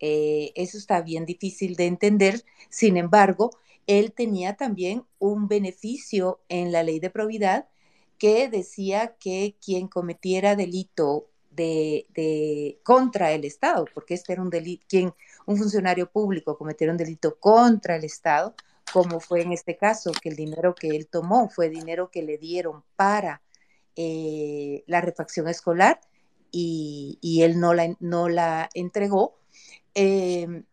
eh, 0.00 0.52
eso 0.54 0.78
está 0.78 1.02
bien 1.02 1.26
difícil 1.26 1.76
de 1.76 1.86
entender. 1.86 2.44
Sin 2.70 2.96
embargo, 2.96 3.50
él 3.86 4.12
tenía 4.12 4.56
también 4.56 5.04
un 5.18 5.48
beneficio 5.48 6.40
en 6.48 6.72
la 6.72 6.82
ley 6.82 7.00
de 7.00 7.10
probidad 7.10 7.68
que 8.18 8.48
decía 8.48 9.16
que 9.18 9.56
quien 9.64 9.88
cometiera 9.88 10.54
delito 10.54 11.28
de, 11.50 12.78
contra 12.82 13.32
el 13.32 13.44
Estado, 13.44 13.84
porque 13.92 14.14
este 14.14 14.32
era 14.32 14.42
un 14.42 14.50
delito, 14.50 14.84
quien 14.88 15.12
un 15.44 15.56
funcionario 15.56 16.10
público 16.10 16.56
cometiera 16.56 16.92
un 16.92 16.96
delito 16.96 17.38
contra 17.38 17.96
el 17.96 18.04
Estado, 18.04 18.54
como 18.92 19.20
fue 19.20 19.42
en 19.42 19.52
este 19.52 19.76
caso, 19.76 20.12
que 20.12 20.28
el 20.28 20.36
dinero 20.36 20.74
que 20.74 20.88
él 20.88 21.08
tomó 21.08 21.48
fue 21.48 21.68
dinero 21.68 22.10
que 22.10 22.22
le 22.22 22.38
dieron 22.38 22.84
para 22.96 23.42
eh, 23.96 24.84
la 24.86 25.00
refacción 25.00 25.48
escolar 25.48 26.00
y, 26.50 27.40
él 27.42 27.58
no 27.58 27.72
la, 27.72 27.96
no 28.00 28.28
la 28.28 28.68
entregó, 28.74 29.38
em, 29.94 30.64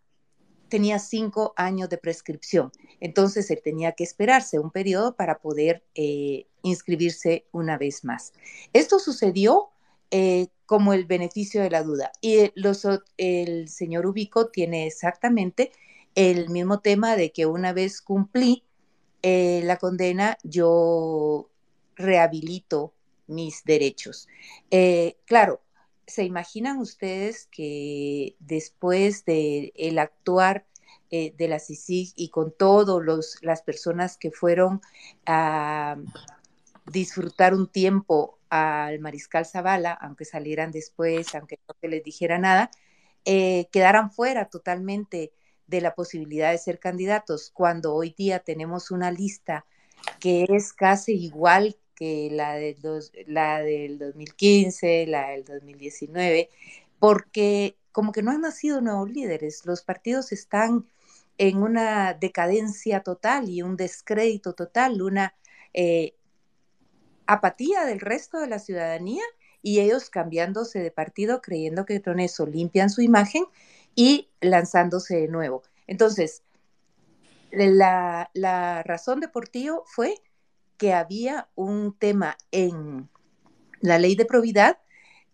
tenía 0.67 0.99
cinco 0.99 1.53
años 1.55 1.89
de 1.89 1.97
prescripción. 1.97 2.71
Entonces 2.99 3.49
él 3.49 3.61
tenía 3.63 3.93
que 3.93 4.03
esperarse 4.03 4.59
un 4.59 4.71
periodo 4.71 5.15
para 5.15 5.39
poder 5.39 5.83
eh, 5.95 6.47
inscribirse 6.61 7.45
una 7.51 7.77
vez 7.77 8.03
más. 8.03 8.33
Esto 8.73 8.99
sucedió 8.99 9.69
eh, 10.11 10.47
como 10.65 10.93
el 10.93 11.05
beneficio 11.05 11.61
de 11.61 11.69
la 11.69 11.83
duda. 11.83 12.11
Y 12.21 12.51
los, 12.55 12.85
el 13.17 13.69
señor 13.69 14.05
Ubico 14.05 14.49
tiene 14.49 14.85
exactamente 14.87 15.71
el 16.15 16.49
mismo 16.49 16.79
tema 16.79 17.15
de 17.15 17.31
que 17.31 17.45
una 17.45 17.73
vez 17.73 18.01
cumplí 18.01 18.63
eh, 19.21 19.61
la 19.63 19.77
condena, 19.77 20.37
yo 20.43 21.49
rehabilito 21.95 22.93
mis 23.27 23.63
derechos. 23.65 24.27
Eh, 24.71 25.17
claro, 25.25 25.61
¿se 26.07 26.23
imaginan 26.23 26.79
ustedes 26.79 27.47
que 27.51 28.35
después 28.39 29.25
de 29.25 29.73
el 29.75 29.99
actuar 29.99 30.65
eh, 31.11 31.33
de 31.37 31.47
la 31.47 31.59
CICIG 31.59 32.13
y 32.15 32.29
con 32.29 32.51
todas 32.51 33.39
las 33.41 33.61
personas 33.61 34.17
que 34.17 34.31
fueron 34.31 34.81
a 35.25 35.97
disfrutar 36.85 37.53
un 37.53 37.67
tiempo 37.67 38.39
al 38.49 38.99
mariscal 38.99 39.45
Zavala, 39.45 39.91
aunque 39.93 40.25
salieran 40.25 40.71
después, 40.71 41.35
aunque 41.35 41.59
no 41.67 41.75
se 41.79 41.87
les 41.87 42.03
dijera 42.03 42.39
nada, 42.39 42.71
quedaran 43.23 44.11
fuera 44.11 44.45
totalmente 44.45 45.33
de 45.69 45.81
la 45.81 45.93
posibilidad 45.93 46.51
de 46.51 46.57
ser 46.57 46.79
candidatos, 46.79 47.51
cuando 47.53 47.93
hoy 47.93 48.13
día 48.17 48.39
tenemos 48.39 48.91
una 48.91 49.11
lista 49.11 49.65
que 50.19 50.45
es 50.49 50.73
casi 50.73 51.13
igual 51.13 51.77
que 51.95 52.29
la, 52.31 52.55
de 52.55 52.75
la 53.27 53.61
del 53.61 53.99
2015, 53.99 55.05
la 55.07 55.29
del 55.29 55.43
2019, 55.43 56.49
porque 56.97 57.75
como 57.91 58.11
que 58.11 58.23
no 58.23 58.31
han 58.31 58.41
nacido 58.41 58.81
nuevos 58.81 59.11
líderes, 59.11 59.65
los 59.65 59.83
partidos 59.83 60.31
están 60.31 60.87
en 61.37 61.61
una 61.61 62.13
decadencia 62.13 63.01
total 63.01 63.49
y 63.49 63.61
un 63.61 63.75
descrédito 63.77 64.53
total, 64.53 65.01
una 65.01 65.35
eh, 65.73 66.15
apatía 67.25 67.85
del 67.85 67.99
resto 67.99 68.39
de 68.39 68.47
la 68.47 68.59
ciudadanía 68.59 69.23
y 69.61 69.79
ellos 69.79 70.09
cambiándose 70.09 70.79
de 70.79 70.91
partido 70.91 71.41
creyendo 71.41 71.85
que 71.85 72.01
con 72.01 72.19
eso 72.19 72.45
limpian 72.45 72.89
su 72.89 73.01
imagen 73.01 73.43
y 73.99 74.29
lanzándose 74.39 75.17
de 75.17 75.27
nuevo. 75.27 75.61
Entonces, 75.85 76.43
la, 77.51 78.31
razón 78.85 79.19
de 79.19 79.27
Portillo 79.27 79.83
fue 79.87 80.15
que 80.77 80.93
había 80.93 81.49
un 81.55 81.93
tema 81.99 82.37
en 82.53 83.09
la 83.81 83.99
ley 83.99 84.15
de 84.15 84.23
probidad 84.23 84.77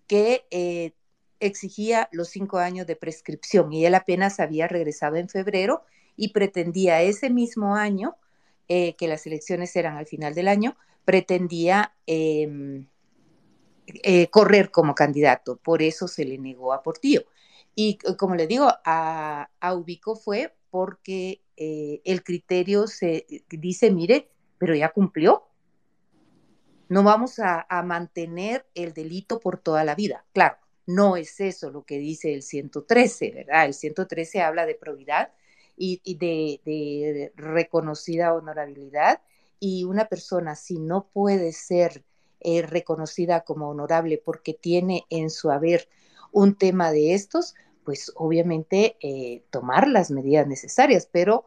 que 0.08 0.48
eh, 0.50 0.94
exigía 1.40 2.10
los 2.12 2.30
cinco 2.30 2.58
años 2.58 2.88
de 2.88 2.96
prescripción 2.96 3.72
y 3.72 3.86
él 3.86 3.94
apenas 3.94 4.40
había 4.40 4.68
regresado 4.68 5.18
en 5.18 5.30
febrero 5.30 5.84
y 6.18 6.30
pretendía 6.30 7.04
ese 7.04 7.30
mismo 7.30 7.76
año, 7.76 8.16
eh, 8.68 8.96
que 8.96 9.08
las 9.08 9.28
elecciones 9.28 9.76
eran 9.76 9.96
al 9.96 10.08
final 10.08 10.34
del 10.34 10.48
año, 10.48 10.76
pretendía 11.06 11.94
em, 12.08 12.88
eh, 13.86 14.28
correr 14.32 14.72
como 14.72 14.96
candidato. 14.96 15.58
Por 15.58 15.84
eso 15.84 16.08
se 16.08 16.26
le 16.26 16.40
negó 16.40 16.74
a 16.74 16.82
Portillo. 16.82 17.26
Y 17.76 17.98
como 18.18 18.36
le 18.36 18.48
digo, 18.48 18.70
a, 18.86 19.50
Ubico 19.76 20.16
fue 20.16 20.56
porque 20.72 21.42
eh, 21.58 22.02
el 22.06 22.24
criterio 22.24 22.88
se 22.88 23.28
dice, 23.50 23.92
mire, 23.92 24.32
pero 24.58 24.74
ya 24.74 24.92
cumplió. 24.92 25.44
No 26.88 27.04
vamos 27.04 27.40
a, 27.40 27.66
mantener 27.84 28.66
el 28.76 28.94
delito 28.94 29.40
por 29.40 29.58
toda 29.58 29.84
la 29.84 29.96
vida. 29.96 30.26
Claro, 30.34 30.58
no 30.86 31.18
es 31.18 31.40
eso 31.42 31.70
lo 31.70 31.84
que 31.84 31.98
dice 31.98 32.34
el 32.34 32.44
113, 32.44 33.32
¿verdad? 33.32 33.66
El 33.66 33.74
113 33.74 34.42
habla 34.42 34.66
de 34.66 34.76
probidad 34.76 35.34
y, 35.76 36.00
de, 36.16 37.34
reconocida 37.36 38.34
honorabilidad 38.34 39.22
y 39.60 39.84
una 39.84 40.06
persona 40.06 40.56
si 40.56 40.80
no 40.80 41.10
puede 41.12 41.52
ser 41.52 42.04
eh, 42.40 42.62
reconocida 42.62 43.42
como 43.42 43.70
honorable 43.70 44.22
porque 44.24 44.54
tiene 44.54 45.06
en 45.10 45.30
su 45.30 45.50
haber 45.50 45.90
un 46.36 46.56
tema 46.56 46.92
de 46.92 47.14
estos, 47.14 47.56
pues 47.86 48.12
obviamente 48.16 48.98
tomar 49.52 49.88
las 49.88 50.12
medidas 50.12 50.46
necesarias, 50.48 51.08
pero 51.10 51.46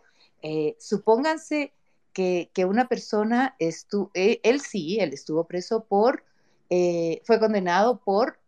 supónganse 0.79 1.75
que, 2.15 2.51
una 2.67 2.89
persona, 2.89 3.55
estuvo, 3.59 4.11
él 4.15 4.61
sí, 4.61 4.99
él 4.99 5.13
estuvo 5.13 5.45
preso 5.45 5.85
por, 5.85 6.25
fue 6.69 7.39
condenado 7.39 8.01
por 8.01 8.39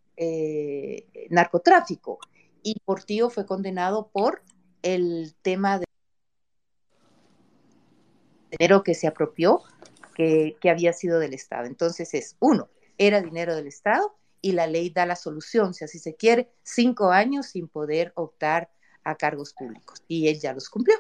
narcotráfico 1.29 2.19
y 2.63 2.81
Portillo 2.87 3.29
fue 3.29 3.45
condenado 3.45 4.09
por 4.09 4.43
el 4.83 5.35
tema 5.43 5.79
de 5.79 5.85
dinero 8.51 8.83
que 8.83 8.95
se 8.95 9.07
apropió, 9.07 9.61
que, 10.15 10.57
había 10.71 10.95
sido 10.95 11.19
del 11.19 11.35
Estado. 11.35 11.67
Entonces 11.67 12.15
es, 12.15 12.37
uno, 12.41 12.69
era 12.97 13.21
dinero 13.21 13.55
del 13.55 13.67
Estado 13.67 14.17
y 14.43 14.53
la 14.53 14.67
ley 14.67 14.91
da 14.91 15.07
la 15.07 15.17
solución, 15.17 15.75
si 15.75 15.85
así 15.85 15.99
se 15.99 16.15
quiere, 16.15 16.51
cinco 16.63 17.11
años 17.11 17.47
sin 17.47 17.69
poder 17.69 18.13
optar 18.17 18.71
a 19.05 19.15
cargos 19.17 19.53
públicos. 19.53 20.03
Y 20.09 20.29
él 20.29 20.41
ya 20.41 20.53
los 20.53 20.69
cumplió. 20.69 20.97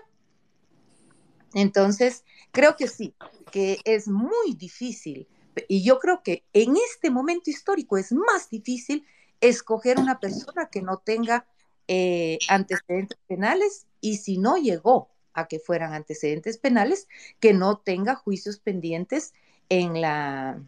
Entonces, 1.54 2.24
creo 2.52 2.76
que 2.76 2.86
sí, 2.86 3.14
que 3.50 3.78
es 3.84 4.08
muy 4.08 4.54
difícil. 4.56 5.28
Y 5.68 5.82
yo 5.82 5.98
creo 5.98 6.22
que 6.22 6.44
en 6.52 6.76
este 6.76 7.10
momento 7.10 7.50
histórico 7.50 7.98
es 7.98 8.12
más 8.12 8.50
difícil 8.50 9.04
escoger 9.40 9.98
una 9.98 10.20
persona 10.20 10.68
que 10.70 10.82
no 10.82 10.98
tenga 10.98 11.46
eh, 11.88 12.38
antecedentes 12.48 13.18
penales 13.26 13.86
y 14.00 14.18
si 14.18 14.38
no 14.38 14.56
llegó 14.56 15.10
a 15.32 15.48
que 15.48 15.58
fueran 15.58 15.92
antecedentes 15.92 16.58
penales, 16.58 17.08
que 17.40 17.52
no 17.52 17.78
tenga 17.78 18.14
juicios 18.14 18.58
pendientes 18.60 19.32
en 19.68 20.00
la 20.00 20.62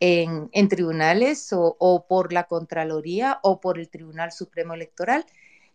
en, 0.00 0.68
tribunales 0.68 1.50
o, 1.52 2.06
por 2.08 2.32
la 2.32 2.44
Contraloría 2.44 3.38
o 3.42 3.60
por 3.60 3.78
el 3.78 3.90
Tribunal 3.90 4.32
Supremo 4.32 4.74
Electoral, 4.74 5.26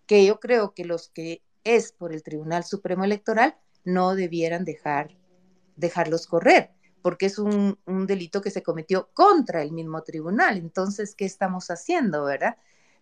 que 0.07 0.25
yo 0.25 0.39
creo 0.39 0.73
que 0.73 0.85
los 0.85 1.09
que 1.09 1.41
es 1.63 1.91
por 1.91 2.11
el 2.11 2.23
Tribunal 2.23 2.63
Supremo 2.63 3.03
Electoral 3.03 3.55
no 3.83 4.15
debieran 4.15 4.65
dejar, 4.65 5.15
dejarlos 5.75 6.25
correr, 6.27 6.71
porque 7.01 7.27
es 7.27 7.37
un, 7.37 7.77
un 7.85 8.07
delito 8.07 8.41
que 8.41 8.51
se 8.51 8.63
cometió 8.63 9.09
contra 9.13 9.61
el 9.61 9.71
mismo 9.71 10.01
tribunal. 10.03 10.57
Entonces, 10.57 11.13
¿qué 11.15 11.25
estamos 11.25 11.69
haciendo, 11.69 12.25
verdad? 12.25 12.57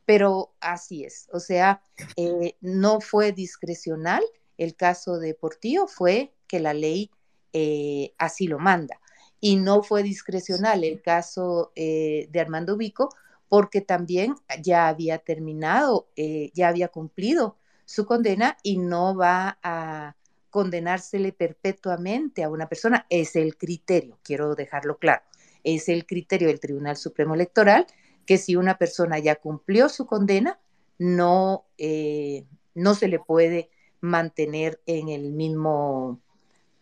Pero 0.06 0.54
así 0.60 1.06
es, 1.06 1.30
o 1.32 1.40
sea, 1.40 1.82
eh, 2.18 2.58
no 2.60 3.00
fue 3.00 3.32
discrecional 3.32 4.22
el 4.58 4.76
caso 4.76 5.18
de 5.18 5.34
Portillo, 5.34 5.88
fue 5.88 6.34
que 6.48 6.60
la 6.60 6.74
ley 6.74 7.10
eh, 7.54 8.14
así 8.18 8.48
lo 8.48 8.60
manda. 8.60 9.00
Y 9.44 9.58
no 9.58 9.84
fue 9.84 10.04
discrecional 10.04 10.86
el 10.86 11.02
caso 11.02 11.74
eh, 11.76 12.30
de 12.32 12.40
Armando 12.40 12.78
Vico, 12.78 13.10
porque 13.50 13.82
también 13.82 14.36
ya 14.62 14.88
había 14.88 15.20
terminado, 15.20 16.08
ya 16.16 16.70
había 16.70 16.88
cumplido 16.88 17.58
su 17.86 18.06
condena 18.06 18.58
y 18.64 18.78
no 18.78 19.16
va 19.16 19.60
a 19.62 20.16
condenársele 20.50 21.34
perpetuamente 21.34 22.44
a 22.44 22.50
una 22.50 22.70
persona. 22.70 23.06
Es 23.10 23.36
el 23.36 23.58
criterio, 23.58 24.18
quiero 24.24 24.56
dejarlo 24.56 24.98
claro, 24.98 25.24
es 25.64 25.90
el 25.90 26.06
criterio 26.06 26.48
del 26.48 26.60
Tribunal 26.60 26.96
Supremo 26.96 27.36
Electoral 27.36 27.86
que 28.26 28.38
si 28.38 28.56
una 28.56 28.78
persona 28.78 29.20
ya 29.20 29.36
cumplió 29.36 29.90
su 29.90 30.06
condena, 30.06 30.60
no, 30.98 31.66
eh, 31.78 32.46
no 32.76 32.96
se 32.96 33.08
le 33.08 33.20
puede 33.20 33.70
mantener 34.00 34.80
en 34.86 35.10
el 35.10 35.32
mismo, 35.32 36.22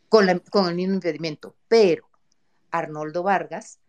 con, 0.09 0.29
el 0.29 0.75
mismo 0.75 0.95
impedimento. 0.95 1.55
Pero 1.67 2.07
Arnoldo 2.71 3.23
Vargas 3.23 3.79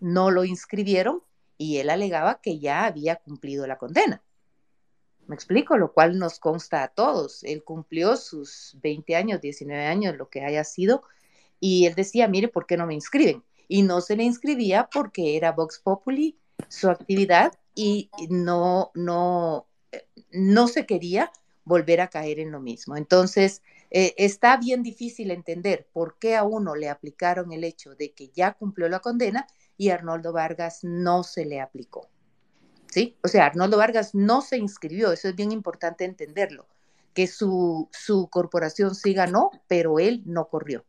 no 0.00 0.30
lo 0.30 0.44
inscribieron 0.44 1.22
y 1.58 1.78
él 1.78 1.90
alegaba 1.90 2.40
que 2.40 2.58
ya 2.58 2.86
había 2.86 3.16
cumplido 3.16 3.66
la 3.66 3.76
condena. 3.76 4.22
Me 5.26 5.34
explico, 5.34 5.76
lo 5.76 5.92
cual 5.92 6.18
nos 6.18 6.40
consta 6.40 6.82
a 6.82 6.88
todos. 6.88 7.44
Él 7.44 7.62
cumplió 7.62 8.16
sus 8.16 8.76
20 8.82 9.14
años, 9.14 9.40
19 9.40 9.84
años, 9.84 10.16
lo 10.16 10.28
que 10.28 10.44
haya 10.44 10.64
sido, 10.64 11.02
y 11.60 11.86
él 11.86 11.94
decía, 11.94 12.26
mire, 12.26 12.48
¿por 12.48 12.66
qué 12.66 12.76
no 12.76 12.86
me 12.86 12.94
inscriben? 12.94 13.44
y 13.70 13.82
no 13.82 14.00
se 14.00 14.16
le 14.16 14.24
inscribía 14.24 14.90
porque 14.92 15.36
era 15.36 15.52
Vox 15.52 15.78
Populi 15.78 16.36
su 16.68 16.90
actividad 16.90 17.52
y 17.72 18.10
no, 18.28 18.90
no, 18.94 19.68
no 20.32 20.66
se 20.66 20.86
quería 20.86 21.30
volver 21.64 22.00
a 22.00 22.08
caer 22.08 22.38
en 22.38 22.50
lo 22.50 22.60
mismo. 22.60 22.96
Entonces, 22.96 23.62
eh, 23.90 24.14
está 24.18 24.56
bien 24.56 24.82
difícil 24.82 25.30
entender 25.30 25.88
por 25.92 26.18
qué 26.18 26.36
a 26.36 26.44
uno 26.44 26.74
le 26.74 26.88
aplicaron 26.88 27.52
el 27.52 27.64
hecho 27.64 27.94
de 27.94 28.12
que 28.12 28.28
ya 28.28 28.54
cumplió 28.54 28.88
la 28.88 29.00
condena 29.00 29.46
y 29.76 29.90
a 29.90 29.94
Arnoldo 29.94 30.32
Vargas 30.32 30.80
no 30.82 31.22
se 31.22 31.44
le 31.44 31.60
aplicó. 31.60 32.08
¿Sí? 32.88 33.16
O 33.22 33.28
sea, 33.28 33.46
Arnoldo 33.46 33.76
Vargas 33.76 34.14
no 34.14 34.42
se 34.42 34.58
inscribió, 34.58 35.12
eso 35.12 35.28
es 35.28 35.36
bien 35.36 35.52
importante 35.52 36.04
entenderlo, 36.04 36.66
que 37.14 37.28
su, 37.28 37.88
su 37.92 38.28
corporación 38.28 38.96
sí 38.96 39.14
ganó, 39.14 39.50
pero 39.68 40.00
él 40.00 40.22
no 40.26 40.48
corrió. 40.48 40.84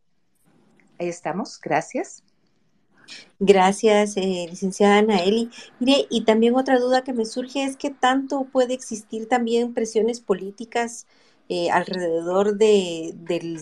Ahí 0.97 1.09
estamos, 1.09 1.59
gracias. 1.61 2.23
Gracias, 3.39 4.17
eh, 4.17 4.45
licenciada 4.49 4.97
Anaeli. 4.99 5.49
Mire, 5.79 6.07
y 6.09 6.23
también 6.25 6.55
otra 6.55 6.79
duda 6.79 7.03
que 7.03 7.13
me 7.13 7.25
surge 7.25 7.63
es 7.63 7.75
que 7.75 7.89
tanto 7.89 8.45
puede 8.45 8.73
existir 8.73 9.27
también 9.27 9.73
presiones 9.73 10.19
políticas 10.19 11.07
eh, 11.49 11.69
alrededor 11.69 12.55
de, 12.55 13.13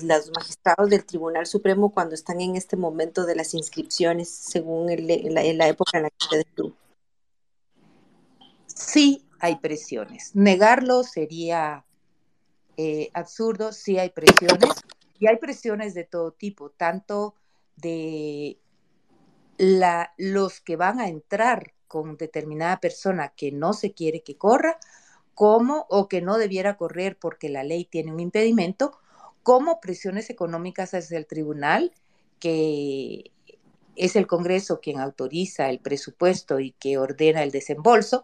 los 0.03 0.31
magistrados 0.31 0.89
del 0.89 1.05
Tribunal 1.05 1.47
Supremo 1.47 1.89
cuando 1.89 2.13
están 2.13 2.39
en 2.39 2.55
este 2.55 2.75
momento 2.75 3.25
de 3.25 3.35
las 3.35 3.53
inscripciones, 3.53 4.29
según 4.29 4.87
la, 4.87 5.67
época 5.67 5.97
en 5.97 6.03
la 6.03 6.09
que 6.09 6.25
usted 6.25 6.39
estuvo. 6.39 6.73
Sí, 8.67 9.25
hay 9.39 9.55
presiones. 9.55 10.35
Negarlo 10.35 11.03
sería 11.03 11.83
eh, 12.77 13.09
absurdo, 13.13 13.71
sí 13.71 13.97
hay 13.97 14.09
presiones, 14.11 14.69
y 15.19 15.27
hay 15.27 15.37
presiones 15.37 15.93
de 15.93 16.03
todo 16.03 16.31
tipo, 16.31 16.69
tanto 16.69 17.33
de 17.75 18.57
la, 19.59 20.13
los 20.17 20.61
que 20.61 20.77
van 20.77 21.01
a 21.01 21.09
entrar 21.09 21.73
con 21.87 22.15
determinada 22.15 22.79
persona 22.79 23.33
que 23.35 23.51
no 23.51 23.73
se 23.73 23.91
quiere 23.91 24.23
que 24.23 24.37
corra, 24.37 24.79
como 25.35 25.85
o 25.89 26.07
que 26.07 26.21
no 26.21 26.37
debiera 26.37 26.77
correr 26.77 27.17
porque 27.19 27.49
la 27.49 27.63
ley 27.63 27.83
tiene 27.83 28.13
un 28.13 28.21
impedimento, 28.21 28.97
como 29.43 29.81
presiones 29.81 30.29
económicas 30.29 30.93
hacia 30.93 31.17
el 31.17 31.27
tribunal, 31.27 31.93
que 32.39 33.31
es 33.97 34.15
el 34.15 34.27
Congreso 34.27 34.79
quien 34.79 34.99
autoriza 34.99 35.69
el 35.69 35.79
presupuesto 35.79 36.61
y 36.61 36.71
que 36.71 36.97
ordena 36.97 37.43
el 37.43 37.51
desembolso. 37.51 38.23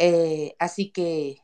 Eh, 0.00 0.56
así 0.58 0.90
que 0.90 1.38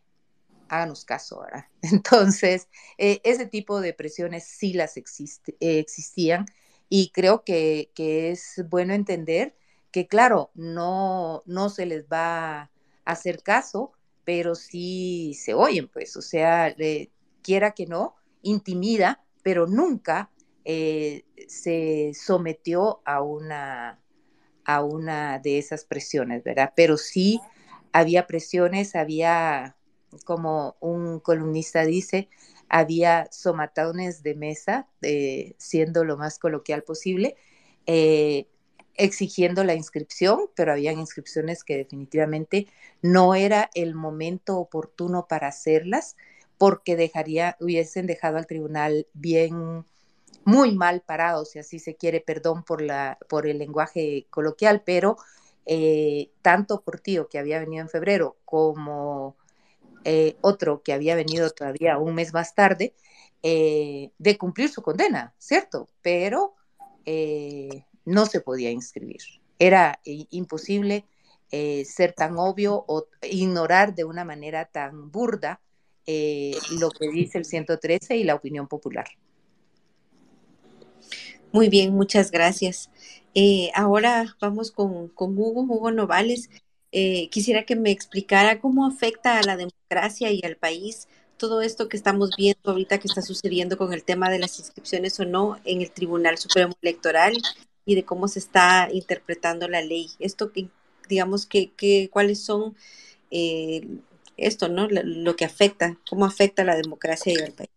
háganos 0.69 1.05
caso 1.05 1.37
ahora. 1.37 1.71
Entonces, 1.83 2.69
eh, 2.99 3.21
ese 3.23 3.47
tipo 3.47 3.81
de 3.81 3.95
presiones 3.95 4.45
sí 4.45 4.73
las 4.73 4.97
existían 4.97 6.47
y 6.91 7.11
creo 7.13 7.45
que, 7.45 7.91
es 7.97 8.63
bueno 8.69 8.93
entender 8.93 9.57
que, 9.93 10.09
claro, 10.09 10.51
no, 10.55 11.43
no 11.47 11.71
se 11.71 11.87
les 11.87 12.05
va 12.07 12.63
a 12.63 12.71
hacer 13.05 13.43
caso, 13.43 13.93
pero 14.25 14.57
sí 14.57 15.35
se 15.41 15.55
oyen, 15.55 15.89
pues, 15.89 16.17
o 16.17 16.23
sea, 16.23 16.75
quiera 17.43 17.71
que 17.71 17.87
no, 17.87 18.17
intimida, 18.43 19.25
pero 19.43 19.69
nunca 19.69 20.31
eh, 20.65 21.25
se 21.49 22.13
sometió 22.15 23.01
a 23.05 23.23
una, 23.23 24.01
a 24.65 24.83
una 24.83 25.39
de 25.39 25.59
esas 25.59 25.85
presiones, 25.85 26.43
¿verdad? 26.43 26.73
Pero 26.75 26.97
sí 26.97 27.41
había 27.93 28.27
presiones, 28.27 28.97
había, 28.97 29.77
como 30.25 30.77
un 30.81 31.21
columnista 31.21 31.85
dice, 31.85 32.29
había 32.71 33.29
somatones 33.33 34.23
de 34.23 34.37
mesa, 34.37 34.87
siendo 35.59 36.05
lo 36.05 36.17
más 36.17 36.39
coloquial 36.39 36.85
posible, 36.85 37.37
eh, 37.87 38.47
exigiendo 38.95 39.65
la 39.65 39.75
inscripción, 39.75 40.49
pero 40.55 40.73
habían 40.73 41.01
inscripciones 41.01 41.65
que 41.65 41.77
definitivamente 41.77 42.69
no 43.03 43.35
era 43.35 43.71
el 43.75 43.95
momento 43.95 44.59
oportuno 44.59 45.27
para 45.27 45.49
hacerlas, 45.49 46.17
porque 46.59 46.95
dejaría, 46.95 47.57
hubiesen 47.61 48.07
dejado 48.07 48.37
al 48.37 48.47
tribunal 48.47 49.09
bien, 49.15 49.85
muy 50.45 50.77
mal 50.77 51.01
parado, 51.01 51.45
si 51.45 51.59
así 51.59 51.81
se 51.81 51.97
quiere, 51.97 52.21
perdón 52.21 52.63
por, 52.63 52.83
la, 52.83 53.19
por 53.29 53.49
el 53.49 53.59
lenguaje 53.59 54.27
coloquial, 54.31 54.83
pero 54.85 55.17
eh, 55.67 56.31
tanto 56.43 56.83
Portillo, 56.83 57.29
que 57.29 57.39
había 57.39 57.59
venido 57.59 57.83
en 57.83 57.89
febrero, 57.89 58.37
como 58.45 59.37
eh, 60.05 60.37
otro 60.41 60.83
que 60.83 60.93
había 60.93 61.15
venido 61.15 61.51
todavía 61.51 61.99
un 61.99 62.15
mes 62.15 62.33
más 62.33 62.55
tarde, 62.55 62.95
eh, 63.43 64.11
de 64.19 64.39
cumplir 64.39 64.71
su 64.71 64.83
condena, 64.83 65.35
¿cierto? 65.39 65.89
Pero 66.03 66.55
eh, 67.05 67.85
no 68.05 68.27
se 68.27 68.41
podía 68.41 68.71
inscribir. 68.71 69.21
Era 69.59 70.01
imposible 70.05 71.05
ser 71.51 72.13
tan 72.13 72.39
obvio 72.39 72.85
o 72.87 73.09
ignorar 73.23 73.95
de 73.95 74.05
una 74.05 74.25
manera 74.25 74.67
tan 74.67 75.11
burda 75.11 75.61
lo 76.07 76.91
que 76.91 77.09
dice 77.09 77.39
el 77.39 77.45
113 77.45 78.17
y 78.17 78.25
la 78.25 78.37
opinión 78.37 78.69
popular. 78.69 79.07
Muy 81.53 81.69
bien, 81.69 81.93
muchas 81.93 82.31
gracias. 82.31 82.89
ahora 83.75 84.37
vamos 84.41 84.71
con, 84.71 85.09
con 85.09 85.37
Hugo, 85.37 85.63
Hugo 85.63 85.91
Novales. 85.91 86.49
Eh, 86.93 87.29
quisiera 87.31 87.65
que 87.65 87.77
me 87.77 87.91
explicara 87.91 88.61
cómo 88.61 88.87
afecta 88.87 89.39
a 89.39 89.43
la 89.43 89.57
democracia 89.57 90.33
y 90.33 90.41
al 90.45 90.57
país 90.57 91.09
todo 91.37 91.63
esto 91.63 91.89
que 91.89 91.97
estamos 91.97 92.31
viendo 92.37 92.71
ahorita 92.71 92.99
que 92.99 93.09
está 93.09 93.23
sucediendo 93.23 93.79
con 93.79 93.93
el 93.95 94.05
tema 94.05 94.29
de 94.29 94.39
las 94.39 94.59
inscripciones 94.59 95.19
o 95.21 95.25
no 95.25 95.59
en 95.65 95.81
el 95.81 95.91
Tribunal 95.91 96.37
Supremo 96.37 96.75
Electoral 96.83 97.35
y 97.87 97.95
de 97.95 98.05
cómo 98.05 98.29
se 98.29 98.41
está 98.41 98.89
interpretando 98.93 99.67
la 99.67 99.81
ley. 99.81 100.11
Esto 100.19 100.53
que, 100.53 100.69
digamos, 101.09 101.47
que, 101.47 102.11
cuáles 102.13 102.41
son 102.41 102.77
eh, 103.31 103.87
esto, 104.37 104.69
¿no? 104.69 104.87
Lo, 104.89 105.35
que 105.35 105.45
afecta, 105.45 105.97
cómo 106.09 106.27
afecta 106.27 106.63
a 106.63 106.67
la 106.67 106.77
democracia 106.77 107.33
y 107.33 107.43
al 107.43 107.53
país. 107.53 107.71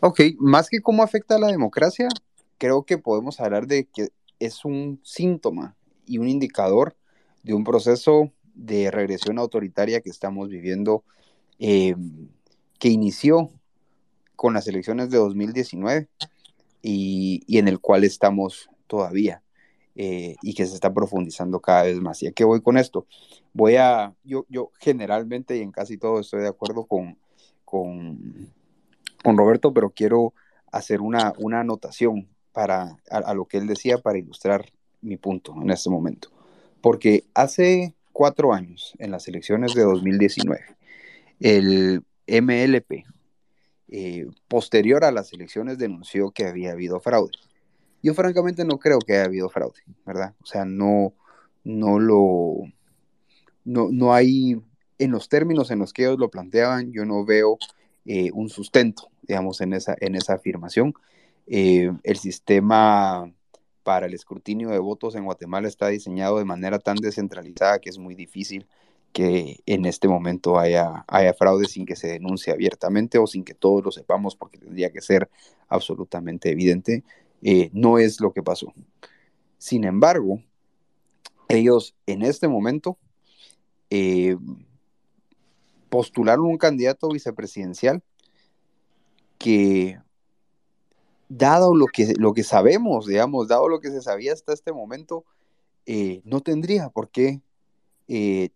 Ok, 0.00 0.20
más 0.38 0.68
que 0.68 0.80
cómo 0.80 1.02
afecta 1.02 1.34
a 1.34 1.40
la 1.40 1.48
democracia, 1.48 2.08
creo 2.58 2.84
que 2.84 2.96
podemos 2.96 3.40
hablar 3.40 3.66
de 3.66 3.86
que 3.86 4.10
es 4.38 4.64
un 4.64 5.00
síntoma 5.02 5.76
y 6.06 6.18
un 6.18 6.28
indicador 6.28 6.96
de 7.42 7.54
un 7.54 7.64
proceso 7.64 8.32
de 8.54 8.90
regresión 8.90 9.38
autoritaria 9.38 10.00
que 10.00 10.10
estamos 10.10 10.48
viviendo, 10.48 11.04
eh, 11.58 11.94
que 12.78 12.88
inició 12.88 13.50
con 14.36 14.54
las 14.54 14.66
elecciones 14.66 15.10
de 15.10 15.18
2019 15.18 16.08
y, 16.82 17.42
y 17.46 17.58
en 17.58 17.68
el 17.68 17.80
cual 17.80 18.04
estamos 18.04 18.70
todavía 18.86 19.42
eh, 19.96 20.36
y 20.40 20.54
que 20.54 20.66
se 20.66 20.74
está 20.74 20.94
profundizando 20.94 21.60
cada 21.60 21.82
vez 21.82 22.00
más. 22.00 22.22
¿Y 22.22 22.28
a 22.28 22.32
qué 22.32 22.44
voy 22.44 22.62
con 22.62 22.78
esto? 22.78 23.06
Voy 23.52 23.76
a, 23.76 24.14
yo, 24.24 24.46
yo 24.48 24.70
generalmente 24.78 25.56
y 25.56 25.60
en 25.60 25.72
casi 25.72 25.98
todo 25.98 26.20
estoy 26.20 26.40
de 26.40 26.48
acuerdo 26.48 26.86
con, 26.86 27.18
con, 27.64 28.52
con 29.22 29.36
Roberto, 29.36 29.74
pero 29.74 29.90
quiero 29.90 30.32
hacer 30.72 31.00
una, 31.00 31.34
una 31.38 31.60
anotación 31.60 32.28
para, 32.52 32.96
a, 33.10 33.34
lo 33.34 33.46
que 33.46 33.58
él 33.58 33.66
decía 33.66 33.98
para 33.98 34.18
ilustrar 34.18 34.64
mi 35.02 35.16
punto 35.16 35.54
en 35.60 35.70
este 35.70 35.90
momento. 35.90 36.30
Porque 36.80 37.24
hace 37.34 37.94
cuatro 38.12 38.52
años, 38.52 38.94
en 38.98 39.10
las 39.10 39.28
elecciones 39.28 39.74
de 39.74 39.82
2019, 39.82 40.60
el 41.40 42.02
MLP, 42.26 43.04
eh, 43.88 44.26
posterior 44.48 45.04
a 45.04 45.10
las 45.10 45.32
elecciones, 45.32 45.78
denunció 45.78 46.30
que 46.30 46.46
había 46.46 46.72
habido 46.72 47.00
fraude. 47.00 47.32
Yo 48.02 48.14
francamente 48.14 48.64
no 48.64 48.78
creo 48.78 48.98
que 48.98 49.14
haya 49.14 49.24
habido 49.24 49.48
fraude, 49.48 49.80
¿verdad? 50.06 50.34
O 50.42 50.46
sea, 50.46 50.64
no, 50.64 51.12
no 51.64 51.98
lo, 51.98 52.54
no, 53.64 53.88
no 53.90 54.14
hay, 54.14 54.60
en 54.98 55.10
los 55.10 55.28
términos 55.28 55.70
en 55.70 55.80
los 55.80 55.92
que 55.92 56.02
ellos 56.02 56.18
lo 56.18 56.30
planteaban, 56.30 56.92
yo 56.92 57.04
no 57.04 57.24
veo 57.24 57.58
eh, 58.04 58.30
un 58.32 58.48
sustento, 58.48 59.10
digamos, 59.22 59.60
en 59.60 59.72
esa, 59.72 59.96
en 60.00 60.14
esa 60.14 60.34
afirmación. 60.34 60.94
Eh, 61.46 61.92
el 62.02 62.16
sistema 62.16 63.32
para 63.90 64.06
el 64.06 64.14
escrutinio 64.14 64.68
de 64.68 64.78
votos 64.78 65.16
en 65.16 65.24
Guatemala 65.24 65.66
está 65.66 65.88
diseñado 65.88 66.38
de 66.38 66.44
manera 66.44 66.78
tan 66.78 66.94
descentralizada 66.94 67.80
que 67.80 67.90
es 67.90 67.98
muy 67.98 68.14
difícil 68.14 68.68
que 69.12 69.58
en 69.66 69.84
este 69.84 70.06
momento 70.06 70.60
haya, 70.60 71.04
haya 71.08 71.34
fraude 71.34 71.66
sin 71.66 71.86
que 71.86 71.96
se 71.96 72.06
denuncie 72.06 72.52
abiertamente 72.52 73.18
o 73.18 73.26
sin 73.26 73.42
que 73.42 73.52
todos 73.52 73.84
lo 73.84 73.90
sepamos 73.90 74.36
porque 74.36 74.58
tendría 74.58 74.92
que 74.92 75.00
ser 75.00 75.28
absolutamente 75.66 76.52
evidente. 76.52 77.02
Eh, 77.42 77.70
no 77.72 77.98
es 77.98 78.20
lo 78.20 78.32
que 78.32 78.44
pasó. 78.44 78.72
Sin 79.58 79.82
embargo, 79.82 80.40
ellos 81.48 81.96
en 82.06 82.22
este 82.22 82.46
momento 82.46 82.96
eh, 83.90 84.36
postularon 85.88 86.46
un 86.46 86.58
candidato 86.58 87.08
vicepresidencial 87.08 88.04
que, 89.36 89.98
dado 91.30 91.74
lo 91.74 91.86
que, 91.86 92.12
lo 92.18 92.34
que 92.34 92.42
sabemos, 92.42 93.06
digamos, 93.06 93.48
dado 93.48 93.68
lo 93.68 93.80
que 93.80 93.90
se 93.90 94.02
sabía 94.02 94.34
hasta 94.34 94.52
este 94.52 94.74
momento, 94.74 95.24
eh, 95.86 96.20
no 96.24 96.42
tendría 96.42 96.90
por 96.90 97.08
qué 97.08 97.40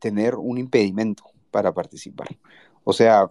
tener 0.01 0.35
un 0.35 0.59
impedimento 0.59 1.23
para 1.53 1.73
participar. 1.73 2.37
O 2.83 2.93
sea, 2.93 3.31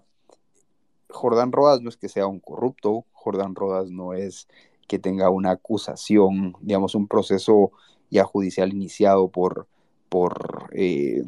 Jordán 1.10 1.52
Rodas 1.52 1.82
no 1.82 1.90
es 1.90 1.98
que 1.98 2.10
sea 2.10 2.28
un 2.28 2.40
corrupto, 2.40 3.06
Jordán 3.12 3.56
Rodas 3.56 3.90
no 3.90 4.14
es 4.14 4.48
que 4.88 5.00
tenga 5.00 5.30
una 5.30 5.52
acusación, 5.52 6.56
digamos, 6.62 6.96
un 6.96 7.08
proceso 7.08 7.72
ya 8.10 8.24
judicial 8.26 8.74
iniciado 8.74 9.30
por, 9.30 9.68
por 10.10 10.70
eh, 10.74 11.24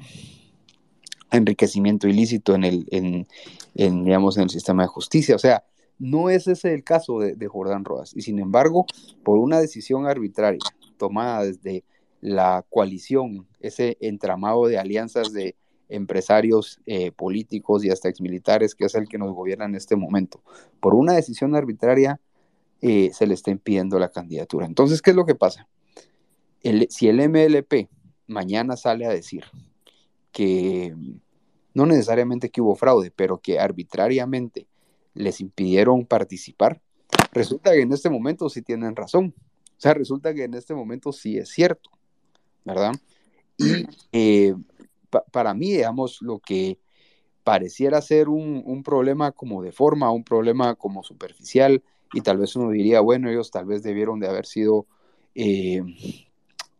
enriquecimiento 1.32 2.08
ilícito 2.08 2.56
en 2.56 2.64
el, 2.64 2.88
en, 2.92 4.06
digamos, 4.06 4.38
en 4.38 4.44
el 4.44 4.50
sistema 4.50 4.84
de 4.84 4.88
justicia. 4.88 5.36
O 5.36 5.40
sea, 5.40 5.64
no 6.00 6.30
es 6.30 6.48
ese 6.48 6.74
el 6.74 6.84
caso 6.84 7.20
de, 7.20 7.48
Jordán 7.48 7.86
Rodas. 7.86 8.16
Y 8.16 8.22
sin 8.22 8.40
embargo, 8.40 8.86
por 9.24 9.38
una 9.38 9.60
decisión 9.60 10.06
arbitraria 10.06 10.60
tomada 10.98 11.44
desde 11.46 11.84
la 12.22 12.66
coalición, 12.70 13.48
ese 13.60 13.98
entramado 14.02 14.68
de 14.68 14.78
alianzas 14.78 15.32
de 15.32 15.56
empresarios 15.88 16.80
eh, 16.86 17.12
políticos 17.12 17.86
y 17.86 17.92
hasta 17.92 18.10
exmilitares, 18.10 18.74
que 18.74 18.86
es 18.86 18.96
el 18.96 19.08
que 19.08 19.18
nos 19.18 19.34
gobierna 19.34 19.66
en 19.66 19.76
este 19.76 19.96
momento, 19.96 20.42
por 20.80 20.96
una 20.96 21.14
decisión 21.14 21.56
arbitraria 21.56 22.20
eh, 22.82 23.12
se 23.14 23.28
le 23.28 23.36
está 23.36 23.52
impidiendo 23.52 24.00
la 24.00 24.10
candidatura. 24.10 24.66
Entonces, 24.66 25.02
¿qué 25.02 25.12
es 25.12 25.16
lo 25.16 25.26
que 25.26 25.36
pasa? 25.36 25.68
si 26.90 27.08
el 27.08 27.18
MLP 27.30 27.90
mañana 28.26 28.76
sale 28.76 29.06
a 29.06 29.12
decir 29.12 29.44
que 30.32 30.96
no 31.76 31.86
necesariamente 31.86 32.50
que 32.50 32.62
hubo 32.62 32.76
fraude, 32.76 33.12
pero 33.16 33.38
que 33.38 33.60
arbitrariamente 33.60 34.66
les 35.16 35.42
impidieron 35.42 36.06
participar, 36.06 36.82
resulta 37.32 37.72
que 37.72 37.82
en 37.82 37.92
este 37.92 38.10
momento 38.10 38.50
sí 38.50 38.62
tienen 38.62 38.96
razón. 38.96 39.34
O 39.78 39.82
sea, 39.82 39.94
resulta 39.94 40.34
que 40.34 40.44
en 40.44 40.54
este 40.54 40.74
momento 40.74 41.12
sí 41.12 41.38
es 41.38 41.50
cierto, 41.50 41.90
¿verdad? 42.64 42.94
Y 43.58 43.88
eh, 44.12 44.56
para 45.32 45.54
mí, 45.54 45.72
digamos, 45.72 46.22
lo 46.22 46.40
que 46.40 46.78
pareciera 47.44 48.02
ser 48.02 48.30
un, 48.30 48.84
problema 48.84 49.32
como 49.32 49.62
de 49.62 49.72
forma, 49.72 50.12
un 50.12 50.24
problema 50.24 50.76
como 50.76 51.04
superficial, 51.04 51.84
y 52.14 52.22
tal 52.22 52.38
vez 52.38 52.56
uno 52.56 52.72
diría, 52.72 53.02
bueno, 53.02 53.30
ellos 53.30 53.52
tal 53.52 53.66
vez 53.66 53.84
debieron 53.84 54.20
de 54.20 54.28
haber 54.28 54.46
sido 54.46 54.88
eh, 55.36 55.82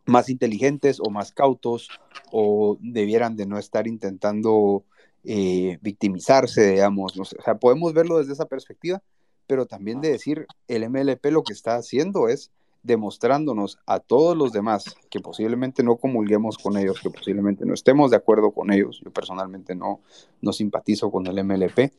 más 0.06 0.28
inteligentes 0.28 0.98
o 1.00 1.10
más 1.10 1.32
cautos 1.32 1.88
o 2.32 2.78
debieran 2.80 3.36
de 3.36 3.46
no 3.46 3.58
estar 3.58 3.86
intentando 3.86 4.84
eh, 5.28 5.78
victimizarse, 5.80 6.70
digamos, 6.70 7.18
o 7.18 7.24
sea, 7.24 7.56
podemos 7.56 7.92
verlo 7.92 8.18
desde 8.18 8.32
esa 8.32 8.46
perspectiva, 8.46 9.02
pero 9.48 9.66
también 9.66 10.00
de 10.00 10.12
decir, 10.12 10.46
el 10.68 10.88
MLP 10.88 11.26
lo 11.32 11.42
que 11.42 11.52
está 11.52 11.74
haciendo 11.74 12.28
es 12.28 12.52
demostrándonos 12.84 13.80
a 13.86 13.98
todos 13.98 14.36
los 14.36 14.52
demás 14.52 14.94
que 15.10 15.18
posiblemente 15.18 15.82
no 15.82 15.96
comulguemos 15.96 16.58
con 16.58 16.76
ellos, 16.76 17.00
que 17.00 17.10
posiblemente 17.10 17.66
no 17.66 17.74
estemos 17.74 18.12
de 18.12 18.18
acuerdo 18.18 18.52
con 18.52 18.72
ellos, 18.72 19.00
yo 19.04 19.10
personalmente 19.10 19.74
no, 19.74 20.00
no 20.40 20.52
simpatizo 20.52 21.10
con 21.10 21.26
el 21.26 21.42
MLP, 21.44 21.92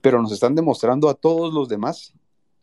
pero 0.00 0.22
nos 0.22 0.32
están 0.32 0.54
demostrando 0.54 1.10
a 1.10 1.14
todos 1.14 1.52
los 1.52 1.68
demás 1.68 2.14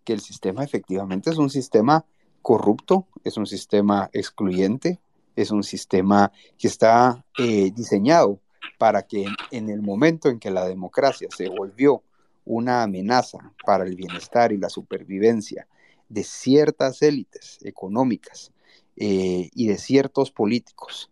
que 0.04 0.14
el 0.14 0.22
sistema 0.22 0.64
efectivamente 0.64 1.30
es 1.30 1.38
un 1.38 1.52
sistema 1.52 2.04
corrupto, 2.42 3.06
es 3.24 3.38
un 3.38 3.46
sistema 3.46 4.10
excluyente, 4.12 5.00
es 5.36 5.52
un 5.52 5.62
sistema 5.64 6.32
que 6.58 6.68
está 6.68 7.24
eh, 7.38 7.72
diseñado 7.76 8.40
para 8.78 9.04
que 9.04 9.26
en 9.52 9.70
el 9.70 9.82
momento 9.82 10.30
en 10.30 10.40
que 10.40 10.52
la 10.52 10.66
democracia 10.66 11.28
se 11.36 11.50
volvió 11.50 12.04
una 12.46 12.84
amenaza 12.84 13.54
para 13.66 13.84
el 13.84 13.96
bienestar 13.96 14.52
y 14.52 14.58
la 14.58 14.70
supervivencia 14.70 15.68
de 16.08 16.24
ciertas 16.24 17.02
élites 17.02 17.60
económicas 17.64 18.52
eh, 18.96 19.50
y 19.54 19.68
de 19.68 19.78
ciertos 19.78 20.32
políticos, 20.32 21.12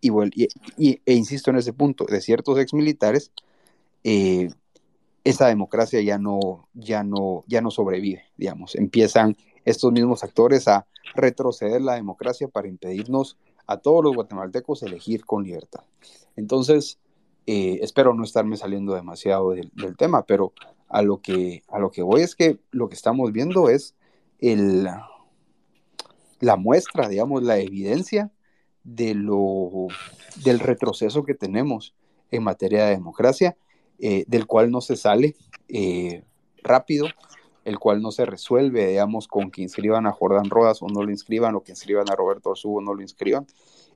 y, 0.00 0.10
e 1.04 1.14
insisto 1.14 1.50
en 1.50 1.56
ese 1.56 1.72
punto, 1.72 2.04
de 2.04 2.20
ciertos 2.20 2.58
exmilitares, 2.58 3.32
eh, 4.04 4.48
esa 5.24 5.48
democracia 5.48 6.00
ya 6.00 6.18
no, 6.18 6.68
ya 6.72 7.02
no, 7.02 7.44
ya 7.46 7.60
no 7.60 7.70
sobrevive, 7.70 8.24
digamos. 8.36 8.76
Empiezan 8.76 9.36
estos 9.64 9.92
mismos 9.92 10.24
actores 10.24 10.68
a 10.68 10.86
retroceder 11.14 11.82
la 11.82 11.96
democracia 11.96 12.48
para 12.48 12.68
impedirnos 12.68 13.36
a 13.68 13.76
todos 13.76 14.02
los 14.02 14.14
guatemaltecos 14.14 14.82
elegir 14.82 15.24
con 15.24 15.44
libertad. 15.44 15.84
Entonces, 16.34 16.98
eh, 17.46 17.78
espero 17.82 18.14
no 18.14 18.24
estarme 18.24 18.56
saliendo 18.56 18.94
demasiado 18.94 19.50
del, 19.50 19.70
tema, 19.96 20.24
pero 20.24 20.52
a 20.88 21.02
lo, 21.02 21.20
que, 21.20 21.62
a 21.68 21.78
lo 21.78 21.90
que 21.90 22.02
voy 22.02 22.22
es 22.22 22.34
que 22.34 22.58
lo 22.70 22.88
que 22.88 22.94
estamos 22.94 23.30
viendo 23.30 23.68
es 23.68 23.94
el, 24.40 24.88
la 26.40 26.56
muestra, 26.56 27.08
digamos, 27.08 27.42
la 27.42 27.58
evidencia 27.58 28.30
de 28.84 29.14
lo, 29.14 29.88
del 30.44 30.60
retroceso 30.60 31.24
que 31.24 31.34
tenemos 31.34 31.94
en 32.30 32.42
materia 32.42 32.86
de 32.86 32.90
democracia 32.92 33.56
eh, 33.98 34.24
del 34.28 34.46
cual 34.46 34.70
no 34.70 34.80
se 34.80 34.96
sale 34.96 35.36
eh, 35.68 36.22
rápido, 36.62 37.06
el 37.68 37.78
cual 37.78 38.00
no 38.00 38.10
se 38.10 38.24
resuelve, 38.24 38.86
digamos, 38.86 39.28
con 39.28 39.50
que 39.50 39.60
inscriban 39.60 40.06
a 40.06 40.12
Jordán 40.12 40.48
Rodas 40.48 40.82
o 40.82 40.88
no 40.88 41.02
lo 41.02 41.10
inscriban, 41.10 41.54
o 41.54 41.62
que 41.62 41.72
inscriban 41.72 42.10
a 42.10 42.16
Roberto 42.16 42.50
Arzú 42.50 42.78
o 42.78 42.80
no 42.80 42.94
lo 42.94 43.02
inscriban. 43.02 43.46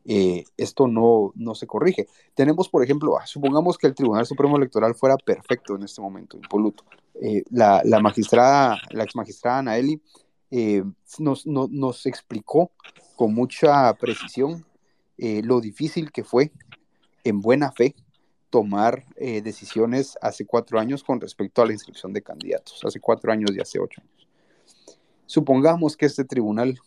Eh, 0.05 0.45
esto 0.57 0.89
no, 0.89 1.33
no 1.37 1.55
se 1.55 1.67
corrige. 1.67 2.07
Tenemos, 2.35 2.69
por 2.69 2.85
ejemplo, 2.85 3.17
ah, 3.17 3.27
supongamos 3.27 3.79
que 3.79 3.87
el 3.87 3.95
Tribunal 3.95 4.27
Supremo 4.27 4.59
Electoral 4.59 4.95
fuera 4.95 5.17
perfecto 5.17 5.75
en 5.75 5.85
este 5.85 6.03
momento, 6.03 6.37
impoluto. 6.37 6.85
la, 7.51 7.81
la, 7.85 8.01
magistrada, 8.01 8.79
la 8.91 9.05
ex 9.05 9.17
magistrada 9.17 9.59
Anaeli 9.59 10.03
nos, 11.19 11.47
nos 11.47 12.07
explicó 12.07 12.73
con 13.17 13.33
mucha 13.33 13.95
precisión 13.95 14.67
lo 15.17 15.61
difícil 15.61 16.11
que 16.11 16.25
fue 16.25 16.53
en 17.25 17.41
buena 17.41 17.73
fe 17.73 17.95
tomar 18.53 19.07
eh, 19.17 19.41
decisiones 19.41 20.19
hace 20.21 20.45
cuatro 20.45 20.79
años 20.79 21.03
con 21.03 21.19
respecto 21.19 21.63
a 21.63 21.67
la 21.67 21.73
inscripción 21.73 22.13
de 22.13 22.21
candidatos, 22.21 22.85
hace 22.85 23.01
cuatro 23.01 23.33
años 23.33 23.51
y 23.57 23.61
hace 23.61 23.79
ocho 23.79 24.03
años. 24.03 24.29
Supongamos 25.25 25.97
que 25.97 26.05
este 26.05 26.27
tribunal 26.27 26.79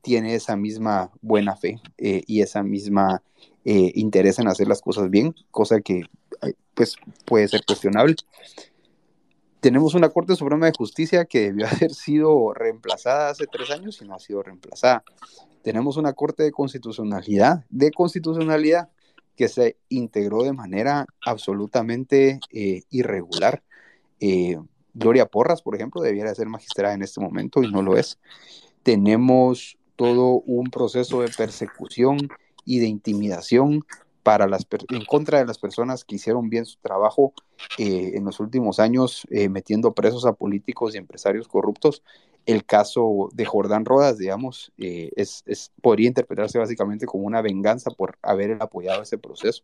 tiene 0.00 0.34
esa 0.34 0.56
misma 0.56 1.12
buena 1.20 1.54
fe 1.54 1.80
eh, 1.96 2.24
y 2.26 2.42
esa 2.42 2.64
misma 2.64 3.22
eh, 3.64 3.92
interés 3.94 4.40
en 4.40 4.48
hacer 4.48 4.66
las 4.66 4.82
cosas 4.82 5.10
bien, 5.10 5.32
cosa 5.52 5.80
que 5.80 6.02
pues 6.74 6.96
puede 7.24 7.46
ser 7.46 7.64
cuestionable. 7.64 8.16
Tenemos 9.60 9.94
una 9.94 10.08
Corte 10.08 10.34
Suprema 10.34 10.66
de 10.66 10.72
Justicia 10.76 11.24
que 11.24 11.42
debió 11.42 11.66
haber 11.70 11.94
sido 11.94 12.52
reemplazada 12.52 13.30
hace 13.30 13.46
tres 13.46 13.70
años 13.70 14.02
y 14.02 14.06
no 14.06 14.16
ha 14.16 14.18
sido 14.18 14.42
reemplazada. 14.42 15.04
Tenemos 15.62 15.96
una 15.96 16.14
Corte 16.14 16.42
de 16.42 16.50
Constitucionalidad, 16.50 17.64
de 17.70 17.92
constitucionalidad, 17.92 18.88
que 19.36 19.48
se 19.48 19.76
integró 19.88 20.42
de 20.42 20.52
manera 20.52 21.06
absolutamente 21.24 22.40
eh, 22.50 22.82
irregular. 22.90 23.62
Eh, 24.20 24.58
Gloria 24.94 25.26
Porras, 25.26 25.62
por 25.62 25.74
ejemplo, 25.74 26.02
debiera 26.02 26.34
ser 26.34 26.48
magistrada 26.48 26.94
en 26.94 27.02
este 27.02 27.20
momento 27.20 27.62
y 27.62 27.70
no 27.70 27.82
lo 27.82 27.96
es. 27.96 28.18
Tenemos 28.82 29.78
todo 29.96 30.42
un 30.46 30.70
proceso 30.70 31.22
de 31.22 31.28
persecución 31.28 32.28
y 32.64 32.80
de 32.80 32.86
intimidación 32.86 33.84
para 34.22 34.46
las 34.46 34.66
en 34.90 35.04
contra 35.04 35.38
de 35.38 35.46
las 35.46 35.58
personas 35.58 36.04
que 36.04 36.14
hicieron 36.14 36.48
bien 36.48 36.64
su 36.64 36.78
trabajo 36.80 37.32
eh, 37.78 38.12
en 38.14 38.24
los 38.24 38.38
últimos 38.38 38.78
años, 38.78 39.26
metiendo 39.50 39.94
presos 39.94 40.26
a 40.26 40.32
políticos 40.32 40.94
y 40.94 40.98
empresarios 40.98 41.48
corruptos 41.48 42.04
el 42.46 42.64
caso 42.64 43.28
de 43.32 43.44
Jordán 43.44 43.84
Rodas, 43.84 44.18
digamos, 44.18 44.72
eh, 44.78 45.10
es, 45.16 45.44
podría 45.80 46.08
interpretarse 46.08 46.58
básicamente 46.58 47.06
como 47.06 47.24
una 47.24 47.42
venganza 47.42 47.90
por 47.90 48.18
haber 48.22 48.58
apoyado 48.60 49.02
ese 49.02 49.18
proceso. 49.18 49.62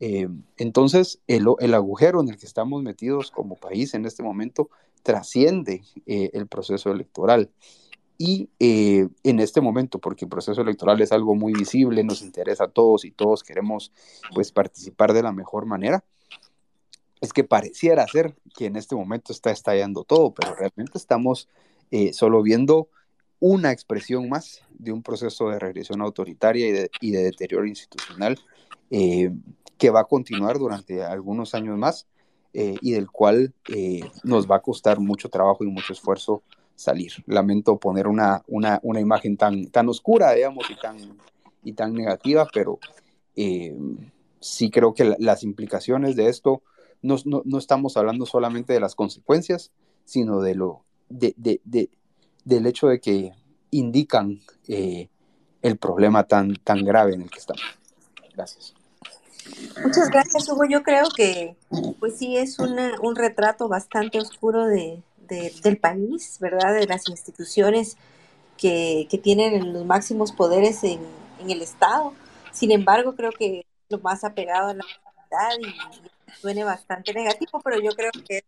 Eh, 0.00 0.28
entonces, 0.56 1.20
el, 1.26 1.74
agujero 1.74 2.20
en 2.20 2.28
el 2.28 2.36
que 2.36 2.46
estamos 2.46 2.82
metidos 2.82 3.30
como 3.30 3.56
país 3.56 3.94
en 3.94 4.04
este 4.04 4.22
momento 4.22 4.70
trasciende 5.02 5.82
eh, 6.06 6.30
el 6.32 6.46
proceso 6.46 6.90
electoral. 6.90 7.50
Y 8.18 8.50
en 8.60 9.40
este 9.40 9.60
momento, 9.60 9.98
porque 9.98 10.26
el 10.26 10.28
proceso 10.28 10.60
electoral 10.60 11.00
es 11.00 11.10
algo 11.10 11.34
muy 11.34 11.54
visible, 11.54 12.04
nos 12.04 12.22
interesa 12.22 12.64
a 12.64 12.68
todos 12.68 13.04
y 13.04 13.10
todos 13.10 13.42
queremos 13.42 13.90
pues, 14.32 14.52
participar 14.52 15.12
de 15.12 15.24
la 15.24 15.32
mejor 15.32 15.66
manera, 15.66 16.04
es 17.20 17.32
que 17.32 17.42
pareciera 17.42 18.06
ser 18.06 18.36
que 18.56 18.66
en 18.66 18.76
este 18.76 18.94
momento 18.94 19.32
está 19.32 19.50
estallando 19.50 20.04
todo, 20.04 20.34
pero 20.34 20.54
realmente 20.54 20.98
estamos 20.98 21.48
eh, 21.92 22.14
solo 22.14 22.42
viendo 22.42 22.88
una 23.38 23.70
expresión 23.70 24.26
más 24.30 24.62
de 24.70 24.92
un 24.92 25.02
proceso 25.02 25.50
de 25.50 25.58
regresión 25.58 26.00
autoritaria 26.00 26.88
y 27.02 27.10
de, 27.10 27.22
deterioro 27.22 27.66
institucional 27.66 28.38
eh, 28.90 29.30
que 29.76 29.90
va 29.90 30.00
a 30.00 30.04
continuar 30.04 30.58
durante 30.58 31.04
algunos 31.04 31.54
años 31.54 31.76
más 31.76 32.06
eh, 32.54 32.76
y 32.80 32.92
del 32.92 33.10
cual 33.10 33.52
nos 34.24 34.50
va 34.50 34.56
a 34.56 34.62
costar 34.62 35.00
mucho 35.00 35.28
trabajo 35.28 35.64
y 35.64 35.66
mucho 35.66 35.92
esfuerzo 35.92 36.42
salir. 36.74 37.12
Lamento 37.26 37.76
poner 37.76 38.08
una, 38.08 38.42
una, 38.46 38.80
una 38.82 39.00
imagen 39.00 39.36
tan, 39.36 39.66
tan 39.66 39.86
oscura, 39.90 40.32
digamos, 40.32 40.70
y 40.70 40.76
tan, 40.76 40.96
y 41.62 41.74
tan 41.74 41.92
negativa, 41.92 42.48
pero 42.54 42.78
sí 44.40 44.70
creo 44.70 44.94
que 44.94 45.14
las 45.18 45.42
implicaciones 45.42 46.16
de 46.16 46.28
esto 46.28 46.62
no, 47.02 47.16
no, 47.26 47.42
no, 47.44 47.58
estamos 47.58 47.98
hablando 47.98 48.24
solamente 48.24 48.72
de 48.72 48.80
las 48.80 48.94
consecuencias, 48.94 49.72
sino 50.06 50.40
de 50.40 50.54
lo 50.54 50.84
de, 51.12 51.88
del 52.44 52.66
hecho 52.66 52.88
de 52.88 53.00
que 53.00 53.32
indican 53.70 54.40
eh, 54.68 55.08
el 55.62 55.78
problema 55.78 56.24
tan, 56.24 56.56
tan 56.56 56.84
grave 56.84 57.14
en 57.14 57.22
el 57.22 57.30
que 57.30 57.38
estamos. 57.38 57.62
Gracias. 58.34 58.74
Muchas 59.82 60.08
gracias, 60.10 60.48
Hugo. 60.48 60.64
Yo 60.64 60.82
creo 60.82 61.04
que, 61.14 61.56
pues 61.98 62.18
sí, 62.18 62.36
es 62.36 62.58
un 62.58 63.16
retrato 63.16 63.68
bastante 63.68 64.18
oscuro 64.18 64.66
de, 64.66 65.02
del 65.62 65.78
país, 65.78 66.38
¿verdad? 66.40 66.74
De 66.74 66.86
las 66.86 67.08
instituciones 67.08 67.96
que, 68.56 69.08
tienen 69.22 69.72
los 69.72 69.84
máximos 69.84 70.32
poderes 70.32 70.84
en, 70.84 71.00
el 71.48 71.60
Estado. 71.60 72.12
Sin 72.52 72.70
embargo, 72.70 73.16
creo 73.16 73.32
que 73.32 73.66
lo 73.88 73.98
más 73.98 74.22
apegado 74.22 74.68
a 74.68 74.74
la 74.74 74.84
realidad 75.30 75.72
y, 75.72 76.40
suene 76.40 76.64
bastante 76.64 77.12
negativo, 77.12 77.60
pero 77.62 77.80
yo 77.80 77.90
creo 77.92 78.10
que 78.26 78.44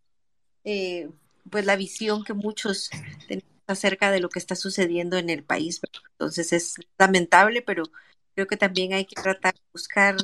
eh, 0.63 1.09
pues 1.49 1.65
la 1.65 1.75
visión 1.75 2.23
que 2.23 2.33
muchos 2.33 2.89
tenemos 3.27 3.55
acerca 3.67 4.11
de 4.11 4.19
lo 4.19 4.29
que 4.29 4.39
está 4.39 4.55
sucediendo 4.55 5.17
en 5.17 5.29
el 5.29 5.43
país. 5.43 5.81
Entonces 6.13 6.53
es 6.53 6.75
lamentable, 6.97 7.61
pero 7.61 7.83
creo 8.35 8.47
que 8.47 8.57
también 8.57 8.93
hay 8.93 9.05
que 9.05 9.15
tratar 9.21 9.53
de 9.55 9.61
buscar 9.73 10.15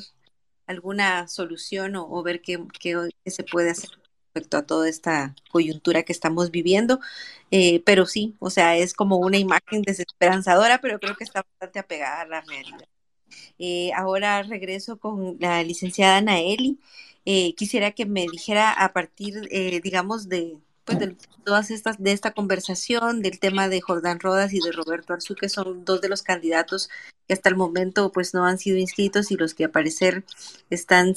alguna 0.67 1.27
solución 1.27 1.95
o, 1.95 2.23
ver 2.23 2.41
qué, 2.41 2.59
se 3.25 3.43
puede 3.43 3.71
hacer 3.71 3.89
respecto 4.33 4.57
a 4.57 4.65
toda 4.65 4.89
esta 4.89 5.35
coyuntura 5.51 6.03
que 6.03 6.13
estamos 6.13 6.51
viviendo. 6.51 6.99
Eh, 7.51 7.81
pero 7.85 8.05
sí, 8.05 8.35
o 8.39 8.49
sea, 8.49 8.77
es 8.77 8.93
como 8.93 9.17
una 9.17 9.37
imagen 9.37 9.81
desesperanzadora, 9.83 10.79
pero 10.81 10.99
creo 10.99 11.15
que 11.15 11.23
está 11.23 11.43
bastante 11.43 11.79
apegada 11.79 12.21
a 12.21 12.27
la 12.27 12.41
realidad. 12.41 12.87
Eh, 13.59 13.91
ahora 13.95 14.43
regreso 14.43 14.99
con 14.99 15.37
la 15.39 15.63
licenciada 15.63 16.17
Anaeli. 16.17 16.79
Eh, 17.25 17.53
quisiera 17.55 17.91
que 17.91 18.05
me 18.05 18.25
dijera 18.27 18.71
a 18.71 18.93
partir, 18.93 19.41
digamos, 19.83 20.29
de, 20.29 20.57
pues 20.85 20.99
de 20.99 21.15
todas 21.43 21.71
estas 21.71 22.01
de 22.01 22.11
esta 22.11 22.31
conversación 22.31 23.21
del 23.21 23.39
tema 23.39 23.67
de 23.67 23.81
Jordán 23.81 24.19
Rodas 24.19 24.53
y 24.53 24.59
de 24.59 24.71
Roberto 24.71 25.13
Arzú 25.13 25.35
que 25.35 25.49
son 25.49 25.85
dos 25.85 26.01
de 26.01 26.09
los 26.09 26.23
candidatos 26.23 26.89
que 27.27 27.33
hasta 27.33 27.49
el 27.49 27.55
momento 27.55 28.11
pues 28.11 28.33
no 28.33 28.45
han 28.45 28.57
sido 28.57 28.77
inscritos 28.77 29.31
y 29.31 29.37
los 29.37 29.53
que 29.53 29.65
a 29.65 29.71
parecer 29.71 30.23
están 30.69 31.13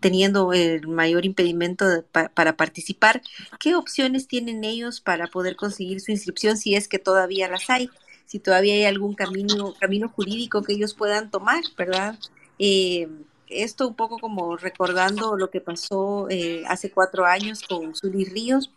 teniendo 0.00 0.52
el 0.52 0.88
mayor 0.88 1.24
impedimento 1.24 1.86
para 2.34 2.56
participar. 2.56 3.22
Qué 3.60 3.74
opciones 3.74 4.26
tienen 4.26 4.64
ellos 4.64 5.00
para 5.00 5.26
poder 5.28 5.56
conseguir 5.56 6.00
su 6.00 6.10
inscripción 6.10 6.56
si 6.56 6.74
es 6.74 6.88
que 6.88 6.98
todavía 6.98 7.48
las 7.48 7.70
hay 7.70 7.90
si 8.26 8.38
todavía 8.38 8.74
hay 8.74 8.84
algún 8.84 9.14
camino 9.14 9.74
camino 9.78 10.08
jurídico 10.08 10.62
que 10.62 10.72
ellos 10.72 10.94
puedan 10.94 11.30
tomar 11.30 11.62
verdad 11.76 12.18
eh, 12.58 13.08
esto 13.48 13.88
un 13.88 13.94
poco 13.94 14.18
como 14.18 14.56
recordando 14.56 15.36
lo 15.36 15.50
que 15.50 15.60
pasó 15.60 16.28
eh, 16.30 16.64
hace 16.66 16.90
cuatro 16.90 17.24
años 17.24 17.62
con 17.62 17.94
Zuli 17.94 18.24
Ríos 18.24 18.70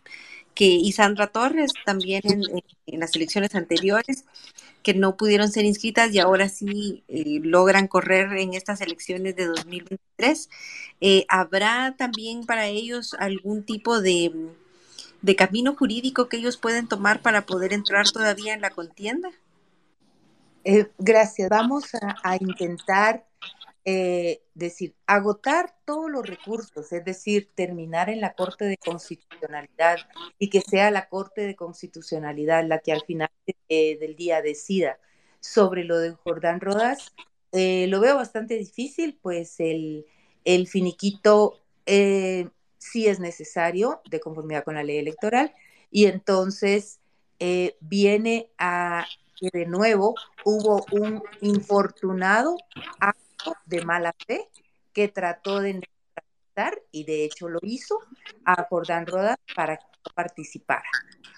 que, 0.54 0.66
y 0.66 0.92
Sandra 0.92 1.28
Torres 1.28 1.72
también 1.84 2.22
en, 2.24 3.00
las 3.00 3.14
elecciones 3.14 3.54
anteriores, 3.54 4.24
que 4.82 4.94
no 4.94 5.16
pudieron 5.16 5.50
ser 5.52 5.64
inscritas 5.64 6.12
y 6.12 6.18
ahora 6.18 6.48
sí 6.48 7.04
eh, 7.08 7.40
logran 7.42 7.86
correr 7.86 8.36
en 8.38 8.54
estas 8.54 8.80
elecciones 8.80 9.36
de 9.36 9.46
2023. 9.46 10.48
Eh, 11.00 11.24
¿Habrá 11.28 11.94
también 11.96 12.44
para 12.44 12.66
ellos 12.66 13.14
algún 13.20 13.62
tipo 13.62 14.00
de, 14.00 14.32
camino 15.36 15.76
jurídico 15.76 16.28
que 16.28 16.38
ellos 16.38 16.56
pueden 16.56 16.88
tomar 16.88 17.22
para 17.22 17.46
poder 17.46 17.72
entrar 17.72 18.10
todavía 18.10 18.54
en 18.54 18.60
la 18.60 18.70
contienda? 18.70 19.30
gracias. 20.98 21.48
Vamos 21.48 21.84
a 21.94 22.36
intentar 22.36 23.27
eh, 23.90 24.42
decir, 24.52 24.94
agotar 25.06 25.74
todos 25.86 26.10
los 26.10 26.26
recursos, 26.26 26.92
es 26.92 27.04
decir, 27.06 27.48
terminar 27.54 28.10
en 28.10 28.20
la 28.20 28.34
Corte 28.34 28.66
de 28.66 28.76
Constitucionalidad 28.76 29.96
y 30.38 30.50
que 30.50 30.60
sea 30.60 30.90
la 30.90 31.08
Corte 31.08 31.46
de 31.46 31.56
Constitucionalidad 31.56 32.66
la 32.66 32.80
que 32.80 32.92
al 32.92 33.00
final 33.06 33.30
eh, 33.70 33.96
del 33.98 34.14
día 34.14 34.42
decida 34.42 34.98
sobre 35.40 35.84
lo 35.84 35.98
de 35.98 36.10
Jordán 36.12 36.60
Rodas, 36.60 37.14
eh, 37.52 37.86
lo 37.88 38.00
veo 38.00 38.16
bastante 38.16 38.56
difícil, 38.58 39.18
pues 39.22 39.58
el, 39.58 40.04
el 40.44 40.66
finiquito 40.66 41.62
sí 41.86 43.06
es 43.06 43.20
necesario 43.20 44.02
de 44.10 44.20
conformidad 44.20 44.64
con 44.64 44.74
la 44.74 44.84
ley 44.84 44.98
electoral 44.98 45.54
y 45.90 46.04
entonces 46.04 47.00
viene 47.80 48.50
a 48.58 49.06
que 49.40 49.48
de 49.50 49.64
nuevo 49.64 50.14
hubo 50.44 50.84
un 50.92 51.22
infortunado 51.40 52.58
de 53.66 53.84
mala 53.84 54.14
fe 54.26 54.48
que 54.92 55.08
trató 55.08 55.60
de 55.60 55.74
neutralizar, 55.74 56.82
y 56.90 57.04
de 57.04 57.24
hecho 57.24 57.48
lo 57.48 57.60
hizo, 57.62 57.98
a 58.44 58.64
Jordán 58.64 59.06
Rodas 59.06 59.36
para 59.54 59.76
que 59.76 59.84
participara, 60.14 60.88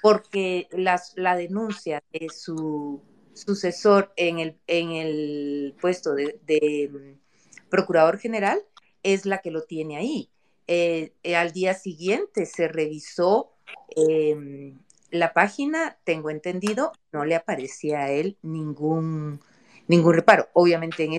porque 0.02 0.68
la 0.72 1.36
denuncia 1.36 2.02
de 2.12 2.28
su 2.30 3.02
sucesor 3.34 4.12
en 4.16 4.38
el, 4.38 4.58
en 4.66 4.92
el 4.92 5.74
puesto 5.80 6.14
de, 6.14 6.90
mm, 6.92 7.68
procurador 7.68 8.18
general 8.18 8.60
es 9.02 9.26
la 9.26 9.38
que 9.38 9.50
lo 9.50 9.62
tiene 9.62 9.96
ahí. 9.96 10.30
Eh, 10.66 11.12
al 11.36 11.52
día 11.52 11.74
siguiente 11.74 12.46
se 12.46 12.68
revisó 12.68 13.52
em, 13.96 14.78
la 15.10 15.32
página, 15.32 15.98
tengo 16.04 16.30
entendido, 16.30 16.92
no 17.12 17.24
le 17.24 17.34
aparecía 17.34 18.00
a 18.00 18.10
él 18.10 18.36
ningún, 18.42 19.40
ningún 19.88 20.14
reparo. 20.14 20.48
Obviamente 20.52 21.04
en 21.04 21.14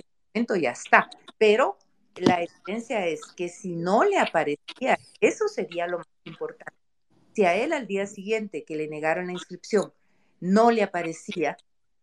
ya 0.60 0.70
está. 0.70 1.08
Pero 1.38 1.78
la 2.16 2.42
evidencia 2.42 3.06
es 3.06 3.20
que 3.36 3.48
si 3.48 3.74
no 3.74 4.04
le 4.04 4.18
aparecía, 4.18 4.98
eso 5.20 5.48
sería 5.48 5.86
lo 5.86 5.98
más 5.98 6.06
importante. 6.24 6.78
Si 7.34 7.44
a 7.44 7.54
él 7.54 7.72
al 7.72 7.86
día 7.86 8.06
siguiente 8.06 8.64
que 8.64 8.76
le 8.76 8.88
negaron 8.88 9.26
la 9.26 9.32
inscripción 9.32 9.92
no 10.40 10.70
le 10.70 10.82
aparecía, 10.82 11.56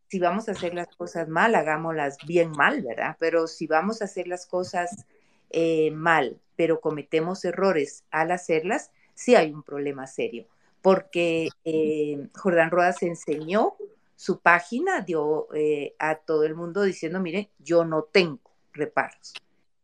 si 0.07 0.19
vamos 0.19 0.49
a 0.49 0.53
hacer 0.53 0.73
las 0.73 0.87
cosas 0.95 1.27
mal, 1.27 1.53
hagámoslas 1.53 2.17
bien 2.25 2.51
mal, 2.51 2.81
¿verdad? 2.81 3.15
Pero 3.19 3.47
si 3.47 3.67
vamos 3.67 4.01
a 4.01 4.05
hacer 4.05 4.27
las 4.27 4.47
cosas 4.47 5.05
eh, 5.51 5.91
mal, 5.91 6.39
pero 6.55 6.79
cometemos 6.79 7.45
errores 7.45 8.03
al 8.09 8.31
hacerlas, 8.31 8.91
sí 9.13 9.35
hay 9.35 9.53
un 9.53 9.61
problema 9.61 10.07
serio, 10.07 10.47
porque 10.81 11.49
eh, 11.63 12.27
Jordán 12.33 12.71
Rodas 12.71 13.03
enseñó 13.03 13.75
su 14.19 14.41
página, 14.41 14.99
dio 14.99 15.47
eh, 15.53 15.95
a 15.97 16.15
todo 16.15 16.43
el 16.43 16.53
mundo 16.53 16.81
diciendo, 16.81 17.21
mire, 17.21 17.51
yo 17.57 17.85
no 17.85 18.03
tengo 18.03 18.51
reparos. 18.73 19.33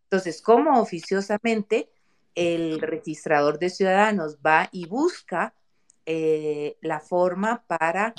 Entonces, 0.04 0.42
como 0.42 0.82
oficiosamente 0.82 1.90
el 2.36 2.82
registrador 2.82 3.60
de 3.60 3.70
ciudadanos 3.70 4.40
va 4.46 4.68
y 4.74 4.88
busca 4.88 5.54
la 6.06 7.00
forma 7.00 7.64
para 7.66 8.14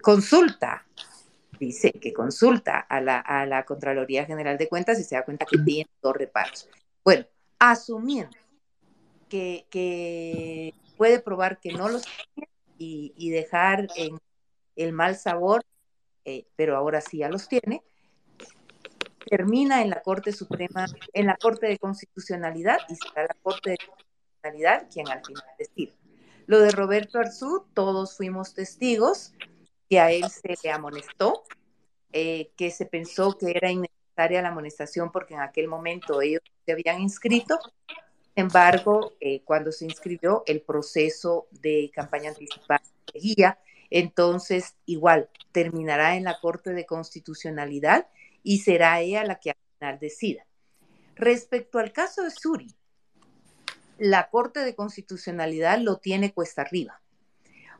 consulta 0.00 0.86
dice 1.66 1.92
que 1.92 2.12
consulta 2.12 2.80
a 2.80 3.00
la, 3.00 3.20
a 3.20 3.46
la 3.46 3.64
Contraloría 3.64 4.24
General 4.24 4.58
de 4.58 4.68
Cuentas 4.68 4.98
y 4.98 5.04
se 5.04 5.14
da 5.14 5.24
cuenta 5.24 5.46
que 5.46 5.58
tiene 5.58 5.88
dos 6.02 6.16
reparos. 6.16 6.68
Bueno, 7.04 7.24
asumiendo 7.58 8.36
que, 9.28 9.66
que 9.70 10.74
puede 10.96 11.20
probar 11.20 11.60
que 11.60 11.72
no 11.72 11.88
los 11.88 12.02
tiene 12.02 12.48
y, 12.82 13.14
y 13.16 13.30
dejar 13.30 13.88
en 13.96 14.18
el 14.76 14.92
mal 14.92 15.16
sabor, 15.16 15.64
eh, 16.24 16.46
pero 16.56 16.76
ahora 16.76 17.00
sí 17.00 17.18
ya 17.18 17.28
los 17.28 17.48
tiene, 17.48 17.82
termina 19.26 19.82
en 19.82 19.90
la 19.90 20.02
Corte 20.02 20.32
Suprema, 20.32 20.86
en 21.12 21.26
la 21.26 21.36
Corte 21.36 21.66
de 21.66 21.78
Constitucionalidad 21.78 22.78
y 22.88 22.96
será 22.96 23.22
la 23.22 23.36
Corte 23.42 23.70
de 23.70 23.78
Constitucionalidad 23.78 24.88
quien 24.92 25.08
al 25.08 25.24
final 25.24 25.44
decida. 25.58 25.92
Lo 26.46 26.60
de 26.60 26.70
Roberto 26.70 27.18
Arzú, 27.18 27.66
todos 27.72 28.16
fuimos 28.16 28.54
testigos, 28.54 29.32
que 29.88 30.00
a 30.00 30.10
él 30.10 30.24
se 30.28 30.56
le 30.62 30.70
amonestó, 30.70 31.44
eh, 32.12 32.50
que 32.56 32.70
se 32.70 32.86
pensó 32.86 33.36
que 33.38 33.50
era 33.50 33.70
innecesaria 33.70 34.42
la 34.42 34.48
amonestación 34.48 35.12
porque 35.12 35.34
en 35.34 35.40
aquel 35.40 35.68
momento 35.68 36.20
ellos 36.20 36.42
se 36.66 36.72
habían 36.72 37.00
inscrito. 37.00 37.58
Embargo, 38.34 39.12
eh, 39.20 39.42
cuando 39.44 39.72
se 39.72 39.84
inscribió, 39.84 40.42
el 40.46 40.62
proceso 40.62 41.48
de 41.50 41.90
campaña 41.94 42.30
anticipada 42.30 42.82
seguía. 43.12 43.58
Entonces, 43.90 44.74
igual, 44.86 45.28
terminará 45.52 46.16
en 46.16 46.24
la 46.24 46.40
Corte 46.40 46.72
de 46.72 46.86
Constitucionalidad 46.86 48.08
y 48.42 48.60
será 48.60 49.00
ella 49.00 49.24
la 49.24 49.38
que 49.38 49.50
al 49.50 49.56
final 49.78 49.98
decida. 49.98 50.46
Respecto 51.14 51.78
al 51.78 51.92
caso 51.92 52.22
de 52.22 52.30
Suri, 52.30 52.74
la 53.98 54.30
Corte 54.30 54.60
de 54.60 54.74
Constitucionalidad 54.74 55.78
lo 55.78 55.98
tiene 55.98 56.32
cuesta 56.32 56.62
arriba 56.62 57.02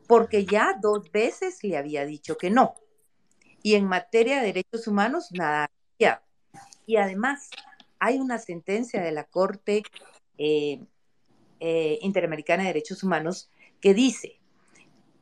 porque 0.06 0.44
ya 0.44 0.76
dos 0.80 1.10
veces 1.10 1.64
le 1.64 1.76
había 1.78 2.04
dicho 2.04 2.36
que 2.36 2.50
no. 2.50 2.74
Y 3.62 3.76
en 3.76 3.86
materia 3.86 4.40
de 4.40 4.46
derechos 4.46 4.86
humanos, 4.86 5.28
nada. 5.32 5.70
Y 6.84 6.96
además, 6.96 7.48
hay 7.98 8.18
una 8.18 8.38
sentencia 8.38 9.00
de 9.00 9.12
la 9.12 9.24
Corte 9.24 9.82
eh, 10.44 10.80
eh, 11.60 11.98
Interamericana 12.02 12.62
de 12.62 12.70
Derechos 12.70 13.04
Humanos 13.04 13.48
que 13.80 13.94
dice 13.94 14.40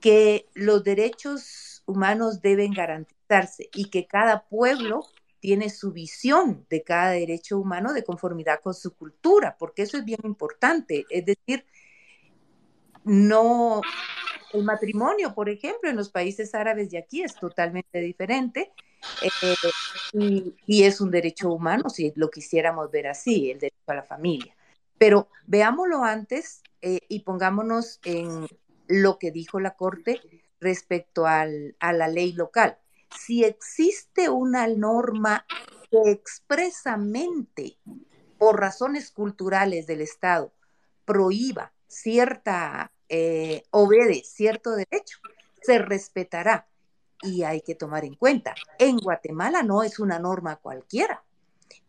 que 0.01 0.47
los 0.55 0.83
derechos 0.83 1.83
humanos 1.85 2.41
deben 2.41 2.73
garantizarse 2.73 3.69
y 3.75 3.91
que 3.91 4.07
cada 4.07 4.49
pueblo 4.49 5.05
tiene 5.41 5.69
su 5.69 5.93
visión 5.93 6.65
de 6.71 6.83
cada 6.83 7.11
derecho 7.11 7.59
humano 7.59 7.93
de 7.93 8.03
conformidad 8.03 8.61
con 8.63 8.73
su 8.73 8.95
cultura, 8.95 9.57
porque 9.59 9.83
eso 9.83 9.99
es 9.99 10.05
bien 10.07 10.21
importante. 10.25 11.05
Es 11.11 11.27
decir, 11.27 11.67
no, 13.05 13.83
el 14.55 14.65
matrimonio, 14.65 15.35
por 15.35 15.51
ejemplo, 15.51 15.91
en 15.91 15.97
los 15.97 16.09
países 16.09 16.55
árabes 16.55 16.91
y 16.95 16.97
aquí 16.97 17.23
es 17.23 17.35
totalmente 17.35 18.01
diferente 18.01 18.73
eh, 19.23 20.55
y, 20.67 20.83
es 20.83 21.03
un 21.03 21.11
derecho 21.11 21.53
humano 21.53 21.91
si 21.91 22.11
lo 22.17 22.31
quisiéramos 22.31 22.91
ver 22.91 23.09
así, 23.09 23.51
el 23.51 23.59
derecho 23.59 23.77
a 23.89 23.95
la 23.95 24.03
familia. 24.03 24.55
Pero 25.01 25.29
veámoslo 25.47 26.05
antes 26.05 26.63
eh, 26.83 27.01
y 27.09 27.21
pongámonos 27.21 28.01
en 28.05 28.47
lo 28.87 29.19
que 29.19 29.31
dijo 29.31 29.59
la 29.59 29.75
Corte 29.75 30.21
respecto 30.61 31.27
al, 31.27 31.75
a 31.81 31.95
la 31.95 32.07
ley 32.07 32.33
local. 32.33 32.77
Si 33.19 33.43
existe 33.43 34.29
una 34.29 34.67
norma 34.67 35.47
que 35.91 36.11
expresamente, 36.11 37.79
por 38.37 38.61
razones 38.61 39.11
culturales 39.11 39.87
del 39.87 40.03
Estado, 40.03 40.53
prohíba 41.07 41.73
cierta 41.87 42.93
eh, 43.09 43.63
obede 43.71 44.23
cierto 44.23 44.73
derecho, 44.73 45.19
se 45.63 45.79
respetará. 45.79 46.69
Y 47.23 47.45
hay 47.45 47.63
que 47.63 47.75
tomar 47.75 48.05
en 48.05 48.17
cuenta, 48.17 48.55
en 48.79 48.99
Guatemala 48.99 49.63
no 49.63 49.83
es 49.83 49.99
una 49.99 50.19
norma 50.19 50.57
cualquiera, 50.57 51.25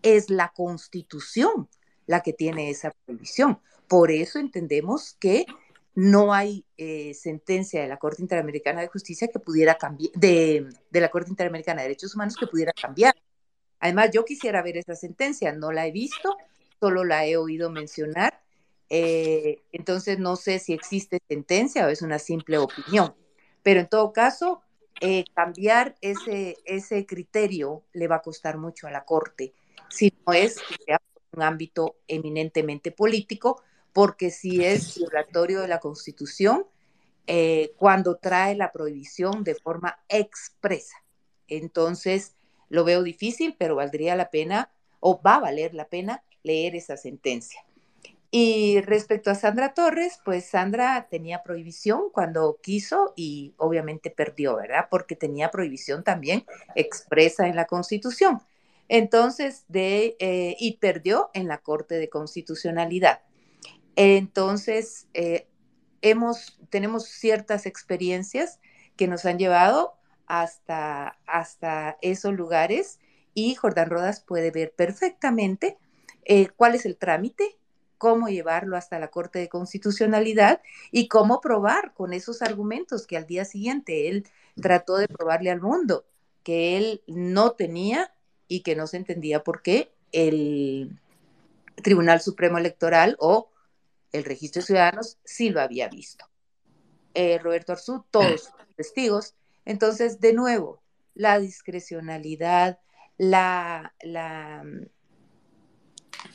es 0.02 0.30
la 0.30 0.54
constitución 0.54 1.68
la 2.08 2.22
que 2.22 2.34
tiene 2.34 2.70
esa 2.70 2.92
prohibición. 3.06 3.60
Por 3.88 4.12
eso 4.12 4.40
entendemos 4.40 5.16
que 5.20 5.46
no 5.94 6.34
hay 6.34 6.66
eh, 6.78 7.14
sentencia 7.14 7.82
de 7.82 7.88
la 7.88 7.98
Corte 7.98 8.22
Interamericana 8.22 8.82
de 8.82 8.88
Justicia 8.88 9.28
que 9.28 9.40
pudiera 9.40 9.76
cambiar, 9.76 10.12
de, 10.14 10.70
la 10.92 11.10
Corte 11.10 11.30
Interamericana 11.30 11.82
de 11.82 11.90
Derechos 11.90 12.16
Humanos 12.16 12.36
que 12.38 12.48
pudiera 12.48 12.72
cambiar. 12.74 13.16
Además, 13.80 14.12
yo 14.14 14.24
quisiera 14.26 14.62
ver 14.62 14.78
esa 14.78 14.96
sentencia, 14.96 15.52
no 15.54 15.72
la 15.72 15.88
he 15.88 15.92
visto, 15.92 16.38
solo 16.80 17.04
la 17.04 17.26
he 17.26 17.36
oído 17.36 17.70
mencionar 17.70 18.42
eh, 18.94 19.64
entonces 19.72 20.20
no 20.20 20.36
sé 20.36 20.60
si 20.60 20.74
existe 20.74 21.22
sentencia 21.30 21.88
o 21.88 21.90
es 21.90 22.02
una 22.02 22.20
simple 22.20 22.58
opinión. 22.58 23.16
Pero 23.64 23.80
en 23.80 23.88
todo 23.88 24.12
caso, 24.12 24.64
eh, 25.00 25.24
cambiar 25.34 25.96
ese, 26.02 26.58
ese 26.66 27.06
criterio 27.06 27.86
le 27.94 28.10
va 28.10 28.18
a 28.18 28.22
costar 28.22 28.58
mucho 28.58 28.88
a 28.88 28.92
la 28.92 29.06
Corte, 29.06 29.54
si 29.90 30.14
no 30.28 30.34
es 30.34 30.58
un 31.32 31.44
ámbito 31.44 31.98
eminentemente 32.08 32.92
político, 32.92 33.62
porque 33.94 34.32
si 34.32 34.64
es 34.64 34.98
violatorio 34.98 35.62
de 35.62 35.68
la 35.68 35.80
Constitución 35.80 36.66
eh, 37.28 37.74
cuando 37.78 38.18
trae 38.18 38.56
la 38.56 38.72
prohibición 38.72 39.44
de 39.44 39.56
forma 39.56 40.00
expresa. 40.10 40.98
Entonces, 41.48 42.36
lo 42.70 42.84
veo 42.84 43.04
difícil, 43.04 43.56
pero 43.58 43.76
valdría 43.76 44.16
la 44.16 44.30
pena 44.30 44.72
o 45.00 45.22
va 45.22 45.36
a 45.36 45.40
valer 45.42 45.74
la 45.74 45.88
pena 45.88 46.24
leer 46.44 46.76
esa 46.76 46.98
sentencia. 46.98 47.64
Y 48.32 48.80
respecto 48.82 49.30
a 49.30 49.36
Sandra 49.36 49.74
Torres, 49.74 50.20
pues 50.24 50.46
Sandra 50.46 51.08
tenía 51.10 51.44
prohibición 51.44 52.10
cuando 52.14 52.60
quiso 52.62 53.14
y 53.18 53.54
obviamente 53.58 54.10
perdió, 54.10 54.56
¿verdad? 54.56 54.88
Porque 54.90 55.18
tenía 55.18 55.52
prohibición 55.52 56.04
también 56.04 56.46
expresa 56.76 57.48
en 57.48 57.58
la 57.58 57.66
Constitución. 57.66 58.42
Entonces, 58.94 59.64
de, 59.70 60.18
eh, 60.20 60.58
y 60.60 60.76
perdió 60.76 61.30
en 61.34 61.48
la 61.48 61.60
Corte 61.60 61.96
de 61.96 62.10
Constitucionalidad. 62.10 63.22
Entonces, 63.96 65.08
eh, 65.14 65.48
hemos, 66.02 66.60
tenemos 66.70 67.06
ciertas 67.06 67.66
experiencias 67.66 68.60
que 68.98 69.08
nos 69.08 69.24
han 69.24 69.40
llevado 69.40 69.94
hasta, 70.28 71.18
hasta 71.26 72.00
esos 72.02 72.34
lugares 72.34 73.00
y 73.34 73.56
Jordán 73.56 73.90
Rodas 73.90 74.20
puede 74.20 74.52
ver 74.52 74.74
perfectamente 74.76 75.78
eh, 76.26 76.50
cuál 76.50 76.76
es 76.76 76.86
el 76.86 76.98
trámite 76.98 77.58
cómo 77.98 78.28
llevarlo 78.28 78.76
hasta 78.76 79.00
la 79.00 79.10
Corte 79.10 79.40
de 79.40 79.48
Constitucionalidad 79.48 80.62
y 80.92 81.08
cómo 81.08 81.40
probar 81.40 81.94
con 81.94 82.12
esos 82.14 82.42
argumentos 82.42 83.08
que 83.08 83.16
al 83.16 83.28
día 83.28 83.46
siguiente 83.46 84.10
él 84.10 84.28
trató 84.60 84.98
de 84.98 85.08
probarle 85.08 85.52
al 85.52 85.62
mundo 85.62 86.04
que 86.44 86.78
él 86.78 87.04
no 87.08 87.52
tenía 87.52 88.12
y 88.52 88.64
que 88.64 88.76
no 88.76 88.86
se 88.86 88.98
entendía 88.98 89.46
por 89.46 89.62
qué 89.62 89.94
el 90.12 91.00
Tribunal 91.82 92.20
Supremo 92.20 92.58
Electoral 92.58 93.16
o 93.18 93.50
el 94.12 94.26
Registro 94.26 94.62
de 94.62 94.66
Ciudadanos 94.66 95.18
sí 95.24 95.52
lo 95.52 95.62
había 95.62 95.88
visto. 95.88 96.26
Eh, 97.14 97.38
Roberto 97.38 97.72
Arzú, 97.72 98.04
todos 98.12 98.52
testigos. 98.76 99.36
Entonces, 99.64 100.20
de 100.20 100.34
nuevo, 100.34 100.84
la 101.14 101.40
discrecionalidad, 101.40 102.80
la, 103.18 103.94
la, 104.02 104.66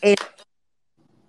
el 0.00 0.16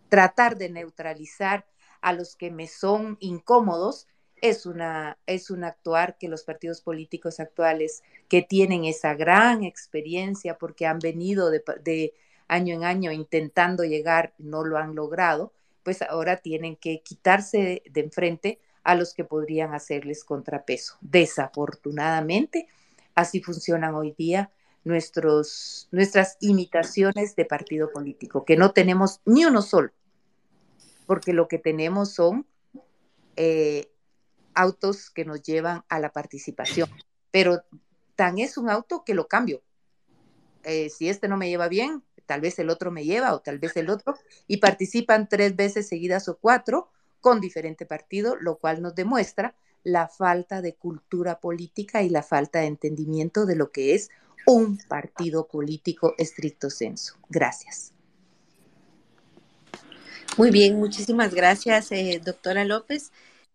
tratar 0.07 0.57
de 0.57 0.69
neutralizar 0.69 1.67
a 1.99 2.13
los 2.13 2.37
que 2.37 2.49
me 2.49 2.69
son 2.69 3.17
incómodos 3.19 4.07
es 4.41 4.65
una 4.65 5.17
es 5.25 5.49
un 5.49 5.63
actuar 5.63 6.17
que 6.17 6.27
los 6.27 6.43
partidos 6.43 6.81
políticos 6.81 7.39
actuales 7.39 8.03
que 8.27 8.41
tienen 8.41 8.85
esa 8.85 9.15
gran 9.15 9.63
experiencia 9.63 10.57
porque 10.57 10.85
han 10.85 10.99
venido 10.99 11.49
de, 11.49 12.13
año 12.47 12.75
en 12.75 12.83
año 12.83 13.11
intentando 13.11 13.83
llegar 13.83 14.33
no 14.37 14.63
lo 14.63 14.77
han 14.77 14.95
logrado 14.95 15.53
pues 15.83 16.01
ahora 16.01 16.37
tienen 16.37 16.75
que 16.75 17.01
quitarse 17.01 17.81
de 17.89 18.01
enfrente 18.01 18.59
a 18.83 18.95
los 18.95 19.13
que 19.13 19.23
podrían 19.23 19.73
hacerles 19.73 20.23
contrapeso. 20.23 20.97
Desafortunadamente 21.01 22.67
así 23.15 23.41
funcionan 23.41 23.95
hoy 23.95 24.13
día 24.17 24.51
nuestros, 24.83 25.89
nuestras 25.91 26.37
imitaciones 26.39 27.35
de 27.35 27.45
partido 27.45 27.91
político, 27.91 28.45
que 28.45 28.55
no 28.55 28.71
tenemos 28.71 29.21
ni 29.25 29.45
uno 29.45 29.61
solo, 29.61 29.91
porque 31.05 31.33
lo 31.33 31.47
que 31.47 31.57
tenemos 31.57 32.11
son 32.11 32.45
eh, 33.35 33.89
autos 34.57 35.09
que 35.09 35.25
nos 35.25 35.41
llevan 35.41 35.83
a 35.87 35.99
la 35.99 36.11
participación, 36.11 36.89
pero 37.31 37.61
tan 38.15 38.39
es 38.39 38.57
un 38.57 38.69
auto 38.69 39.03
que 39.05 39.13
lo 39.13 39.27
cambio. 39.27 39.61
Eh, 40.63 40.89
si 40.89 41.07
este 41.07 41.27
no 41.27 41.37
me 41.37 41.49
lleva 41.49 41.67
bien, 41.67 42.03
tal 42.25 42.41
vez 42.41 42.59
el 42.59 42.69
otro 42.69 42.91
me 42.91 43.05
lleva 43.05 43.33
o 43.33 43.39
tal 43.39 43.59
vez 43.59 43.77
el 43.77 43.89
otro, 43.89 44.17
y 44.47 44.57
participan 44.57 45.29
tres 45.29 45.55
veces 45.55 45.87
seguidas 45.87 46.27
o 46.27 46.37
cuatro 46.37 46.89
con 47.21 47.39
diferente 47.39 47.85
partido, 47.85 48.35
lo 48.35 48.57
cual 48.57 48.81
nos 48.81 48.95
demuestra 48.95 49.55
la 49.83 50.07
falta 50.07 50.61
de 50.61 50.75
cultura 50.75 51.39
política 51.39 52.03
y 52.03 52.09
la 52.09 52.23
falta 52.23 52.59
de 52.59 52.65
entendimiento 52.65 53.45
de 53.45 53.55
lo 53.55 53.71
que 53.71 53.95
es 53.95 54.09
un 54.45 54.77
partido 54.77 55.47
político 55.47 56.15
estricto 56.17 56.69
senso. 56.69 57.15
Gracias. 57.29 57.93
Muy 60.37 60.51
bien, 60.51 60.77
muchísimas 60.77 61.33
gracias, 61.33 61.91
eh, 61.91 62.21
doctora 62.23 62.63
López. 62.63 63.11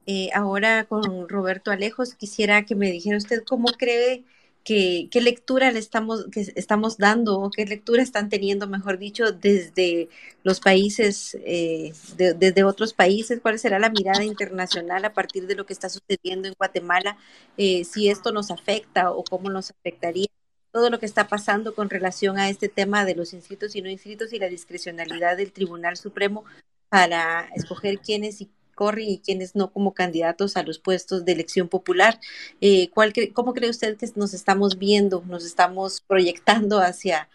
Eh, 0.07 0.31
ahora 0.35 0.85
con 0.85 1.29
Roberto 1.29 1.71
Alejos, 1.71 2.15
quisiera 2.15 2.65
que 2.65 2.75
me 2.75 2.91
dijera 2.91 3.17
usted 3.17 3.43
cómo 3.47 3.69
cree 3.73 4.25
que, 4.65 5.09
qué 5.11 5.21
lectura 5.21 5.71
le 5.73 5.79
estamos, 5.79 6.27
que 6.33 6.41
estamos 6.57 6.99
dando, 6.99 7.41
o 7.41 7.51
qué 7.51 7.65
lectura 7.67 8.03
están 8.03 8.29
teniendo, 8.29 8.67
mejor 8.69 8.99
dicho, 8.99 9.33
desde 9.33 10.09
los 10.45 10.61
países, 10.61 11.37
eh, 11.45 11.93
desde 12.17 12.65
otros 12.65 12.95
países, 12.95 13.41
cuál 13.41 13.59
será 13.59 13.79
la 13.79 13.91
mirada 13.91 14.25
internacional 14.25 15.05
a 15.05 15.13
partir 15.13 15.47
de 15.47 15.57
lo 15.57 15.67
que 15.67 15.73
está 15.73 15.89
sucediendo 15.89 16.49
en 16.49 16.55
Guatemala, 16.55 17.17
si 17.57 18.09
esto 18.09 18.33
nos 18.33 18.51
afecta 18.51 19.11
o 19.13 19.25
cómo 19.25 19.51
nos 19.51 19.71
afectaría 19.71 20.29
todo 20.73 20.91
lo 20.91 20.99
que 20.99 21.07
está 21.07 21.29
pasando 21.29 21.75
con 21.75 21.91
relación 21.91 22.39
a 22.39 22.49
este 22.49 22.69
tema 22.69 23.05
de 23.05 23.15
los 23.15 23.35
inscritos 23.35 23.77
y 23.77 23.83
no 23.83 23.91
inscritos 23.91 24.33
y 24.33 24.39
la 24.39 24.49
discrecionalidad 24.49 25.37
del 25.37 25.53
Tribunal 25.53 25.97
Supremo 25.97 26.45
para 26.89 27.49
escoger 27.55 27.99
quiénes 28.01 28.41
y 28.41 28.51
corren 28.75 29.09
y 29.09 29.19
quiénes 29.19 29.55
no 29.55 29.73
como 29.73 29.95
candidatos 29.95 30.57
a 30.57 30.63
los 30.63 30.79
puestos 30.79 31.25
de 31.25 31.33
elección 31.33 31.69
popular. 31.69 32.21
Eh, 32.61 32.91
¿cuál 32.91 33.13
¿Cómo 33.33 33.55
cree 33.55 33.71
usted 33.71 33.97
que 33.97 34.09
nos 34.17 34.35
estamos 34.35 34.79
viendo, 34.79 35.23
nos 35.27 35.45
estamos 35.45 36.01
proyectando 36.01 36.81
hacia, 36.81 37.29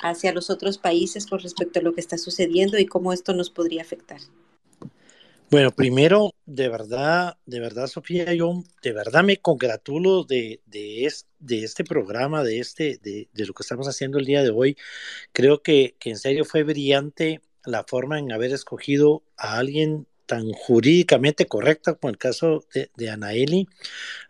hacia 0.00 0.32
los 0.32 0.50
otros 0.50 0.78
países 0.78 1.26
con 1.26 1.40
respecto 1.40 1.78
a 1.78 1.82
lo 1.82 1.94
que 1.94 2.00
está 2.00 2.18
sucediendo 2.18 2.78
y 2.78 2.86
cómo 2.86 3.12
esto 3.12 3.34
nos 3.34 3.50
podría 3.50 3.82
afectar? 3.82 4.20
Bueno, 5.50 5.70
primero, 5.70 6.34
de 6.46 6.68
verdad, 6.68 7.36
de 7.46 7.60
verdad, 7.60 7.86
Sofía, 7.86 8.34
yo 8.34 8.64
de 8.82 8.92
verdad 8.92 9.22
me 9.22 9.36
congratulo 9.36 10.24
de, 10.24 10.60
de, 10.66 11.08
de 11.38 11.62
este 11.62 11.84
programa, 11.84 12.42
de, 12.42 12.58
este, 12.58 12.98
de, 13.02 13.28
de, 13.32 13.46
lo 13.46 13.52
que 13.52 13.62
estamos 13.62 13.86
haciendo 13.86 14.18
el 14.18 14.24
día 14.24 14.42
de 14.42 14.50
hoy. 14.50 14.76
Creo 15.32 15.62
que, 15.62 15.94
que 16.00 16.10
en 16.10 16.18
serio 16.18 16.44
fue 16.44 16.64
brillante 16.64 17.40
la 17.64 17.84
forma 17.84 18.18
en 18.18 18.32
haber 18.32 18.52
escogido 18.52 19.22
a 19.36 19.58
alguien 19.58 20.06
tan 20.26 20.50
jurídicamente 20.52 21.46
correcta 21.46 21.94
como 21.94 22.10
el 22.10 22.18
caso 22.18 22.64
de, 22.72 22.90
de 22.96 23.10
Anaeli, 23.10 23.68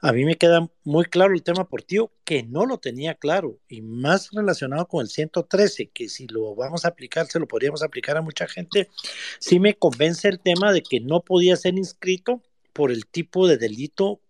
a 0.00 0.12
mí 0.12 0.24
me 0.24 0.36
queda 0.36 0.68
muy 0.82 1.04
claro 1.04 1.34
el 1.34 1.42
tema 1.42 1.68
por 1.68 1.82
tío, 1.82 2.10
que 2.24 2.42
no 2.42 2.66
lo 2.66 2.78
tenía 2.78 3.14
claro, 3.14 3.58
y 3.68 3.82
más 3.82 4.30
relacionado 4.32 4.86
con 4.86 5.02
el 5.02 5.08
113, 5.08 5.90
que 5.90 6.08
si 6.08 6.26
lo 6.26 6.54
vamos 6.54 6.84
a 6.84 6.88
aplicar, 6.88 7.26
se 7.26 7.38
lo 7.38 7.46
podríamos 7.46 7.82
aplicar 7.82 8.16
a 8.16 8.22
mucha 8.22 8.48
gente, 8.48 8.90
sí 9.38 9.60
me 9.60 9.74
convence 9.74 10.28
el 10.28 10.40
tema 10.40 10.72
de 10.72 10.82
que 10.82 11.00
no 11.00 11.20
podía 11.22 11.56
ser 11.56 11.74
inscrito 11.76 12.42
por 12.72 12.90
el 12.90 13.06
tipo 13.06 13.46
de 13.46 13.56
delito 13.56 14.20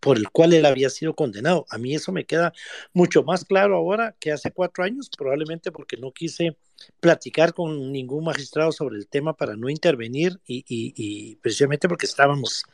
por 0.00 0.16
el 0.16 0.30
cual 0.30 0.54
él 0.54 0.64
había 0.64 0.88
sido 0.88 1.14
condenado. 1.14 1.66
A 1.70 1.78
mí 1.78 1.94
eso 1.94 2.12
me 2.12 2.24
queda 2.24 2.52
mucho 2.94 3.22
más 3.22 3.44
claro 3.44 3.76
ahora 3.76 4.16
que 4.18 4.32
hace 4.32 4.50
cuatro 4.50 4.84
años, 4.84 5.10
probablemente 5.10 5.70
porque 5.70 5.96
no 5.96 6.12
quise 6.12 6.56
platicar 7.00 7.54
con 7.54 7.92
ningún 7.92 8.24
magistrado 8.24 8.72
sobre 8.72 8.96
el 8.96 9.06
tema 9.06 9.36
para 9.36 9.56
no 9.56 9.68
intervenir 9.68 10.40
y, 10.46 11.36
precisamente 11.36 11.88
porque 11.88 12.06
estábamos 12.06 12.64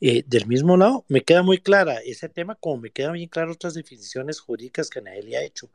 eh, 0.00 0.22
del 0.26 0.46
mismo 0.46 0.76
lado. 0.76 1.04
Me 1.08 1.22
queda 1.22 1.42
muy 1.42 1.58
clara 1.58 1.96
ese 2.04 2.28
tema, 2.28 2.54
como 2.54 2.78
me 2.78 2.90
quedan 2.90 3.14
bien 3.14 3.28
claras 3.28 3.56
otras 3.56 3.74
definiciones 3.74 4.40
jurídicas 4.40 4.90
que 4.90 5.00
Anaeli 5.00 5.34
ha 5.34 5.42
hecho. 5.42 5.70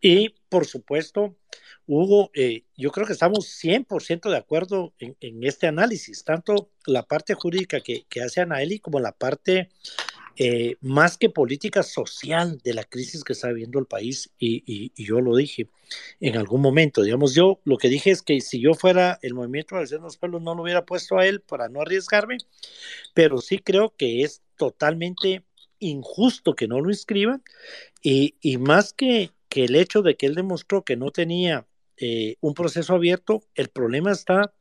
Y 0.00 0.34
por 0.48 0.66
supuesto, 0.66 1.34
Hugo, 1.86 2.30
eh, 2.34 2.64
yo 2.76 2.90
creo 2.90 3.06
que 3.06 3.12
estamos 3.12 3.46
100% 3.46 4.30
de 4.30 4.36
acuerdo 4.36 4.92
en, 4.98 5.42
este 5.42 5.66
análisis, 5.66 6.22
tanto 6.24 6.70
la 6.86 7.02
parte 7.04 7.34
jurídica 7.34 7.80
que, 7.80 8.04
que 8.08 8.22
hace 8.22 8.40
Anaeli 8.40 8.78
como 8.78 9.00
la 9.00 9.12
parte 9.12 9.70
eh, 10.40 10.76
más 10.80 11.18
que 11.18 11.30
política 11.30 11.82
social 11.82 12.60
de 12.62 12.72
la 12.72 12.84
crisis 12.84 13.24
que 13.24 13.32
está 13.32 13.48
viviendo 13.48 13.80
el 13.80 13.86
país, 13.86 14.30
y, 14.38 14.92
yo 14.94 15.20
lo 15.20 15.34
dije 15.34 15.68
en 16.20 16.36
algún 16.36 16.60
momento, 16.60 17.02
digamos, 17.02 17.34
yo 17.34 17.60
lo 17.64 17.76
que 17.76 17.88
dije 17.88 18.12
es 18.12 18.22
que 18.22 18.40
si 18.40 18.60
yo 18.60 18.74
fuera 18.74 19.18
el 19.22 19.34
movimiento 19.34 19.74
de 19.74 19.98
los 19.98 20.16
pueblos 20.16 20.40
no 20.42 20.54
lo 20.54 20.62
hubiera 20.62 20.84
puesto 20.84 21.18
a 21.18 21.26
él 21.26 21.40
para 21.40 21.68
no 21.68 21.80
arriesgarme, 21.80 22.36
pero 23.14 23.40
sí 23.40 23.58
creo 23.58 23.94
que 23.96 24.22
es 24.22 24.42
totalmente 24.56 25.42
injusto 25.80 26.54
que 26.54 26.68
no 26.68 26.80
lo 26.80 26.90
inscriban, 26.90 27.42
y, 28.00 28.36
y 28.40 28.58
más 28.58 28.92
que, 28.92 29.32
que 29.48 29.64
el 29.64 29.74
hecho 29.74 30.02
de 30.02 30.16
que 30.16 30.26
él 30.26 30.36
demostró 30.36 30.84
que 30.84 30.96
no 30.96 31.10
tenía 31.10 31.66
eh, 32.00 32.36
un 32.40 32.54
proceso 32.54 32.94
abierto, 32.94 33.42
el 33.54 33.68
problema 33.68 34.12
está 34.12 34.52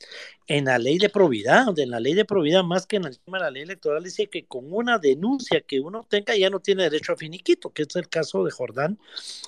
en 0.48 0.66
la 0.66 0.80
ley 0.80 0.98
de 0.98 1.10
probidad, 1.10 1.66
donde 1.66 1.84
en 1.84 1.92
la 1.92 2.00
ley 2.00 2.14
de 2.14 2.26
probidad, 2.26 2.64
más 2.64 2.88
que 2.88 2.96
en 2.96 3.06
el 3.06 3.20
tema 3.20 3.38
de 3.38 3.44
la 3.44 3.52
ley 3.52 3.64
electoral, 3.64 4.04
dice 4.04 4.28
que 4.28 4.46
con 4.46 4.74
una 4.74 4.98
denuncia 4.98 5.62
que 5.62 5.80
uno 5.80 6.06
tenga 6.10 6.36
ya 6.36 6.50
no 6.50 6.60
tiene 6.60 6.84
derecho 6.84 7.14
a 7.14 7.18
finiquito, 7.18 7.72
que 7.72 7.84
es 7.84 7.96
el 7.96 8.10
caso 8.10 8.44
de 8.44 8.52
Jordán, 8.52 9.00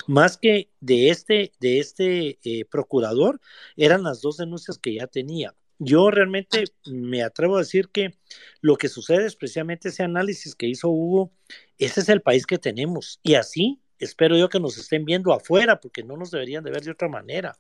más 0.08 0.38
que 0.38 0.70
de 0.82 1.10
este, 1.10 1.52
de 1.60 1.80
este 1.80 2.40
eh, 2.44 2.66
procurador, 2.66 3.40
eran 3.76 4.04
las 4.04 4.22
dos 4.22 4.38
denuncias 4.38 4.78
que 4.78 4.94
ya 4.96 5.08
tenía. 5.08 5.56
Yo 5.80 6.12
realmente 6.12 6.66
me 6.86 7.24
atrevo 7.24 7.56
a 7.56 7.60
decir 7.60 7.88
que 7.88 8.14
lo 8.62 8.76
que 8.76 8.90
sucede 8.90 9.26
es 9.26 9.36
precisamente 9.38 9.90
ese 9.90 10.04
análisis 10.04 10.54
que 10.54 10.68
hizo 10.68 10.90
Hugo, 10.90 11.32
ese 11.78 12.02
es 12.02 12.10
el 12.10 12.22
país 12.22 12.46
que 12.46 12.58
tenemos. 12.58 13.20
Y 13.24 13.36
así 13.36 13.80
espero 14.00 14.38
yo 14.38 14.50
que 14.50 14.60
nos 14.60 14.78
estén 14.78 15.06
viendo 15.06 15.34
afuera, 15.34 15.80
porque 15.80 16.04
no 16.04 16.18
nos 16.18 16.32
deberían 16.32 16.64
de 16.64 16.72
ver 16.72 16.84
de 16.84 16.92
otra 16.92 17.10
manera. 17.10 17.58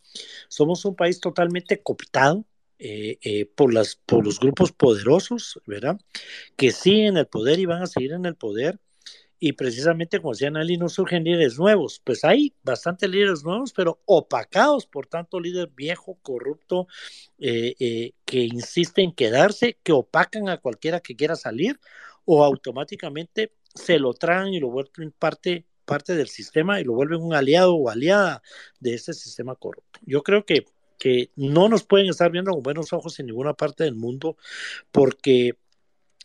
Somos 0.47 0.85
un 0.85 0.95
país 0.95 1.19
totalmente 1.19 1.81
cooptado 1.81 2.45
eh, 2.79 3.17
eh, 3.21 3.45
por, 3.45 3.73
las, 3.73 3.95
por 3.95 4.25
los 4.25 4.39
grupos 4.39 4.71
poderosos, 4.71 5.59
¿verdad? 5.65 5.99
Que 6.55 6.71
siguen 6.71 7.17
el 7.17 7.27
poder 7.27 7.59
y 7.59 7.65
van 7.65 7.83
a 7.83 7.87
seguir 7.87 8.13
en 8.13 8.25
el 8.25 8.35
poder. 8.35 8.79
Y 9.41 9.53
precisamente, 9.53 10.19
como 10.19 10.33
decía 10.33 10.49
Nelly, 10.49 10.77
no 10.77 10.89
surgen 10.89 11.23
líderes 11.23 11.57
nuevos. 11.57 12.01
Pues 12.03 12.25
hay 12.25 12.53
bastantes 12.63 13.09
líderes 13.09 13.43
nuevos, 13.43 13.71
pero 13.73 14.01
opacados 14.05 14.85
por 14.85 15.07
tanto 15.07 15.39
líder 15.39 15.69
viejo, 15.69 16.19
corrupto, 16.21 16.87
eh, 17.37 18.11
que 18.25 18.39
insiste 18.39 19.01
en 19.01 19.13
quedarse, 19.13 19.77
que 19.83 19.93
opacan 19.93 20.49
a 20.49 20.57
cualquiera 20.57 20.99
que 20.99 21.15
quiera 21.15 21.35
salir 21.35 21.79
o 22.25 22.43
automáticamente 22.43 23.53
se 23.73 23.97
lo 23.97 24.13
traen 24.13 24.53
y 24.53 24.59
lo 24.59 24.69
vuelven 24.69 25.11
parte 25.11 25.65
parte 25.89 26.15
del 26.15 26.29
sistema 26.29 26.79
y 26.79 26.83
lo 26.83 26.93
vuelven 26.93 27.23
un 27.23 27.33
aliado 27.33 27.73
o 27.73 27.89
aliada 27.89 28.43
de 28.79 28.93
este 28.93 29.13
sistema 29.13 29.55
corrupto. 29.55 29.99
Yo 30.05 30.21
creo 30.21 30.45
que, 30.45 30.65
que 30.99 31.31
no 31.35 31.67
nos 31.67 31.83
pueden 31.83 32.09
estar 32.09 32.31
viendo 32.31 32.51
con 32.51 32.61
buenos 32.61 32.93
ojos 32.93 33.19
en 33.19 33.25
ninguna 33.25 33.55
parte 33.55 33.85
del 33.85 33.95
mundo 33.95 34.37
porque 34.91 35.57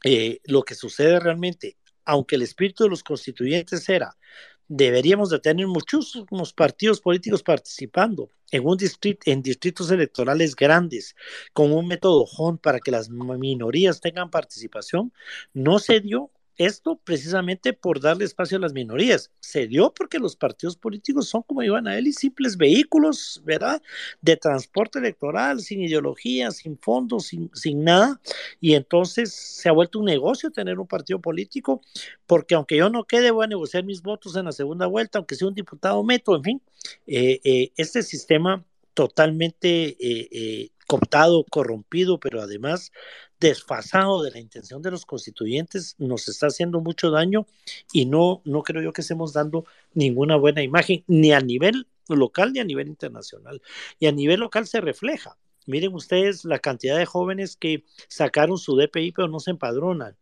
eh, 0.05 0.41
lo 0.45 0.65
que 0.65 0.75
sucede 0.75 1.19
realmente, 1.19 1.79
aunque 2.05 2.37
el 2.37 2.43
espíritu 2.43 2.85
de 2.85 2.91
los 2.91 3.03
constituyentes 3.03 3.89
era 3.89 4.15
deberíamos 4.69 5.31
de 5.31 5.41
tener 5.41 5.67
muchísimos 5.67 6.53
partidos 6.53 7.01
políticos 7.01 7.43
participando 7.43 8.31
en 8.51 8.67
un 8.67 8.77
distrito, 8.77 9.31
en 9.31 9.43
distritos 9.43 9.91
electorales 9.91 10.55
grandes 10.55 11.15
con 11.53 11.73
un 11.73 11.87
método 11.87 12.27
HON 12.37 12.59
para 12.59 12.81
que 12.81 12.91
las 12.91 13.09
minorías 13.11 14.01
tengan 14.01 14.31
participación, 14.31 15.13
no 15.53 15.79
se 15.79 16.01
dio 16.01 16.31
esto 16.57 17.01
precisamente 17.03 17.73
por 17.73 18.01
darle 18.01 18.25
espacio 18.25 18.59
a 18.59 18.61
las 18.61 18.73
minorías. 18.73 19.31
Se 19.41 19.67
dio 19.67 19.93
porque 19.93 20.19
los 20.19 20.37
partidos 20.37 20.77
políticos 20.77 21.29
son, 21.29 21.43
como 21.43 21.63
iban 21.63 21.87
a 21.87 21.99
él, 21.99 22.13
simples 22.13 22.57
vehículos, 22.57 23.43
¿verdad? 23.45 23.83
De 24.21 24.37
transporte 24.37 24.99
electoral, 24.99 25.61
sin 25.61 25.83
ideología, 25.83 26.51
sin 26.51 26.79
fondos, 26.79 27.27
sin, 27.27 27.51
sin 27.55 27.85
nada. 27.85 28.21
Y 28.61 28.75
entonces 28.75 29.33
se 29.33 29.69
ha 29.69 29.73
vuelto 29.73 29.99
un 29.99 30.07
negocio 30.07 30.51
tener 30.51 30.79
un 30.79 30.87
partido 30.87 31.21
político, 31.21 31.81
porque 32.27 32.55
aunque 32.55 32.77
yo 32.77 32.91
no 32.91 33.05
quede, 33.05 33.31
voy 33.31 33.45
a 33.45 33.49
negociar 33.49 33.85
mis 33.85 34.03
votos 34.03 34.37
en 34.37 34.47
la 34.47 34.53
segunda 34.53 34.87
vuelta, 34.87 35.19
aunque 35.19 35.35
sea 35.35 35.49
un 35.49 35.55
diputado 35.55 36.03
meto, 36.05 36.37
en 36.37 36.43
fin, 36.43 36.63
eh, 37.07 37.41
eh, 37.45 37.73
este 37.77 38.03
sistema 38.03 38.65
totalmente 38.95 39.97
eh, 39.99 40.71
cooptado, 40.87 41.45
corrompido, 41.51 42.19
pero 42.19 42.41
además 42.41 42.93
desfasado 43.41 44.23
de 44.23 44.31
la 44.31 44.39
intención 44.39 44.81
de 44.83 44.91
los 44.91 45.05
constituyentes, 45.05 45.97
nos 45.99 46.29
está 46.29 46.47
haciendo 46.47 46.81
mucho 46.81 47.11
daño 47.11 47.47
y 47.93 48.07
no, 48.07 48.43
no 48.45 48.63
creo 48.63 48.83
yo 48.83 48.93
que 48.93 49.03
estemos 49.03 49.33
dando 49.33 49.65
ninguna 49.93 50.37
buena 50.37 50.63
imagen, 50.63 51.05
ni 51.07 51.33
a 51.33 51.41
nivel 51.41 51.87
local 52.09 52.53
ni 52.53 52.61
a 52.61 52.65
nivel 52.65 52.89
internacional. 52.89 53.63
Y 53.99 54.07
a 54.07 54.13
nivel 54.13 54.41
local 54.41 54.67
se 54.67 54.81
refleja. 54.81 55.37
Miren 55.67 55.95
ustedes 55.95 56.45
la 56.45 56.59
cantidad 56.59 56.99
de 56.99 57.07
jóvenes 57.07 57.57
que 57.57 57.85
sacaron 58.09 58.59
su 58.59 58.77
DPI 58.77 59.13
pero 59.13 59.29
no 59.29 59.41
se 59.41 59.51
empadronan. 59.51 60.17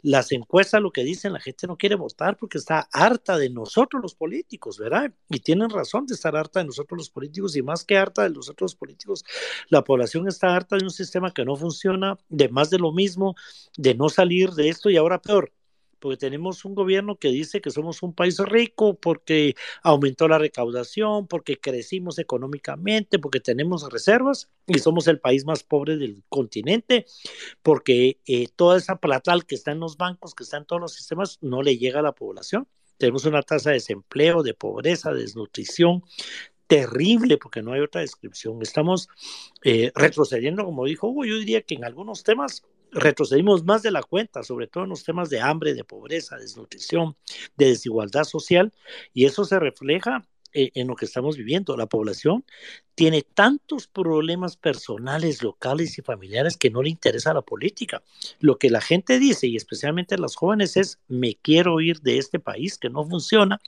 Las 0.00 0.32
encuestas 0.32 0.80
lo 0.80 0.90
que 0.90 1.04
dicen, 1.04 1.32
la 1.32 1.40
gente 1.40 1.66
no 1.66 1.76
quiere 1.76 1.94
votar 1.94 2.36
porque 2.36 2.58
está 2.58 2.88
harta 2.92 3.36
de 3.36 3.50
nosotros 3.50 4.02
los 4.02 4.14
políticos, 4.14 4.78
¿verdad? 4.78 5.12
Y 5.28 5.40
tienen 5.40 5.70
razón 5.70 6.06
de 6.06 6.14
estar 6.14 6.36
harta 6.36 6.60
de 6.60 6.66
nosotros 6.66 6.98
los 6.98 7.10
políticos 7.10 7.56
y 7.56 7.62
más 7.62 7.84
que 7.84 7.96
harta 7.96 8.22
de 8.22 8.30
nosotros 8.30 8.72
los 8.72 8.76
políticos, 8.76 9.24
la 9.68 9.84
población 9.84 10.26
está 10.26 10.54
harta 10.54 10.76
de 10.76 10.84
un 10.84 10.90
sistema 10.90 11.32
que 11.32 11.44
no 11.44 11.56
funciona, 11.56 12.18
de 12.28 12.48
más 12.48 12.70
de 12.70 12.78
lo 12.78 12.92
mismo, 12.92 13.34
de 13.76 13.94
no 13.94 14.08
salir 14.08 14.50
de 14.50 14.68
esto 14.68 14.90
y 14.90 14.96
ahora 14.96 15.20
peor, 15.20 15.52
porque 15.98 16.16
tenemos 16.16 16.64
un 16.64 16.74
gobierno 16.74 17.16
que 17.16 17.28
dice 17.28 17.60
que 17.60 17.70
somos 17.70 18.02
un 18.02 18.12
país 18.12 18.38
rico 18.38 18.94
porque 18.94 19.54
aumentó 19.82 20.28
la 20.28 20.38
recaudación, 20.38 21.26
porque 21.26 21.58
crecimos 21.58 22.18
económicamente, 22.18 23.18
porque 23.18 23.40
tenemos 23.40 23.88
reservas 23.90 24.48
y 24.66 24.78
somos 24.78 25.06
el 25.08 25.20
país 25.20 25.44
más 25.44 25.62
pobre 25.62 25.96
del 25.96 26.22
continente, 26.28 27.06
porque 27.62 28.18
eh, 28.26 28.48
toda 28.54 28.78
esa 28.78 28.96
platal 28.96 29.46
que 29.46 29.54
está 29.54 29.72
en 29.72 29.80
los 29.80 29.96
bancos, 29.96 30.34
que 30.34 30.44
está 30.44 30.56
en 30.56 30.64
todos 30.64 30.80
los 30.80 30.94
sistemas, 30.94 31.38
no 31.40 31.62
le 31.62 31.78
llega 31.78 32.00
a 32.00 32.02
la 32.02 32.12
población. 32.12 32.68
Tenemos 32.96 33.24
una 33.24 33.42
tasa 33.42 33.70
de 33.70 33.74
desempleo, 33.74 34.42
de 34.42 34.54
pobreza, 34.54 35.12
de 35.12 35.20
desnutrición, 35.20 36.02
terrible, 36.66 37.38
porque 37.38 37.62
no 37.62 37.72
hay 37.72 37.80
otra 37.80 38.02
descripción. 38.02 38.60
Estamos 38.60 39.08
eh, 39.64 39.90
retrocediendo, 39.94 40.64
como 40.64 40.84
dijo 40.84 41.08
Hugo, 41.08 41.24
yo 41.24 41.38
diría 41.38 41.62
que 41.62 41.74
en 41.74 41.84
algunos 41.84 42.22
temas 42.22 42.64
retrocedimos 42.92 43.64
más 43.64 43.82
de 43.82 43.90
la 43.90 44.02
cuenta, 44.02 44.42
sobre 44.42 44.66
todo 44.66 44.84
en 44.84 44.90
los 44.90 45.04
temas 45.04 45.30
de 45.30 45.40
hambre, 45.40 45.74
de 45.74 45.84
pobreza, 45.84 46.36
desnutrición, 46.36 47.16
de 47.56 47.66
desigualdad 47.66 48.24
social, 48.24 48.72
y 49.12 49.26
eso 49.26 49.44
se 49.44 49.58
refleja 49.58 50.26
eh, 50.52 50.70
en 50.74 50.86
lo 50.86 50.96
que 50.96 51.04
estamos 51.04 51.36
viviendo. 51.36 51.76
La 51.76 51.86
población 51.86 52.44
tiene 52.98 53.22
tantos 53.22 53.86
problemas 53.86 54.56
personales, 54.56 55.40
locales 55.40 55.96
y 55.98 56.02
familiares 56.02 56.56
que 56.56 56.68
no 56.68 56.82
le 56.82 56.90
interesa 56.90 57.32
la 57.32 57.42
política. 57.42 58.02
Lo 58.40 58.58
que 58.58 58.70
la 58.70 58.80
gente 58.80 59.20
dice, 59.20 59.46
y 59.46 59.54
especialmente 59.54 60.18
las 60.18 60.34
jóvenes, 60.34 60.76
es 60.76 60.98
me 61.06 61.36
quiero 61.36 61.80
ir 61.80 62.00
de 62.00 62.18
este 62.18 62.40
país 62.40 62.76
que 62.76 62.90
no 62.90 63.08
funciona, 63.08 63.60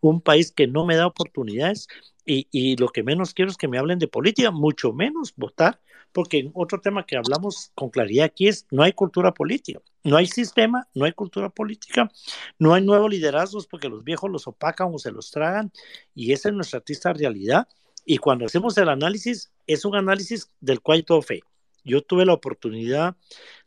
un 0.00 0.20
país 0.20 0.50
que 0.50 0.66
no 0.66 0.84
me 0.84 0.96
da 0.96 1.06
oportunidades 1.06 1.86
y, 2.24 2.76
lo 2.76 2.88
que 2.88 3.04
menos 3.04 3.34
quiero 3.34 3.52
es 3.52 3.56
que 3.56 3.68
me 3.68 3.78
hablen 3.78 4.00
de 4.00 4.08
política, 4.08 4.50
mucho 4.50 4.92
menos 4.92 5.32
votar 5.36 5.78
porque 6.10 6.50
otro 6.52 6.80
tema 6.80 7.06
que 7.06 7.16
hablamos 7.16 7.70
con 7.76 7.88
claridad 7.88 8.26
aquí 8.26 8.48
es, 8.48 8.66
no 8.72 8.82
hay 8.82 8.92
cultura 8.94 9.32
política, 9.32 9.80
no 10.02 10.16
hay 10.16 10.26
sistema, 10.26 10.88
no 10.92 11.04
hay 11.04 11.12
cultura 11.12 11.50
política, 11.50 12.10
no 12.58 12.74
hay 12.74 12.82
nuevos 12.82 13.08
liderazgos 13.10 13.68
porque 13.68 13.88
los 13.88 14.02
viejos 14.02 14.28
los 14.28 14.48
opacan 14.48 14.90
o 14.92 14.98
se 14.98 15.12
los 15.12 15.30
tragan, 15.30 15.70
y 16.16 16.32
esa 16.32 16.48
es 16.48 16.54
nuestra 16.54 16.80
triste 16.80 17.12
realidad. 17.12 17.68
Y 18.04 18.18
cuando 18.18 18.46
hacemos 18.46 18.76
el 18.78 18.88
análisis, 18.88 19.52
es 19.66 19.84
un 19.84 19.96
análisis 19.96 20.50
del 20.60 20.80
cual 20.80 21.04
todo 21.04 21.22
fe. 21.22 21.42
Yo 21.84 22.02
tuve 22.02 22.26
la 22.26 22.34
oportunidad 22.34 23.16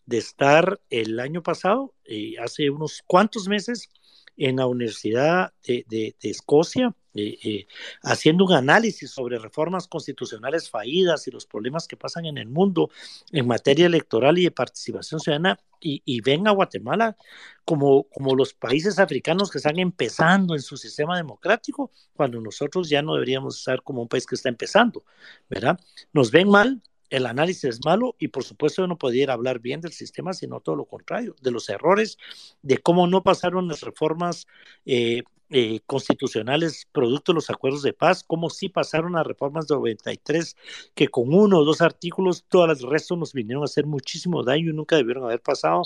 de 0.05 0.17
estar 0.17 0.79
el 0.89 1.19
año 1.19 1.41
pasado, 1.41 1.93
eh, 2.05 2.36
hace 2.39 2.69
unos 2.69 3.01
cuantos 3.05 3.47
meses, 3.47 3.89
en 4.38 4.57
la 4.57 4.67
Universidad 4.67 5.53
de, 5.65 6.15
Escocia, 6.21 6.93
eh, 7.13 7.38
eh, 7.43 7.67
haciendo 8.03 8.45
un 8.45 8.53
análisis 8.53 9.09
sobre 9.09 9.39
reformas 9.39 9.88
constitucionales 9.88 10.69
fallidas 10.69 11.27
y 11.27 11.31
los 11.31 11.45
problemas 11.45 11.88
que 11.88 11.95
pasan 11.95 12.25
en 12.25 12.38
el 12.38 12.49
mundo 12.49 12.89
en 13.31 13.47
materia 13.47 13.86
electoral 13.86 14.38
y 14.38 14.43
de 14.43 14.51
participación 14.51 15.19
ciudadana, 15.19 15.59
y, 15.79 16.01
y 16.03 16.21
ven 16.21 16.47
a 16.47 16.51
Guatemala 16.51 17.15
como, 17.63 18.03
como 18.09 18.36
los 18.36 18.53
países 18.53 18.99
africanos 18.99 19.51
que 19.51 19.59
están 19.59 19.79
empezando 19.79 20.55
en 20.55 20.61
su 20.61 20.77
sistema 20.77 21.17
democrático, 21.17 21.91
cuando 22.13 22.41
nosotros 22.41 22.89
ya 22.89 23.01
no 23.01 23.13
deberíamos 23.13 23.57
estar 23.57 23.81
como 23.83 24.01
un 24.01 24.07
país 24.07 24.25
que 24.25 24.36
está 24.36 24.49
empezando, 24.49 25.03
¿verdad? 25.49 25.79
Nos 26.13 26.31
ven 26.31 26.49
mal, 26.49 26.81
el 27.09 27.25
análisis 27.25 27.63
es 27.65 27.85
malo 27.85 28.15
y 28.19 28.29
por 28.29 28.43
supuesto 28.43 28.85
no 28.87 28.97
podía 28.97 29.31
hablar 29.31 29.59
bien 29.59 29.81
del 29.81 29.93
sistema, 29.93 30.33
sino 30.33 30.59
todo 30.59 30.75
lo 30.75 30.85
contrario, 30.85 31.35
de 31.41 31.51
los 31.51 31.69
errores, 31.69 32.17
de 32.61 32.77
cómo 32.77 33.07
no 33.07 33.23
pasaron 33.23 33.67
las 33.67 33.81
reformas 33.81 34.47
eh, 34.85 35.23
eh, 35.51 35.79
constitucionales 35.85 36.87
producto 36.91 37.31
de 37.31 37.35
los 37.35 37.51
acuerdos 37.51 37.83
de 37.83 37.93
paz, 37.93 38.23
cómo 38.23 38.49
sí 38.49 38.67
pasaron 38.67 39.13
las 39.13 39.27
reformas 39.27 39.67
de 39.67 39.75
93, 39.75 40.55
que 40.95 41.07
con 41.07 41.33
uno 41.33 41.59
o 41.59 41.63
dos 41.65 41.81
artículos, 41.81 42.45
todo 42.49 42.65
el 42.65 42.79
resto 42.79 43.15
nos 43.15 43.33
vinieron 43.33 43.61
a 43.61 43.65
hacer 43.65 43.85
muchísimo 43.85 44.43
daño 44.43 44.71
y 44.71 44.73
nunca 44.73 44.95
debieron 44.95 45.23
haber 45.23 45.41
pasado 45.41 45.83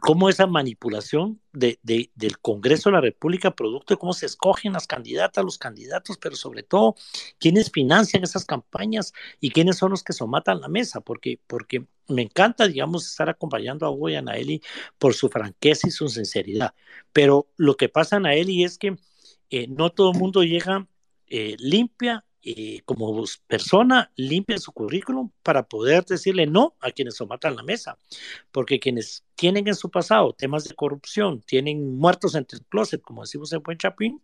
cómo 0.00 0.28
esa 0.28 0.46
manipulación 0.46 1.40
de, 1.52 1.78
del 1.82 2.38
Congreso 2.38 2.88
de 2.88 2.94
la 2.94 3.00
República, 3.00 3.54
producto 3.54 3.94
de 3.94 3.98
cómo 3.98 4.12
se 4.12 4.26
escogen 4.26 4.72
las 4.72 4.86
candidatas, 4.86 5.44
los 5.44 5.58
candidatos, 5.58 6.18
pero 6.18 6.36
sobre 6.36 6.62
todo 6.62 6.94
quiénes 7.38 7.70
financian 7.70 8.22
esas 8.22 8.44
campañas 8.44 9.12
y 9.40 9.50
quiénes 9.50 9.76
son 9.78 9.90
los 9.90 10.02
que 10.02 10.12
somatan 10.12 10.60
la 10.60 10.68
mesa, 10.68 11.00
porque, 11.00 11.40
porque 11.46 11.86
me 12.08 12.22
encanta, 12.22 12.66
digamos, 12.66 13.06
estar 13.06 13.28
acompañando 13.28 13.86
a 13.86 13.90
Hugo 13.90 14.08
y 14.10 14.16
a 14.16 14.22
Naeli 14.22 14.62
por 14.98 15.14
su 15.14 15.28
franqueza 15.28 15.88
y 15.88 15.90
su 15.90 16.08
sinceridad, 16.08 16.74
pero 17.12 17.48
lo 17.56 17.76
que 17.76 17.88
pasa 17.88 18.16
a 18.16 18.20
Naeli 18.20 18.64
es 18.64 18.78
que 18.78 18.96
eh, 19.50 19.66
no 19.68 19.90
todo 19.90 20.12
el 20.12 20.18
mundo 20.18 20.42
llega 20.42 20.86
eh, 21.26 21.56
limpia 21.58 22.24
eh, 22.42 22.82
como 22.84 23.24
persona 23.46 24.12
limpia 24.14 24.58
su 24.58 24.72
currículum 24.72 25.30
para 25.42 25.68
poder 25.68 26.04
decirle 26.04 26.46
no 26.46 26.76
a 26.80 26.92
quienes 26.92 27.16
somatan 27.16 27.56
la 27.56 27.62
mesa, 27.62 27.98
porque 28.52 28.78
quienes 28.78 29.24
tienen 29.38 29.68
en 29.68 29.76
su 29.76 29.88
pasado 29.88 30.32
temas 30.32 30.64
de 30.64 30.74
corrupción, 30.74 31.40
tienen 31.42 31.96
muertos 31.96 32.34
entre 32.34 32.58
el 32.58 32.64
closet, 32.66 33.00
como 33.00 33.22
decimos 33.22 33.52
en 33.52 33.62
Buen 33.62 33.78
Chapín, 33.78 34.20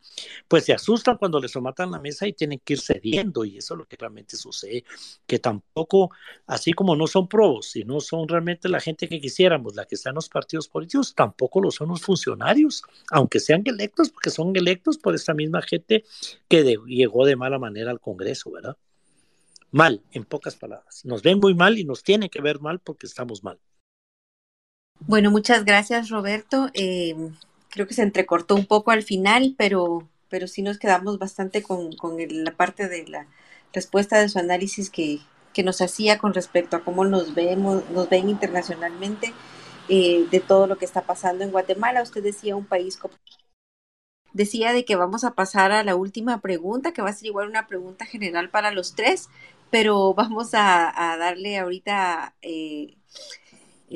pues 0.49 0.65
se 0.65 0.73
asustan 0.73 1.19
cuando 1.19 1.39
les 1.39 1.53
somatan 1.53 1.93
la 1.93 2.01
mesa 2.01 2.27
y 2.27 2.33
tienen 2.33 2.61
que 2.65 2.73
ir 2.73 2.81
cediendo, 2.81 3.45
y 3.45 3.59
eso 3.59 3.75
es 3.75 3.79
lo 3.79 3.85
que 3.87 3.97
realmente 3.97 4.37
sucede, 4.37 4.83
que 5.25 5.39
tampoco, 5.39 6.11
así 6.49 6.73
como 6.73 6.97
no 6.97 7.07
son 7.07 7.29
probos, 7.29 7.77
y 7.77 7.85
no 7.85 8.01
son 8.01 8.27
realmente 8.27 8.69
la 8.69 8.81
gente 8.81 9.07
que 9.07 9.21
quisiéramos, 9.21 9.77
la 9.77 9.85
que 9.85 9.95
está 9.95 10.09
en 10.09 10.17
los 10.17 10.29
partidos 10.29 10.67
políticos, 10.67 11.15
tampoco 11.15 11.61
lo 11.61 11.71
son 11.71 11.91
los 11.91 12.03
funcionarios, 12.03 12.83
aunque 13.13 13.39
sean 13.39 13.63
electos, 13.67 14.11
porque 14.11 14.31
son 14.31 14.57
electos 14.57 14.99
por 14.99 15.15
esta 15.15 15.33
misma 15.33 15.63
gente 15.63 16.05
que 16.49 16.77
llegó 16.89 17.25
de 17.25 17.37
mala 17.37 17.61
manera 17.61 17.93
al 17.93 18.01
Congreso, 18.01 18.51
¿verdad? 18.51 18.77
Mal, 19.71 20.03
en 20.11 20.25
pocas 20.25 20.57
palabras. 20.57 21.05
Nos 21.05 21.23
ven 21.23 21.39
muy 21.39 21.55
mal 21.55 21.79
y 21.79 21.85
nos 21.85 22.03
tiene 22.03 22.29
que 22.31 22.41
ver 22.41 22.59
mal 22.59 22.81
porque 22.81 23.07
estamos 23.07 23.45
mal. 23.45 23.61
Bueno, 25.01 25.31
muchas 25.31 25.65
gracias 25.65 26.09
Roberto. 26.09 26.71
Eh, 26.75 27.15
creo 27.71 27.87
que 27.87 27.95
se 27.95 28.03
entrecortó 28.03 28.55
un 28.55 28.67
poco 28.67 28.91
al 28.91 29.03
final, 29.03 29.55
pero, 29.59 30.09
pero 30.29 30.47
sí 30.49 30.63
nos 30.63 30.79
quedamos 30.79 31.19
bastante 31.19 31.63
con, 31.63 31.91
la 32.29 32.53
parte 32.53 32.89
de 32.89 33.07
la 33.09 33.27
respuesta 33.73 34.19
de 34.19 34.29
su 34.29 34.39
análisis 34.39 34.91
que, 34.91 35.21
nos 35.63 35.81
hacía 35.81 36.19
con 36.19 36.35
respecto 36.35 36.77
a 36.77 36.85
cómo 36.85 37.05
nos 37.05 37.35
vemos, 37.35 37.89
nos 37.91 38.09
ven 38.09 38.29
internacionalmente 38.29 39.33
eh, 39.89 40.27
de 40.31 40.41
todo 40.41 40.67
lo 40.67 40.79
que 40.79 40.85
está 40.85 41.03
pasando 41.03 41.45
en 41.45 41.53
Guatemala. 41.53 42.03
Usted 42.03 42.23
decía 42.23 42.57
un 42.57 42.67
país 42.67 42.99
decía 44.35 44.73
de 44.73 44.85
que 44.85 44.97
vamos 44.97 45.25
a 45.25 45.35
pasar 45.35 45.73
a 45.73 45.85
la 45.85 45.95
última 45.97 46.41
pregunta, 46.41 46.93
que 46.93 47.03
va 47.03 47.11
a 47.11 47.13
ser 47.15 47.27
igual 47.29 47.49
una 47.49 47.67
pregunta 47.67 48.05
general 48.05 48.51
para 48.51 48.73
los 48.73 48.95
tres, 48.95 49.31
pero 49.71 50.13
vamos 50.15 50.51
a, 50.55 51.17
darle 51.19 51.59
ahorita 51.59 52.35
eh, 52.43 52.97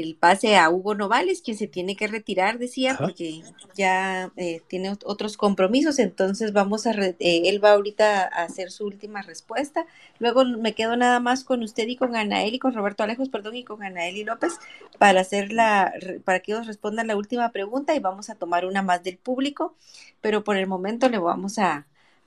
el 0.03 0.15
pase 0.15 0.57
a 0.57 0.71
Hugo 0.71 0.95
Novales, 0.95 1.43
quien 1.43 1.57
se 1.57 1.67
tiene 1.67 1.97
que 1.97 2.07
retirar, 2.07 2.59
decía, 2.59 2.97
porque 2.99 3.43
ya 3.75 4.33
eh, 4.37 4.63
tiene 4.69 4.97
otros 5.05 5.37
compromisos, 5.37 5.99
entonces 5.99 6.53
vamos 6.53 6.87
a, 6.87 6.93
eh, 6.93 7.17
él 7.19 7.63
va 7.63 7.73
ahorita 7.73 8.23
a 8.25 8.45
hacer 8.45 8.71
su 8.71 8.87
última 8.87 9.23
respuesta. 9.23 9.87
Luego 10.19 10.45
me 10.45 10.75
quedo 10.75 10.97
nada 10.97 11.21
más 11.21 11.45
con 11.45 11.63
usted 11.63 11.87
y 11.89 11.97
con 11.97 12.17
Anael 12.17 12.55
y 12.55 12.59
con 12.59 12.75
Roberto 12.75 13.03
Alejos, 13.03 13.29
perdón, 13.29 13.57
y 13.57 13.65
con 13.65 13.83
Anael 13.83 14.17
y 14.17 14.25
López 14.25 14.59
para 14.99 15.21
hacer 15.21 15.53
la, 15.53 15.93
para 16.25 16.41
que 16.41 16.53
ellos 16.53 16.67
respondan 16.67 17.07
la 17.07 17.17
última 17.17 17.51
pregunta 17.53 17.95
y 17.95 18.01
vamos 18.01 18.31
a 18.31 18.35
tomar 18.35 18.67
una 18.67 18.83
más 18.83 19.03
del 19.03 19.19
público, 19.19 19.75
pero 20.21 20.45
por 20.45 20.57
el 20.57 20.67
momento 20.67 21.09
le 21.09 21.19
vamos 21.19 21.59
a, 21.59 21.87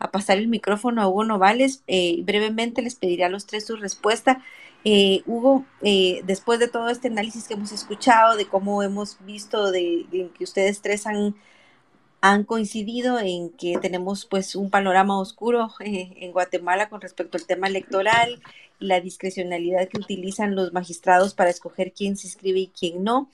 pasar 0.10 0.38
el 0.38 0.48
micrófono 0.48 1.02
a 1.02 1.08
Hugo 1.08 1.26
Novales. 1.26 1.84
Eh, 1.86 2.22
brevemente 2.24 2.82
les 2.82 2.96
pediré 2.96 3.26
a 3.26 3.30
los 3.30 3.46
tres 3.46 3.68
su 3.68 3.76
respuesta 3.76 4.42
eh, 4.84 5.22
Hugo, 5.28 5.66
eh, 5.84 6.22
después 6.26 6.60
de 6.60 6.68
todo 6.68 6.90
este 6.90 7.08
análisis 7.08 7.48
que 7.48 7.54
hemos 7.54 7.72
escuchado, 7.72 8.36
de 8.36 8.48
cómo 8.48 8.82
hemos 8.82 9.18
visto 9.26 9.72
de, 9.72 10.08
que 10.36 10.44
ustedes 10.44 10.82
tres 10.82 11.06
han, 11.06 11.36
han, 12.22 12.46
coincidido 12.46 13.20
en 13.20 13.50
que 13.52 13.78
tenemos 13.80 14.26
pues 14.26 14.56
un 14.56 14.72
panorama 14.72 15.20
oscuro 15.20 15.70
eh, 15.82 16.14
en 16.18 16.32
Guatemala 16.32 16.90
con 16.90 17.02
respecto 17.02 17.38
al 17.38 17.46
tema 17.46 17.68
electoral, 17.68 18.42
la 18.80 19.00
discrecionalidad 19.02 19.88
que 19.88 20.00
utilizan 20.00 20.56
los 20.56 20.74
magistrados 20.74 21.36
para 21.36 21.52
escoger 21.52 21.94
quién 21.94 22.18
se 22.18 22.28
inscribe 22.28 22.60
y 22.62 22.68
quién 22.68 23.04
no. 23.04 23.30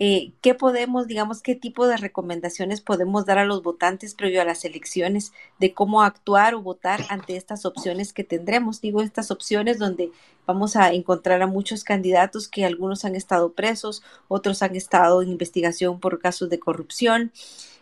Eh, 0.00 0.30
¿qué 0.42 0.54
podemos, 0.54 1.08
digamos, 1.08 1.42
qué 1.42 1.56
tipo 1.56 1.88
de 1.88 1.96
recomendaciones 1.96 2.80
podemos 2.80 3.26
dar 3.26 3.38
a 3.38 3.44
los 3.44 3.64
votantes 3.64 4.14
previo 4.14 4.40
a 4.40 4.44
las 4.44 4.64
elecciones 4.64 5.32
de 5.58 5.74
cómo 5.74 6.02
actuar 6.04 6.54
o 6.54 6.62
votar 6.62 7.04
ante 7.08 7.36
estas 7.36 7.66
opciones 7.66 8.12
que 8.12 8.22
tendremos? 8.22 8.80
Digo, 8.80 9.02
estas 9.02 9.32
opciones 9.32 9.80
donde 9.80 10.12
vamos 10.46 10.76
a 10.76 10.92
encontrar 10.92 11.42
a 11.42 11.48
muchos 11.48 11.82
candidatos 11.82 12.46
que 12.46 12.64
algunos 12.64 13.04
han 13.04 13.16
estado 13.16 13.54
presos, 13.54 14.04
otros 14.28 14.62
han 14.62 14.76
estado 14.76 15.20
en 15.20 15.30
investigación 15.30 15.98
por 15.98 16.20
casos 16.20 16.48
de 16.48 16.60
corrupción. 16.60 17.32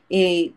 Eh, 0.09 0.53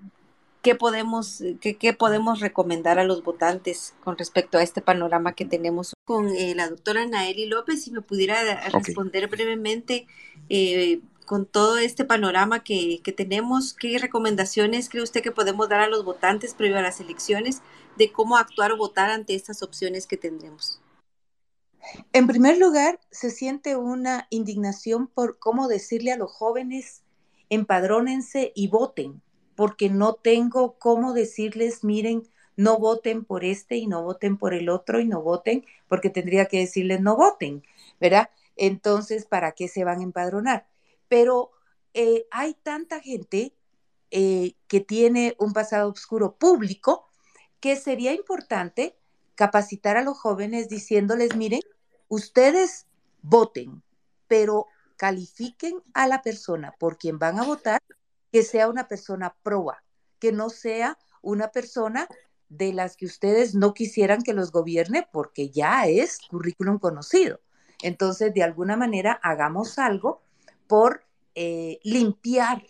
¿qué, 0.61 0.75
podemos, 0.75 1.43
qué, 1.59 1.93
podemos 1.93 2.39
recomendar 2.39 2.99
a 2.99 3.03
los 3.03 3.21
votantes 3.21 3.95
con 4.01 4.17
respecto 4.17 4.57
a 4.57 4.63
este 4.63 4.81
panorama 4.81 5.33
que 5.33 5.43
tenemos? 5.43 5.93
Con 6.05 6.29
eh, 6.29 6.55
la 6.55 6.69
doctora 6.69 7.05
Naeli 7.05 7.47
López, 7.47 7.83
si 7.83 7.91
me 7.91 7.99
pudiera 7.99 8.69
responder 8.69 9.27
brevemente 9.27 10.07
con 11.29 11.45
todo 11.45 11.77
este 11.77 12.05
panorama 12.05 12.63
que, 12.63 13.03
tenemos, 13.15 13.75
¿qué 13.75 13.99
recomendaciones 13.99 14.89
cree 14.89 15.03
usted 15.03 15.21
que 15.21 15.31
podemos 15.31 15.69
dar 15.69 15.79
a 15.79 15.87
los 15.87 16.03
votantes 16.03 16.55
previo 16.55 16.79
a 16.79 16.81
las 16.81 16.99
elecciones 17.01 17.61
de 17.99 18.11
cómo 18.11 18.35
actuar 18.35 18.71
o 18.71 18.77
votar 18.77 19.11
ante 19.11 19.35
estas 19.35 19.61
opciones 19.61 20.07
que 20.07 20.17
tendremos? 20.17 20.81
En 22.13 22.25
primer 22.25 22.57
lugar, 22.57 22.99
se 23.11 23.29
siente 23.29 23.75
una 23.75 24.25
indignación 24.31 25.05
por 25.05 25.37
cómo 25.37 25.67
decirle 25.67 26.11
a 26.11 26.17
los 26.17 26.31
jóvenes 26.31 27.03
empadrónense 27.51 28.51
y 28.55 28.67
voten, 28.67 29.21
porque 29.53 29.91
no 29.91 30.15
tengo 30.15 30.79
cómo 30.79 31.13
decirles, 31.13 31.83
miren, 31.83 32.23
no 32.55 32.79
voten 32.79 33.23
por 33.23 33.45
este 33.45 33.75
y 33.75 33.85
no 33.85 34.01
voten 34.01 34.35
por 34.35 34.55
el 34.55 34.67
otro 34.67 34.99
y 34.99 35.05
no 35.05 35.21
voten, 35.21 35.63
porque 35.87 36.09
tendría 36.09 36.47
que 36.47 36.57
decirles 36.57 37.01
no 37.01 37.15
voten, 37.15 37.61
¿verdad? 38.01 38.31
Entonces, 38.55 39.25
¿para 39.25 39.51
qué 39.51 39.67
se 39.67 39.83
van 39.83 39.99
a 39.99 40.03
empadronar? 40.03 40.68
Pero 41.09 41.51
eh, 41.93 42.27
hay 42.31 42.53
tanta 42.53 43.01
gente 43.01 43.53
eh, 44.11 44.55
que 44.67 44.79
tiene 44.79 45.35
un 45.37 45.53
pasado 45.53 45.89
oscuro 45.89 46.35
público 46.35 47.09
que 47.59 47.75
sería 47.75 48.13
importante 48.13 48.97
capacitar 49.35 49.97
a 49.97 50.03
los 50.03 50.17
jóvenes 50.17 50.69
diciéndoles, 50.69 51.35
miren, 51.35 51.61
ustedes 52.07 52.87
voten, 53.21 53.83
pero 54.27 54.67
califiquen 54.95 55.81
a 55.93 56.07
la 56.07 56.21
persona 56.21 56.73
por 56.79 56.97
quien 56.97 57.19
van 57.19 57.39
a 57.39 57.43
votar, 57.43 57.81
que 58.31 58.43
sea 58.43 58.67
una 58.67 58.87
persona 58.87 59.35
proba, 59.43 59.83
que 60.19 60.31
no 60.31 60.49
sea 60.49 60.97
una 61.21 61.49
persona 61.51 62.07
de 62.49 62.73
las 62.73 62.97
que 62.97 63.05
ustedes 63.05 63.55
no 63.55 63.73
quisieran 63.73 64.23
que 64.23 64.33
los 64.33 64.51
gobierne 64.51 65.07
porque 65.11 65.49
ya 65.49 65.85
es 65.85 66.19
currículum 66.29 66.79
conocido. 66.79 67.39
Entonces, 67.81 68.33
de 68.33 68.43
alguna 68.43 68.75
manera, 68.75 69.19
hagamos 69.23 69.79
algo 69.79 70.21
por 70.69 71.03
eh, 71.33 71.79
limpiar, 71.83 72.63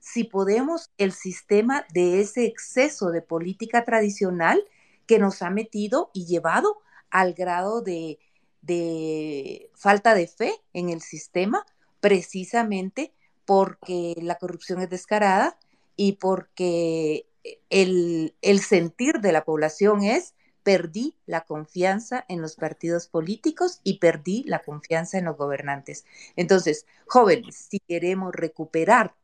si 0.00 0.24
podemos, 0.24 0.90
el 0.98 1.12
sistema 1.12 1.86
de 1.94 2.20
ese 2.20 2.46
exceso 2.46 3.12
de 3.12 3.22
política 3.22 3.84
tradicional 3.84 4.64
que 5.06 5.20
nos 5.20 5.40
ha 5.42 5.50
metido 5.50 6.10
y 6.12 6.26
llevado 6.26 6.82
al 7.10 7.34
grado 7.34 7.80
de, 7.80 8.18
de 8.60 9.70
falta 9.74 10.14
de 10.14 10.26
fe 10.26 10.52
en 10.72 10.88
el 10.88 11.00
sistema, 11.00 11.64
precisamente 12.00 13.12
porque 13.44 14.16
la 14.20 14.34
corrupción 14.34 14.82
es 14.82 14.90
descarada 14.90 15.58
y 15.94 16.14
porque 16.14 17.28
el, 17.70 18.60
sentir 18.60 19.20
de 19.20 19.30
la 19.30 19.44
población 19.44 20.02
es 20.02 20.34
perdí 20.68 21.16
la 21.24 21.46
confianza 21.46 22.26
en 22.28 22.42
los 22.42 22.56
partidos 22.56 23.08
políticos 23.08 23.80
y 23.84 24.00
perdí 24.00 24.44
la 24.46 24.58
confianza 24.58 25.16
en 25.16 25.24
los 25.24 25.38
gobernantes. 25.38 26.04
Entonces, 26.36 26.84
jóvenes, 27.06 27.68
si 27.70 27.80
queremos 27.80 28.34
recuperar 28.34 29.14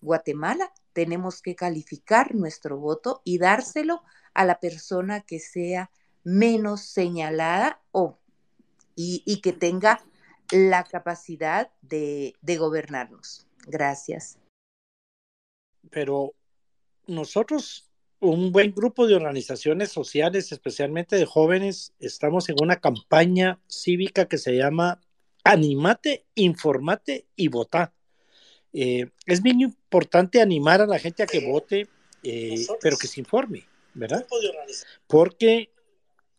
Guatemala, 0.00 0.72
tenemos 0.94 1.42
que 1.42 1.56
calificar 1.56 2.34
nuestro 2.34 2.78
voto 2.78 3.20
y 3.22 3.36
dárselo 3.36 4.02
a 4.32 4.46
la 4.46 4.60
persona 4.60 5.20
que 5.20 5.40
sea 5.40 5.90
menos 6.22 6.80
señalada 6.80 7.82
o, 7.92 8.18
y, 8.96 9.42
que 9.42 9.52
tenga 9.52 10.02
la 10.50 10.84
capacidad 10.84 11.70
de, 11.82 12.34
de 12.40 12.56
gobernarnos. 12.56 13.46
Gracias. 13.66 14.38
Pero 15.90 16.32
nosotros, 17.06 17.90
un 18.24 18.52
buen 18.52 18.72
grupo 18.74 19.06
de 19.06 19.14
organizaciones 19.14 19.92
sociales, 19.92 20.50
especialmente 20.50 21.16
de 21.16 21.26
jóvenes, 21.26 21.92
estamos 22.00 22.48
en 22.48 22.56
una 22.60 22.80
campaña 22.80 23.60
cívica 23.68 24.26
que 24.26 24.38
se 24.38 24.56
llama 24.56 25.00
Animate, 25.44 26.24
Informate 26.34 27.26
y 27.36 27.48
Vota. 27.48 27.92
Eh, 28.72 29.10
es 29.26 29.42
bien 29.42 29.60
importante 29.60 30.40
animar 30.40 30.80
a 30.80 30.86
la 30.86 30.98
gente 30.98 31.22
a 31.22 31.26
que 31.26 31.46
vote, 31.46 31.86
eh, 32.22 32.66
pero 32.80 32.96
que 32.96 33.06
se 33.06 33.20
informe, 33.20 33.66
¿verdad? 33.92 34.26
Porque 35.06 35.70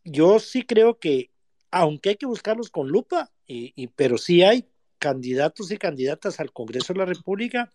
yo 0.04 0.40
sí 0.40 0.64
creo 0.64 0.98
que, 0.98 1.30
aunque 1.70 2.10
hay 2.10 2.16
que 2.16 2.26
buscarlos 2.26 2.72
con 2.72 2.90
lupa, 2.90 3.32
y, 3.48 3.88
pero 3.90 4.18
sí 4.18 4.42
hay 4.42 4.68
candidatos 4.98 5.70
y 5.72 5.78
candidatas 5.78 6.40
al 6.40 6.52
Congreso 6.52 6.94
de 6.94 7.00
la 7.00 7.06
República 7.06 7.72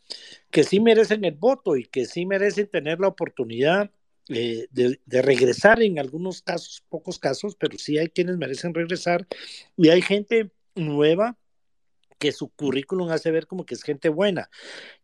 que 0.50 0.64
sí 0.64 0.80
merecen 0.80 1.24
el 1.24 1.36
voto 1.36 1.76
y 1.76 1.84
que 1.84 2.06
sí 2.06 2.26
merecen 2.26 2.66
tener 2.66 2.98
la 2.98 3.06
oportunidad 3.06 3.92
eh, 4.30 4.68
de, 4.70 5.00
de, 5.04 5.22
regresar 5.22 5.82
en 5.82 5.98
algunos 5.98 6.42
casos, 6.42 6.84
pocos 6.88 7.18
casos, 7.18 7.56
pero 7.56 7.76
sí 7.78 7.98
hay 7.98 8.08
quienes 8.08 8.36
merecen 8.36 8.74
regresar. 8.74 9.26
Y 9.76 9.88
hay 9.88 10.02
gente 10.02 10.50
nueva 10.74 11.36
que 12.20 12.32
su 12.32 12.50
currículum 12.50 13.10
hace 13.10 13.30
ver 13.32 13.46
como 13.46 13.64
que 13.64 13.74
es 13.74 13.82
gente 13.82 14.10
buena. 14.10 14.50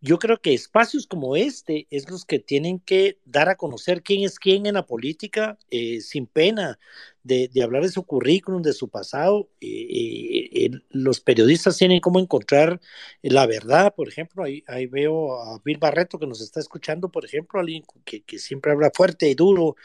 Yo 0.00 0.18
creo 0.18 0.40
que 0.40 0.54
espacios 0.54 1.06
como 1.06 1.34
este 1.34 1.88
es 1.90 2.10
los 2.10 2.24
que 2.26 2.38
tienen 2.38 2.78
que 2.78 3.18
dar 3.24 3.48
a 3.48 3.56
conocer 3.56 4.02
quién 4.02 4.22
es 4.22 4.38
quién 4.38 4.66
en 4.66 4.74
la 4.74 4.86
política 4.86 5.58
eh, 5.70 6.00
sin 6.02 6.26
pena, 6.26 6.78
de, 7.24 7.50
hablar 7.62 7.82
de 7.82 7.88
su 7.88 8.04
currículum, 8.04 8.62
de 8.62 8.72
su 8.72 8.88
pasado. 8.88 9.48
Eh, 9.60 10.70
los 10.90 11.20
periodistas 11.20 11.76
tienen 11.76 12.00
cómo 12.00 12.20
encontrar 12.20 12.80
la 13.22 13.46
verdad, 13.46 13.94
por 13.94 14.08
ejemplo, 14.08 14.44
ahí, 14.44 14.62
ahí, 14.68 14.86
veo 14.86 15.40
a 15.42 15.60
Bill 15.64 15.78
Barreto 15.78 16.18
que 16.18 16.26
nos 16.26 16.40
está 16.40 16.60
escuchando, 16.60 17.10
por 17.10 17.24
ejemplo, 17.24 17.58
alguien 17.58 17.82
que, 18.04 18.22
que 18.22 18.38
siempre 18.38 18.72
habla 18.72 18.92
fuerte 18.94 19.28
y 19.28 19.34
duro 19.34 19.76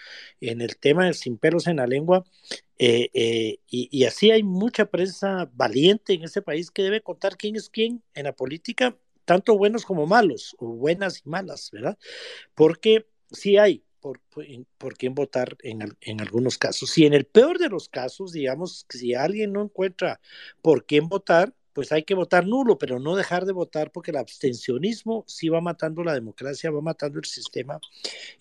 en 0.42 0.62
el 0.62 0.78
tema 0.78 1.06
de 1.06 1.14
sin 1.14 1.38
pelos 1.38 1.66
en 1.68 1.78
la 1.78 1.88
lengua. 1.88 2.24
Eh, 2.84 3.12
eh, 3.14 3.60
y, 3.70 4.06
así 4.06 4.32
hay 4.32 4.42
mucha 4.42 4.88
prensa 4.88 5.48
valiente 5.54 6.14
en 6.14 6.24
este 6.24 6.42
país 6.42 6.72
que 6.72 6.82
debe 6.82 7.02
contar 7.02 7.38
quién 7.38 7.56
es 7.56 7.70
quién 7.70 8.02
en 8.16 8.24
la 8.24 8.34
política, 8.34 8.98
tanto 9.24 9.56
buenos 9.56 9.86
como 9.86 10.08
malos, 10.08 10.56
o 10.58 10.66
buenas 10.70 11.22
y 11.24 11.30
malas, 11.30 11.70
¿verdad? 11.72 11.96
Porque 12.56 13.06
sí 13.30 13.58
hay 13.58 13.84
por, 14.00 14.20
por 14.80 14.98
quién 14.98 15.14
votar 15.14 15.58
en, 15.62 15.96
en, 16.02 16.22
algunos 16.22 16.58
casos. 16.58 16.98
Y 16.98 17.06
en 17.06 17.14
el 17.14 17.26
peor 17.26 17.60
de 17.60 17.70
los 17.70 17.88
casos, 17.88 18.32
digamos, 18.32 18.88
si 18.90 19.14
alguien 19.14 19.54
no 19.54 19.62
encuentra 19.62 20.20
por 20.64 20.88
quién 20.88 21.08
votar, 21.08 21.54
pues 21.74 21.92
hay 21.92 22.04
que 22.04 22.16
votar 22.16 22.46
nulo, 22.46 22.78
pero 22.78 23.00
no 23.00 23.16
dejar 23.16 23.46
de 23.46 23.54
votar 23.54 23.92
porque 23.92 24.12
el 24.12 24.18
abstencionismo 24.18 25.24
sí 25.28 25.50
va 25.50 25.62
matando 25.62 26.04
la 26.04 26.14
democracia, 26.14 26.72
va 26.72 26.82
matando 26.82 27.20
el 27.20 27.26
sistema 27.26 27.80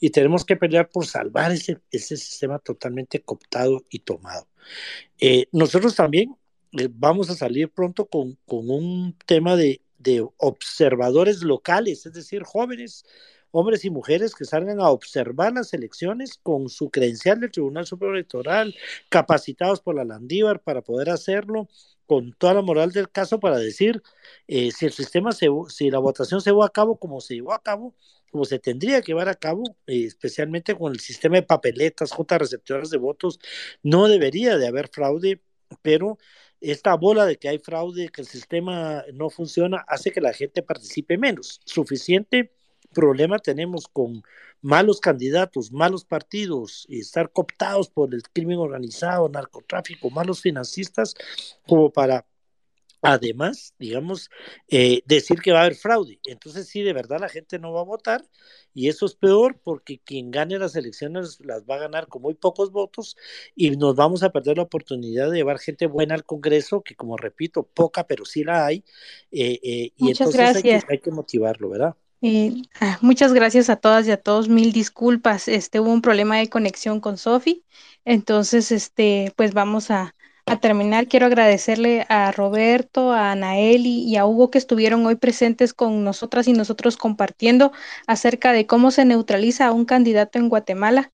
y 0.01 0.11
tenemos 0.11 0.45
que 0.45 0.57
pelear 0.57 0.89
por 0.89 1.07
salvar 1.07 1.53
ese, 1.53 1.79
ese 1.91 2.17
sistema 2.17 2.59
totalmente 2.59 3.21
cooptado 3.23 3.85
y 3.91 4.01
tomado. 4.01 4.49
Eh, 5.19 5.47
nosotros 5.53 5.95
también 5.95 6.37
eh, 6.73 6.89
vamos 6.91 7.31
a 7.31 7.35
salir 7.35 7.71
pronto 7.71 8.07
con, 8.07 8.39
con 8.47 8.71
un 8.71 9.17
tema 9.27 9.57
de, 9.57 9.81
de 9.99 10.27
observadores 10.39 11.43
locales, 11.43 12.07
es 12.07 12.13
decir, 12.13 12.43
jóvenes 12.43 13.05
hombres 13.51 13.85
y 13.85 13.91
mujeres 13.91 14.35
que 14.35 14.45
salgan 14.45 14.81
a 14.81 14.91
observar 14.91 15.53
las 15.53 15.73
elecciones 15.75 16.39
con 16.43 16.69
su 16.69 16.91
credencial 16.91 17.41
del 17.41 17.51
Tribunal 17.51 17.87
Superior 17.87 18.17
Electoral, 18.17 18.75
capacitados 19.09 19.81
por 19.81 19.95
la 19.95 20.05
Landívar 20.05 20.63
para 20.63 20.83
poder 20.83 21.11
hacerlo 21.11 21.69
con 22.07 22.33
toda 22.33 22.55
la 22.55 22.63
moral 22.63 22.91
del 22.91 23.09
caso 23.11 23.39
para 23.39 23.59
decir 23.59 24.03
eh, 24.49 24.73
si 24.73 24.87
el 24.87 24.93
sistema 24.93 25.33
se, 25.33 25.47
si 25.69 25.91
la 25.91 26.01
votación 26.01 26.41
se 26.41 26.51
llevó 26.51 26.65
a 26.65 26.73
cabo 26.73 26.99
como 26.99 27.21
se 27.21 27.35
llevó 27.35 27.53
a 27.53 27.63
cabo, 27.63 27.95
como 28.33 28.45
se 28.45 28.59
tendría 28.59 29.01
que 29.01 29.13
llevar 29.13 29.29
a 29.29 29.35
cabo, 29.37 29.77
eh, 29.87 30.05
especialmente 30.07 30.77
con 30.77 30.93
el 30.93 31.01
sistema 31.01 31.37
de 31.37 31.43
papeletas, 31.45 32.13
juntas 32.13 32.41
receptoras 32.41 32.91
de 32.91 32.99
votos, 32.99 33.39
no 33.83 34.09
debería 34.09 34.57
de 34.57 34.67
haber 34.67 34.89
fraude, 34.89 35.43
pero 35.83 36.19
esta 36.61 36.95
bola 36.97 37.27
de 37.27 37.37
que 37.39 37.49
hay 37.49 37.59
fraude, 37.59 38.09
que 38.09 38.23
el 38.23 38.27
sistema 38.27 39.05
no 39.15 39.31
funciona, 39.31 39.85
hace 39.89 40.13
que 40.13 40.21
la 40.21 40.33
gente 40.33 40.63
participe 40.63 41.17
menos. 41.17 41.61
Suficiente 41.65 42.53
problema 42.93 43.39
tenemos 43.39 43.89
con 43.89 44.23
malos 44.61 45.01
candidatos, 45.01 45.73
malos 45.73 46.05
partidos, 46.05 46.87
y 46.89 47.01
estar 47.01 47.33
cooptados 47.33 47.89
por 47.91 48.15
el 48.15 48.23
crimen 48.23 48.59
organizado, 48.59 49.29
narcotráfico, 49.29 50.11
malos 50.11 50.41
financistas, 50.43 51.15
como 51.67 51.91
para 51.91 52.27
además, 53.03 53.75
digamos, 53.79 54.31
eh, 54.69 55.03
decir 55.07 55.41
que 55.41 55.53
va 55.53 55.61
a 55.61 55.63
haber 55.63 55.75
fraude. 55.75 56.19
Entonces, 56.27 56.69
sí, 56.69 56.83
de 56.83 56.93
verdad 56.93 57.19
la 57.21 57.29
gente 57.29 57.59
no 57.59 57.73
va 57.73 57.81
a 57.81 57.85
votar 57.85 58.23
y 58.75 58.89
eso 58.89 59.07
es 59.07 59.15
peor 59.15 59.59
porque 59.63 60.01
quien 60.05 60.31
gane 60.31 60.59
las 60.59 60.77
elecciones 60.77 61.41
las 61.41 61.65
va 61.65 61.77
a 61.77 61.81
ganar 61.81 62.09
con 62.09 62.23
muy 62.23 62.35
pocos 62.35 62.71
votos 62.71 63.17
y 63.55 63.71
nos 63.71 63.97
vamos 63.97 64.23
a 64.23 64.31
perder 64.31 64.59
la 64.59 64.65
oportunidad 64.65 65.31
de 65.31 65.39
llevar 65.39 65.59
gente 65.59 65.87
buena 65.87 66.15
al 66.15 66.25
Congreso, 66.25 66.83
que 66.83 66.95
como 66.95 67.17
repito, 67.17 67.63
poca, 67.63 68.07
pero 68.07 68.25
sí 68.25 68.45
la 68.45 68.67
hay. 68.67 68.85
Eh, 69.31 69.59
eh, 69.63 69.93
y 69.97 70.11
entonces 70.11 70.57
hay 70.57 70.63
que, 70.63 70.81
hay 70.89 70.99
que 70.99 71.11
motivarlo, 71.11 71.71
¿verdad? 71.71 71.97
Eh, 72.23 72.63
ah, 72.81 72.99
muchas 73.01 73.33
gracias 73.33 73.71
a 73.71 73.77
todas 73.77 74.07
y 74.07 74.11
a 74.11 74.21
todos. 74.21 74.49
Mil 74.49 74.73
disculpas. 74.73 75.49
Este 75.49 75.81
hubo 75.81 75.91
un 75.91 76.03
problema 76.03 76.37
de 76.39 76.49
conexión 76.49 77.01
con 77.01 77.17
Sofi. 77.17 77.65
Entonces, 78.05 78.73
este, 78.73 79.33
pues 79.37 79.55
vamos 79.55 79.91
a, 79.91 80.15
a, 80.47 80.61
terminar. 80.61 81.07
Quiero 81.09 81.27
agradecerle 81.27 82.07
a 82.09 82.33
Roberto, 82.33 83.13
a 83.13 83.33
Anaeli 83.33 84.03
y 84.05 84.17
a 84.17 84.27
Hugo 84.27 84.51
que 84.51 84.59
estuvieron 84.59 85.07
hoy 85.07 85.17
presentes 85.17 85.73
con 85.75 86.05
nosotras 86.05 86.47
y 86.49 86.53
nosotros 86.53 86.97
compartiendo 86.97 87.73
acerca 88.07 88.53
de 88.53 88.67
cómo 88.67 88.91
se 88.91 89.05
neutraliza 89.05 89.67
a 89.67 89.73
un 89.73 89.85
candidato 89.85 90.39
en 90.39 90.49
Guatemala. 90.49 91.13